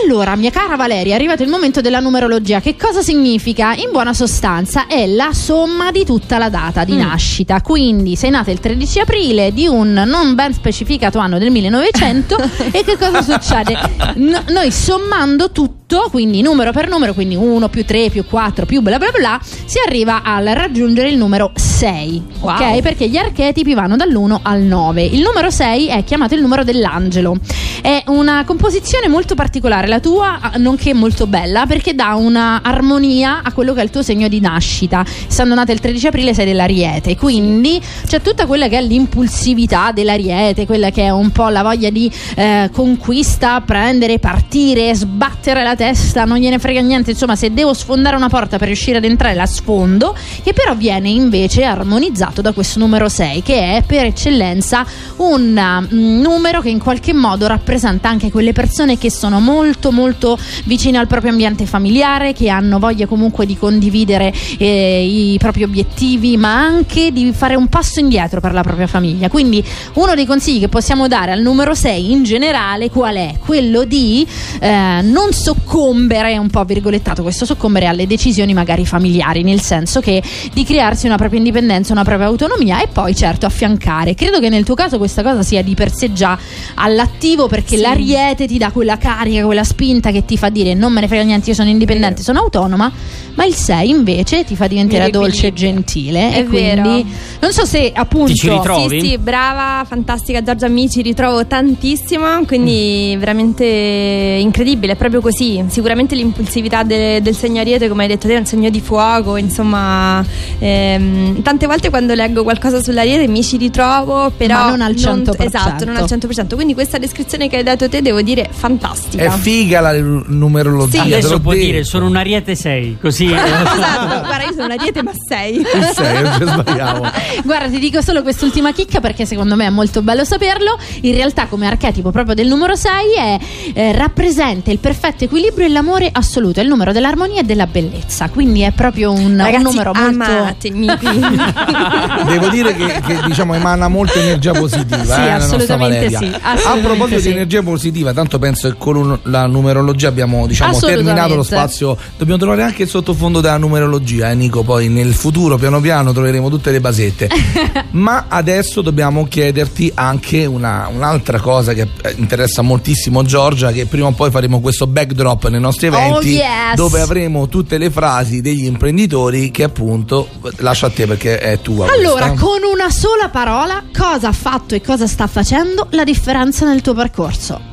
Allora, 0.00 0.34
mia 0.36 0.50
cara 0.50 0.74
Valeria, 0.76 1.12
è 1.12 1.16
arrivato 1.16 1.42
il 1.42 1.50
momento 1.50 1.82
della 1.82 2.00
numerologia. 2.00 2.60
Che 2.60 2.76
cosa 2.76 3.02
significa? 3.02 3.74
In 3.74 3.90
buona 3.90 4.14
sostanza 4.14 4.86
è 4.86 5.06
la 5.06 5.32
somma 5.32 5.90
di 5.90 6.04
tutta 6.04 6.38
la 6.38 6.48
data 6.48 6.84
di 6.84 6.96
nascita. 6.96 7.60
Quindi 7.60 8.16
sei 8.16 8.30
nata 8.30 8.50
il 8.50 8.58
13 8.58 9.00
aprile 9.00 9.52
di 9.52 9.66
un 9.66 9.92
non 10.06 10.34
ben 10.34 10.54
specificato 10.54 11.18
anno 11.18 11.38
del 11.38 11.50
1900 11.50 12.36
e 12.72 12.84
che 12.84 12.96
cosa 12.96 13.20
succede? 13.22 13.78
No- 14.14 14.44
noi 14.48 14.70
sommando 14.70 15.50
tutto, 15.50 16.08
quindi 16.10 16.40
numero 16.40 16.72
per 16.72 16.88
numero, 16.88 17.12
quindi 17.12 17.36
1 17.36 17.68
più 17.68 17.84
3 17.84 18.08
più 18.08 18.24
4 18.24 18.64
più 18.64 18.80
bla 18.80 18.96
bla 18.96 19.10
bla, 19.10 19.38
si 19.42 19.78
arriva 19.86 20.22
al 20.22 20.46
raggiungere 20.46 21.10
il 21.10 21.18
numero 21.18 21.52
6. 21.54 22.22
Wow. 22.40 22.54
Ok? 22.54 22.80
Perché 22.80 23.08
gli 23.08 23.18
archetipi 23.18 23.74
vanno 23.74 23.96
dall'1 23.96 24.38
al 24.42 24.60
9. 24.62 25.02
Il 25.02 25.20
numero 25.20 25.50
6 25.50 25.88
è 25.88 26.04
chiamato 26.04 26.34
il 26.34 26.40
numero 26.40 26.64
dell'angelo. 26.64 27.36
È 27.82 28.04
una 28.06 28.44
composizione 28.46 29.08
molto 29.08 29.34
particolare, 29.34 29.81
la 29.88 30.00
tua, 30.00 30.38
nonché 30.56 30.94
molto 30.94 31.26
bella, 31.26 31.66
perché 31.66 31.94
dà 31.94 32.14
una 32.14 32.60
armonia 32.62 33.42
a 33.42 33.52
quello 33.52 33.72
che 33.74 33.80
è 33.80 33.84
il 33.84 33.90
tuo 33.90 34.02
segno 34.02 34.28
di 34.28 34.40
nascita. 34.40 35.04
Essendo 35.28 35.54
nata 35.54 35.72
il 35.72 35.80
13 35.80 36.06
aprile 36.08 36.34
sei 36.34 36.46
dell'Ariete, 36.46 37.16
quindi 37.16 37.80
c'è 38.06 38.20
tutta 38.20 38.46
quella 38.46 38.68
che 38.68 38.78
è 38.78 38.82
l'impulsività 38.82 39.92
dell'Ariete, 39.92 40.66
quella 40.66 40.90
che 40.90 41.04
è 41.04 41.10
un 41.10 41.30
po' 41.30 41.48
la 41.48 41.62
voglia 41.62 41.90
di 41.90 42.10
eh, 42.36 42.70
conquista, 42.72 43.60
prendere, 43.60 44.18
partire, 44.18 44.94
sbattere 44.94 45.62
la 45.62 45.74
testa, 45.74 46.24
non 46.24 46.38
gliene 46.38 46.58
frega 46.58 46.80
niente, 46.80 47.10
insomma, 47.10 47.36
se 47.36 47.52
devo 47.52 47.74
sfondare 47.74 48.16
una 48.16 48.28
porta 48.28 48.58
per 48.58 48.68
riuscire 48.68 48.98
ad 48.98 49.04
entrare 49.04 49.34
la 49.34 49.46
sfondo, 49.46 50.16
che 50.42 50.52
però 50.52 50.74
viene 50.74 51.08
invece 51.08 51.64
armonizzato 51.64 52.40
da 52.40 52.52
questo 52.52 52.78
numero 52.78 53.08
6, 53.08 53.42
che 53.42 53.76
è 53.76 53.82
per 53.86 54.04
eccellenza 54.06 54.84
un 55.16 55.88
mm, 55.92 56.20
numero 56.20 56.60
che 56.60 56.70
in 56.70 56.78
qualche 56.78 57.12
modo 57.12 57.46
rappresenta 57.46 58.08
anche 58.08 58.30
quelle 58.30 58.52
persone 58.52 58.98
che 58.98 59.10
sono 59.10 59.40
molto 59.40 59.71
molto 59.90 60.38
vicine 60.64 60.98
al 60.98 61.06
proprio 61.06 61.30
ambiente 61.30 61.66
familiare, 61.66 62.32
che 62.32 62.48
hanno 62.48 62.78
voglia 62.78 63.06
comunque 63.06 63.46
di 63.46 63.56
condividere 63.56 64.32
eh, 64.58 65.04
i 65.04 65.38
propri 65.38 65.62
obiettivi, 65.62 66.36
ma 66.36 66.54
anche 66.54 67.12
di 67.12 67.32
fare 67.32 67.54
un 67.54 67.68
passo 67.68 68.00
indietro 68.00 68.40
per 68.40 68.52
la 68.52 68.62
propria 68.62 68.86
famiglia. 68.86 69.28
Quindi 69.28 69.64
uno 69.94 70.14
dei 70.14 70.26
consigli 70.26 70.60
che 70.60 70.68
possiamo 70.68 71.08
dare 71.08 71.32
al 71.32 71.40
numero 71.40 71.74
6 71.74 72.10
in 72.10 72.22
generale 72.22 72.90
qual 72.90 73.16
è? 73.16 73.34
Quello 73.38 73.84
di 73.84 74.26
eh, 74.60 75.00
non 75.02 75.32
soccombere, 75.32 76.36
un 76.38 76.48
po' 76.48 76.64
virgolettato 76.64 77.22
questo 77.22 77.44
soccombere 77.44 77.86
alle 77.86 78.06
decisioni 78.06 78.54
magari 78.54 78.84
familiari, 78.84 79.42
nel 79.42 79.60
senso 79.60 80.00
che 80.00 80.22
di 80.52 80.64
crearsi 80.64 81.06
una 81.06 81.16
propria 81.16 81.38
indipendenza, 81.38 81.92
una 81.92 82.04
propria 82.04 82.26
autonomia 82.26 82.82
e 82.82 82.88
poi 82.88 83.14
certo 83.14 83.46
affiancare. 83.46 84.14
Credo 84.14 84.40
che 84.40 84.48
nel 84.48 84.64
tuo 84.64 84.74
caso 84.74 84.98
questa 84.98 85.22
cosa 85.22 85.42
sia 85.42 85.62
di 85.62 85.74
per 85.74 85.92
sé 85.92 86.12
già 86.12 86.38
all'attivo 86.74 87.48
perché 87.48 87.76
l'ariete 87.76 88.46
ti 88.46 88.58
dà 88.58 88.70
quella 88.70 88.98
carica, 88.98 89.44
quella 89.44 89.61
spinta 89.64 90.10
che 90.10 90.24
ti 90.24 90.36
fa 90.36 90.48
dire 90.48 90.74
non 90.74 90.92
me 90.92 91.00
ne 91.00 91.08
frega 91.08 91.22
niente, 91.22 91.50
io 91.50 91.54
sono 91.54 91.68
indipendente, 91.68 92.22
sono 92.22 92.40
autonoma, 92.40 92.90
ma 93.34 93.44
il 93.44 93.54
6 93.54 93.88
invece 93.88 94.44
ti 94.44 94.56
fa 94.56 94.66
diventare 94.66 95.10
dolce 95.10 95.48
e 95.48 95.52
gentile 95.52 96.32
È 96.32 96.38
e 96.38 96.44
quindi 96.44 96.80
vero. 96.80 97.04
non 97.40 97.52
so 97.52 97.64
se 97.64 97.90
appunto 97.94 98.32
Ti 98.32 98.34
ci 98.38 98.48
ritrovi? 98.50 99.00
Sì, 99.00 99.06
sì, 99.08 99.18
brava, 99.18 99.84
fantastica 99.86 100.42
Giorgia, 100.42 100.68
mi 100.68 100.88
ci 100.90 101.02
ritrovo 101.02 101.46
tantissimo, 101.46 102.44
quindi 102.46 103.16
veramente 103.18 103.64
incredibile, 103.64 104.92
è 104.92 104.96
proprio 104.96 105.20
così. 105.20 105.62
Sicuramente 105.68 106.14
l'impulsività 106.14 106.82
de- 106.82 107.20
del 107.22 107.34
segno 107.34 107.60
Ariete, 107.60 107.88
come 107.88 108.02
hai 108.02 108.08
detto 108.08 108.26
te, 108.28 108.34
è 108.34 108.38
un 108.38 108.46
segno 108.46 108.68
di 108.70 108.80
fuoco, 108.80 109.36
insomma, 109.36 110.24
ehm, 110.58 111.42
tante 111.42 111.66
volte 111.66 111.90
quando 111.90 112.14
leggo 112.14 112.42
qualcosa 112.42 112.82
sull'Ariete 112.82 113.26
mi 113.28 113.42
ci 113.42 113.56
ritrovo, 113.56 114.30
però 114.36 114.54
Ma 114.54 114.68
non 114.70 114.80
al 114.80 114.94
100%. 114.94 115.42
esatto, 115.44 115.84
non 115.84 115.96
al 115.96 116.04
100%. 116.04 116.54
Quindi 116.54 116.74
questa 116.74 116.98
descrizione 116.98 117.48
che 117.48 117.56
hai 117.56 117.62
dato 117.62 117.88
te 117.88 118.02
devo 118.02 118.22
dire 118.22 118.48
fantastica. 118.50 119.24
È 119.24 119.26
figa 119.52 119.80
la 119.80 119.92
nu- 119.98 120.22
numerologia. 120.26 121.02
te 121.02 121.14
Adesso 121.14 121.36
detto. 121.36 121.52
dire 121.52 121.84
sono 121.84 122.06
un 122.06 122.16
ariete 122.16 122.54
6, 122.54 122.98
così. 123.00 123.26
esatto, 123.32 124.26
guarda, 124.26 124.44
io 124.44 124.52
sono 124.52 124.64
un 124.64 124.70
Ariete, 124.72 125.02
ma 125.02 125.10
sei. 125.28 125.56
Il 125.56 125.66
sei, 125.94 126.22
non 126.22 126.34
ci 126.38 126.46
sbagliamo. 126.46 127.10
Guarda, 127.44 127.68
ti 127.68 127.78
dico 127.78 128.00
solo 128.00 128.22
quest'ultima 128.22 128.72
chicca 128.72 129.00
perché 129.00 129.26
secondo 129.26 129.54
me 129.56 129.66
è 129.66 129.70
molto 129.70 130.02
bello 130.02 130.24
saperlo. 130.24 130.78
In 131.02 131.14
realtà, 131.14 131.46
come 131.46 131.66
archetipo 131.66 132.10
proprio 132.10 132.34
del 132.34 132.46
numero 132.46 132.74
6, 132.74 132.90
è, 133.16 133.38
eh, 133.74 133.92
rappresenta 133.92 134.70
il 134.70 134.78
perfetto 134.78 135.24
equilibrio 135.24 135.66
e 135.66 135.68
l'amore 135.70 136.08
assoluto, 136.10 136.60
è 136.60 136.62
il 136.62 136.68
numero 136.68 136.92
dell'armonia 136.92 137.40
e 137.40 137.44
della 137.44 137.66
bellezza. 137.66 138.28
Quindi 138.30 138.62
è 138.62 138.70
proprio 138.72 139.12
un, 139.12 139.32
un 139.32 139.36
Ragazzi, 139.36 139.62
numero 139.62 139.92
molto. 139.92 140.22
amatemi. 140.22 140.86
Devo 142.26 142.48
dire 142.48 142.74
che, 142.74 143.00
che, 143.04 143.18
diciamo 143.26 143.54
emana 143.54 143.88
molta 143.88 144.18
energia 144.18 144.52
positiva. 144.52 145.04
Sì, 145.04 145.20
eh, 145.20 145.30
assolutamente 145.30 146.08
sì, 146.08 146.14
A 146.14 146.52
assolutamente 146.52 146.86
proposito 146.86 147.20
sì. 147.20 147.26
di 147.28 147.32
energia 147.34 147.62
positiva, 147.62 148.12
tanto 148.12 148.38
penso 148.38 148.68
che 148.68 148.74
con 148.78 148.96
un- 148.96 149.18
la 149.32 149.46
numerologia 149.46 150.06
abbiamo 150.08 150.46
diciamo, 150.46 150.78
terminato 150.78 151.34
lo 151.34 151.42
spazio. 151.42 151.96
Dobbiamo 152.16 152.38
trovare 152.38 152.62
anche 152.62 152.82
il 152.84 152.88
sottofondo 152.88 153.40
della 153.40 153.56
numerologia, 153.56 154.30
eh, 154.30 154.34
Nico. 154.36 154.62
Poi 154.62 154.88
nel 154.88 155.12
futuro, 155.14 155.56
piano 155.56 155.80
piano, 155.80 156.12
troveremo 156.12 156.48
tutte 156.48 156.70
le 156.70 156.80
basette. 156.80 157.28
Ma 157.92 158.26
adesso 158.28 158.80
dobbiamo 158.82 159.26
chiederti 159.26 159.90
anche 159.94 160.44
una- 160.46 160.88
un'altra 160.92 161.40
cosa 161.40 161.72
che 161.72 161.88
eh, 162.02 162.14
interessa 162.16 162.62
moltissimo 162.62 163.22
Giorgia, 163.24 163.72
che 163.72 163.86
prima 163.86 164.06
o 164.06 164.12
poi 164.12 164.30
faremo 164.30 164.60
questo 164.60 164.86
backdrop 164.86 165.48
nei 165.48 165.60
nostri 165.60 165.88
eventi, 165.88 166.10
Oh, 166.12 166.20
yes. 166.22 166.74
dove 166.76 167.00
avremo 167.00 167.48
tutte 167.48 167.78
le 167.78 167.90
frasi 167.90 168.40
degli 168.42 168.64
imprenditori 168.66 169.50
che 169.50 169.64
appunto 169.64 170.28
lascio 170.58 170.86
a 170.86 170.90
te 170.90 171.06
perché 171.06 171.38
è 171.38 171.58
tua. 171.60 171.86
Allora, 171.90 172.28
questa. 172.28 172.44
con 172.46 172.58
una 172.70 172.90
sola 172.90 173.28
parola, 173.30 173.82
cosa 173.96 174.28
ha 174.28 174.32
fatto 174.32 174.74
e 174.74 174.82
cosa 174.82 175.06
sta 175.06 175.26
facendo 175.26 175.86
la 175.90 176.04
differenza 176.04 176.66
nel 176.66 176.82
tuo 176.82 176.92
percorso? 176.94 177.70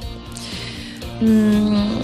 Mm. 1.24 2.00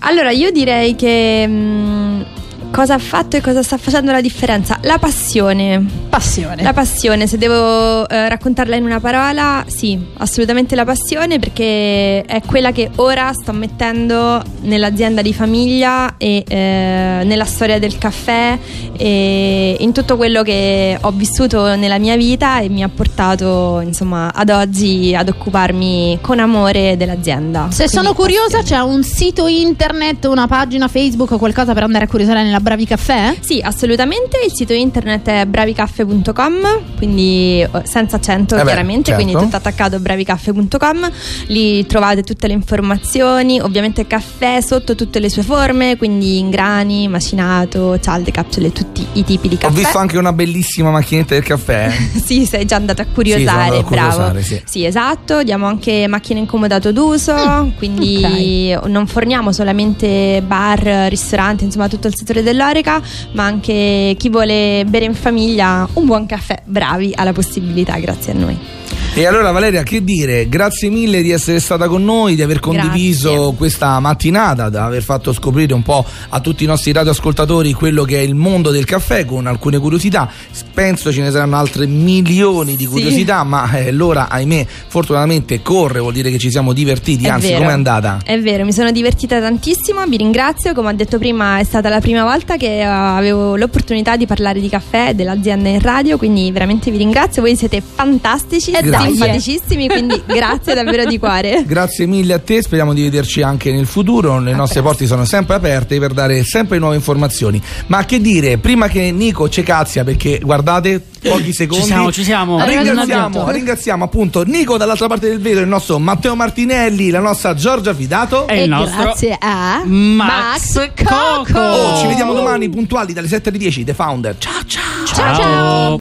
Allora, 0.00 0.30
io 0.30 0.50
direi 0.50 0.94
che 0.94 1.44
mm, 1.46 2.22
cosa 2.70 2.94
ha 2.94 2.98
fatto 2.98 3.36
e 3.36 3.40
cosa 3.40 3.62
sta 3.62 3.76
facendo 3.76 4.12
la 4.12 4.20
differenza? 4.20 4.78
La 4.82 4.98
passione. 4.98 5.84
Passione. 6.08 6.62
La 6.62 6.72
passione, 6.72 7.26
se 7.26 7.36
devo 7.38 8.08
eh, 8.08 8.28
raccontarla 8.28 8.76
in 8.76 8.84
una 8.84 9.00
parola, 9.00 9.64
sì, 9.66 9.98
assolutamente 10.18 10.74
la 10.74 10.84
passione 10.84 11.38
perché 11.38 12.22
è 12.22 12.40
quella 12.46 12.72
che 12.72 12.90
ora 12.96 13.32
sto 13.32 13.52
mettendo 13.52 14.42
nell'azienda 14.62 15.22
di 15.22 15.32
famiglia 15.34 16.14
e 16.16 16.44
eh, 16.46 17.22
nella 17.24 17.44
storia 17.44 17.78
del 17.78 17.98
caffè 17.98 18.58
e 18.96 19.76
in 19.78 19.92
tutto 19.92 20.16
quello 20.16 20.42
che 20.42 20.96
ho 21.00 21.10
vissuto 21.12 21.74
nella 21.76 21.98
mia 21.98 22.16
vita 22.16 22.60
e 22.60 22.68
mi 22.68 22.82
ha 22.82 22.88
portato 22.88 23.80
insomma 23.80 24.32
ad 24.32 24.50
oggi 24.50 25.14
ad 25.14 25.28
occuparmi 25.28 26.18
con 26.20 26.38
amore 26.38 26.96
dell'azienda. 26.96 27.68
Se 27.70 27.84
Quindi 27.84 27.92
sono 27.92 28.14
curiosa, 28.14 28.58
passione. 28.58 28.82
c'è 28.82 28.88
un 28.88 29.02
sito 29.02 29.46
internet, 29.46 30.24
una 30.26 30.46
pagina 30.46 30.88
Facebook 30.88 31.32
o 31.32 31.38
qualcosa 31.38 31.72
per 31.72 31.82
andare 31.82 32.04
a 32.04 32.08
curiosare 32.08 32.42
nella 32.42 32.59
Bravi 32.60 32.86
Caffè? 32.86 33.36
Sì, 33.40 33.60
assolutamente. 33.62 34.38
Il 34.44 34.52
sito 34.54 34.72
internet 34.72 35.26
è 35.28 35.46
bravicaffè.com, 35.46 36.80
quindi 36.96 37.60
eh, 37.60 37.68
senza 37.84 38.16
accento 38.16 38.54
Eh 38.54 38.58
beh, 38.58 38.64
chiaramente, 38.64 39.10
certo. 39.10 39.22
quindi 39.22 39.40
tutto 39.42 39.56
attaccato 39.56 39.98
bravicaffè.com. 39.98 41.10
Lì 41.46 41.86
trovate 41.86 42.22
tutte 42.22 42.46
le 42.46 42.52
informazioni, 42.54 43.60
ovviamente 43.60 44.06
caffè 44.06 44.60
sotto 44.60 44.94
tutte 44.94 45.18
le 45.18 45.28
sue 45.28 45.42
forme, 45.42 45.96
quindi 45.96 46.38
in 46.38 46.50
grani, 46.50 47.08
macinato, 47.08 47.98
cialde, 48.00 48.30
capsule, 48.30 48.72
tutti 48.72 49.04
i 49.14 49.24
tipi 49.24 49.48
di 49.48 49.54
Ho 49.56 49.58
caffè. 49.58 49.74
visto 49.74 49.98
anche 49.98 50.18
una 50.18 50.32
bellissima 50.32 50.90
macchinetta 50.90 51.34
del 51.34 51.42
caffè. 51.44 51.90
sì, 52.24 52.44
sei 52.46 52.64
già 52.66 52.76
andato 52.76 53.02
a 53.02 53.04
Sì, 53.04 53.12
curiosare, 53.12 53.46
sono 53.46 53.60
andato 53.60 53.86
a 53.86 53.90
bravo. 53.90 54.08
curiosare, 54.30 54.62
sì. 54.66 54.84
esatto. 54.84 55.42
Diamo 55.42 55.66
anche 55.66 56.06
macchine 56.08 56.40
in 56.40 56.46
comodato 56.46 56.92
d'uso, 56.92 57.28
Mm, 57.40 57.70
quindi 57.76 58.76
non 58.86 59.06
forniamo 59.06 59.52
solamente 59.52 60.42
bar, 60.46 61.06
ristoranti, 61.08 61.64
insomma 61.64 61.88
tutto 61.88 62.06
il 62.06 62.14
settore 62.16 62.42
dell'oreca, 62.50 63.00
ma 63.32 63.44
anche 63.44 64.14
chi 64.18 64.28
vuole 64.28 64.84
bere 64.86 65.04
in 65.04 65.14
famiglia 65.14 65.88
un 65.94 66.04
buon 66.04 66.26
caffè, 66.26 66.62
bravi, 66.64 67.12
ha 67.14 67.24
la 67.24 67.32
possibilità, 67.32 67.96
grazie 67.98 68.32
a 68.32 68.36
noi. 68.36 68.79
E 69.12 69.26
allora 69.26 69.50
Valeria, 69.50 69.82
che 69.82 70.02
dire? 70.04 70.48
Grazie 70.48 70.88
mille 70.88 71.20
di 71.20 71.30
essere 71.30 71.58
stata 71.58 71.88
con 71.88 72.04
noi, 72.04 72.36
di 72.36 72.42
aver 72.42 72.60
condiviso 72.60 73.32
Grazie. 73.32 73.54
questa 73.56 73.98
mattinata, 74.00 74.70
di 74.70 74.76
aver 74.76 75.02
fatto 75.02 75.32
scoprire 75.32 75.74
un 75.74 75.82
po' 75.82 76.04
a 76.28 76.40
tutti 76.40 76.62
i 76.64 76.66
nostri 76.66 76.92
radioascoltatori 76.92 77.72
quello 77.72 78.04
che 78.04 78.18
è 78.18 78.20
il 78.20 78.34
mondo 78.36 78.70
del 78.70 78.84
caffè 78.84 79.24
con 79.24 79.46
alcune 79.46 79.78
curiosità. 79.78 80.30
Penso 80.72 81.12
ce 81.12 81.22
ne 81.22 81.30
saranno 81.30 81.56
altre 81.56 81.86
milioni 81.86 82.76
di 82.76 82.84
Sì. 82.84 82.90
curiosità, 82.90 83.42
ma 83.44 83.70
eh, 83.72 83.90
l'ora, 83.90 84.28
ahimè, 84.28 84.66
fortunatamente 84.86 85.60
corre, 85.60 85.98
vuol 85.98 86.12
dire 86.12 86.30
che 86.30 86.38
ci 86.38 86.50
siamo 86.50 86.72
divertiti. 86.72 87.24
È 87.26 87.28
Anzi, 87.30 87.52
com'è 87.54 87.72
andata? 87.72 88.20
È 88.24 88.38
vero, 88.40 88.64
mi 88.64 88.72
sono 88.72 88.90
divertita 88.92 89.40
tantissimo, 89.40 90.04
vi 90.06 90.16
ringrazio, 90.18 90.72
come 90.72 90.90
ho 90.90 90.94
detto 90.94 91.18
prima 91.18 91.58
è 91.58 91.64
stata 91.64 91.88
la 91.88 92.00
prima 92.00 92.22
volta 92.22 92.56
che 92.56 92.78
eh, 92.78 92.82
avevo 92.82 93.56
l'opportunità 93.56 94.16
di 94.16 94.26
parlare 94.26 94.60
di 94.60 94.68
caffè 94.68 95.14
dell'azienda 95.14 95.68
in 95.68 95.80
radio, 95.80 96.16
quindi 96.16 96.50
veramente 96.52 96.90
vi 96.92 96.96
ringrazio, 96.98 97.42
voi 97.42 97.56
siete 97.56 97.82
fantastici. 97.82 98.70
Ed 98.70 98.79
Grazie. 98.82 99.10
simpaticissimi, 99.10 99.88
quindi 99.88 100.22
grazie 100.26 100.74
davvero 100.74 101.04
di 101.04 101.18
cuore. 101.18 101.64
Grazie 101.66 102.06
mille 102.06 102.34
a 102.34 102.38
te, 102.38 102.62
speriamo 102.62 102.92
di 102.92 103.02
vederci 103.02 103.42
anche 103.42 103.72
nel 103.72 103.86
futuro. 103.86 104.38
Le 104.40 104.52
nostre 104.52 104.82
porte 104.82 105.06
sono 105.06 105.24
sempre 105.24 105.56
aperte 105.56 105.98
per 105.98 106.12
dare 106.12 106.42
sempre 106.44 106.78
nuove 106.78 106.96
informazioni. 106.96 107.60
Ma 107.86 108.04
che 108.04 108.20
dire, 108.20 108.58
prima 108.58 108.88
che 108.88 109.10
Nico 109.10 109.48
ci 109.48 109.62
cazzia, 109.62 110.04
perché 110.04 110.38
guardate, 110.42 111.02
pochi 111.20 111.52
secondi. 111.52 111.84
siamo, 111.84 112.12
ci 112.12 112.24
siamo. 112.24 112.64
Ringraziamo, 112.64 113.50
ringraziamo 113.50 114.04
appunto 114.04 114.42
Nico 114.42 114.76
dall'altra 114.76 115.06
parte 115.06 115.28
del 115.28 115.40
vetro, 115.40 115.60
il 115.60 115.68
nostro 115.68 115.98
Matteo 115.98 116.34
Martinelli, 116.34 117.10
la 117.10 117.20
nostra 117.20 117.54
Giorgia 117.54 117.94
Fidato. 117.94 118.46
E 118.48 118.64
il 118.64 118.68
nostro 118.68 119.02
grazie 119.02 119.36
a 119.38 119.82
Max 119.84 120.90
Coco. 120.94 121.58
Oh, 121.58 121.98
ci 122.00 122.06
vediamo 122.06 122.32
domani 122.32 122.68
puntuali 122.68 123.12
dalle 123.12 123.28
7 123.28 123.48
alle 123.48 123.58
10, 123.58 123.84
The 123.84 123.94
Founder. 123.94 124.36
Ciao 124.38 124.62
ciao! 124.66 125.04
ciao. 125.04 125.34
ciao. 125.34 125.98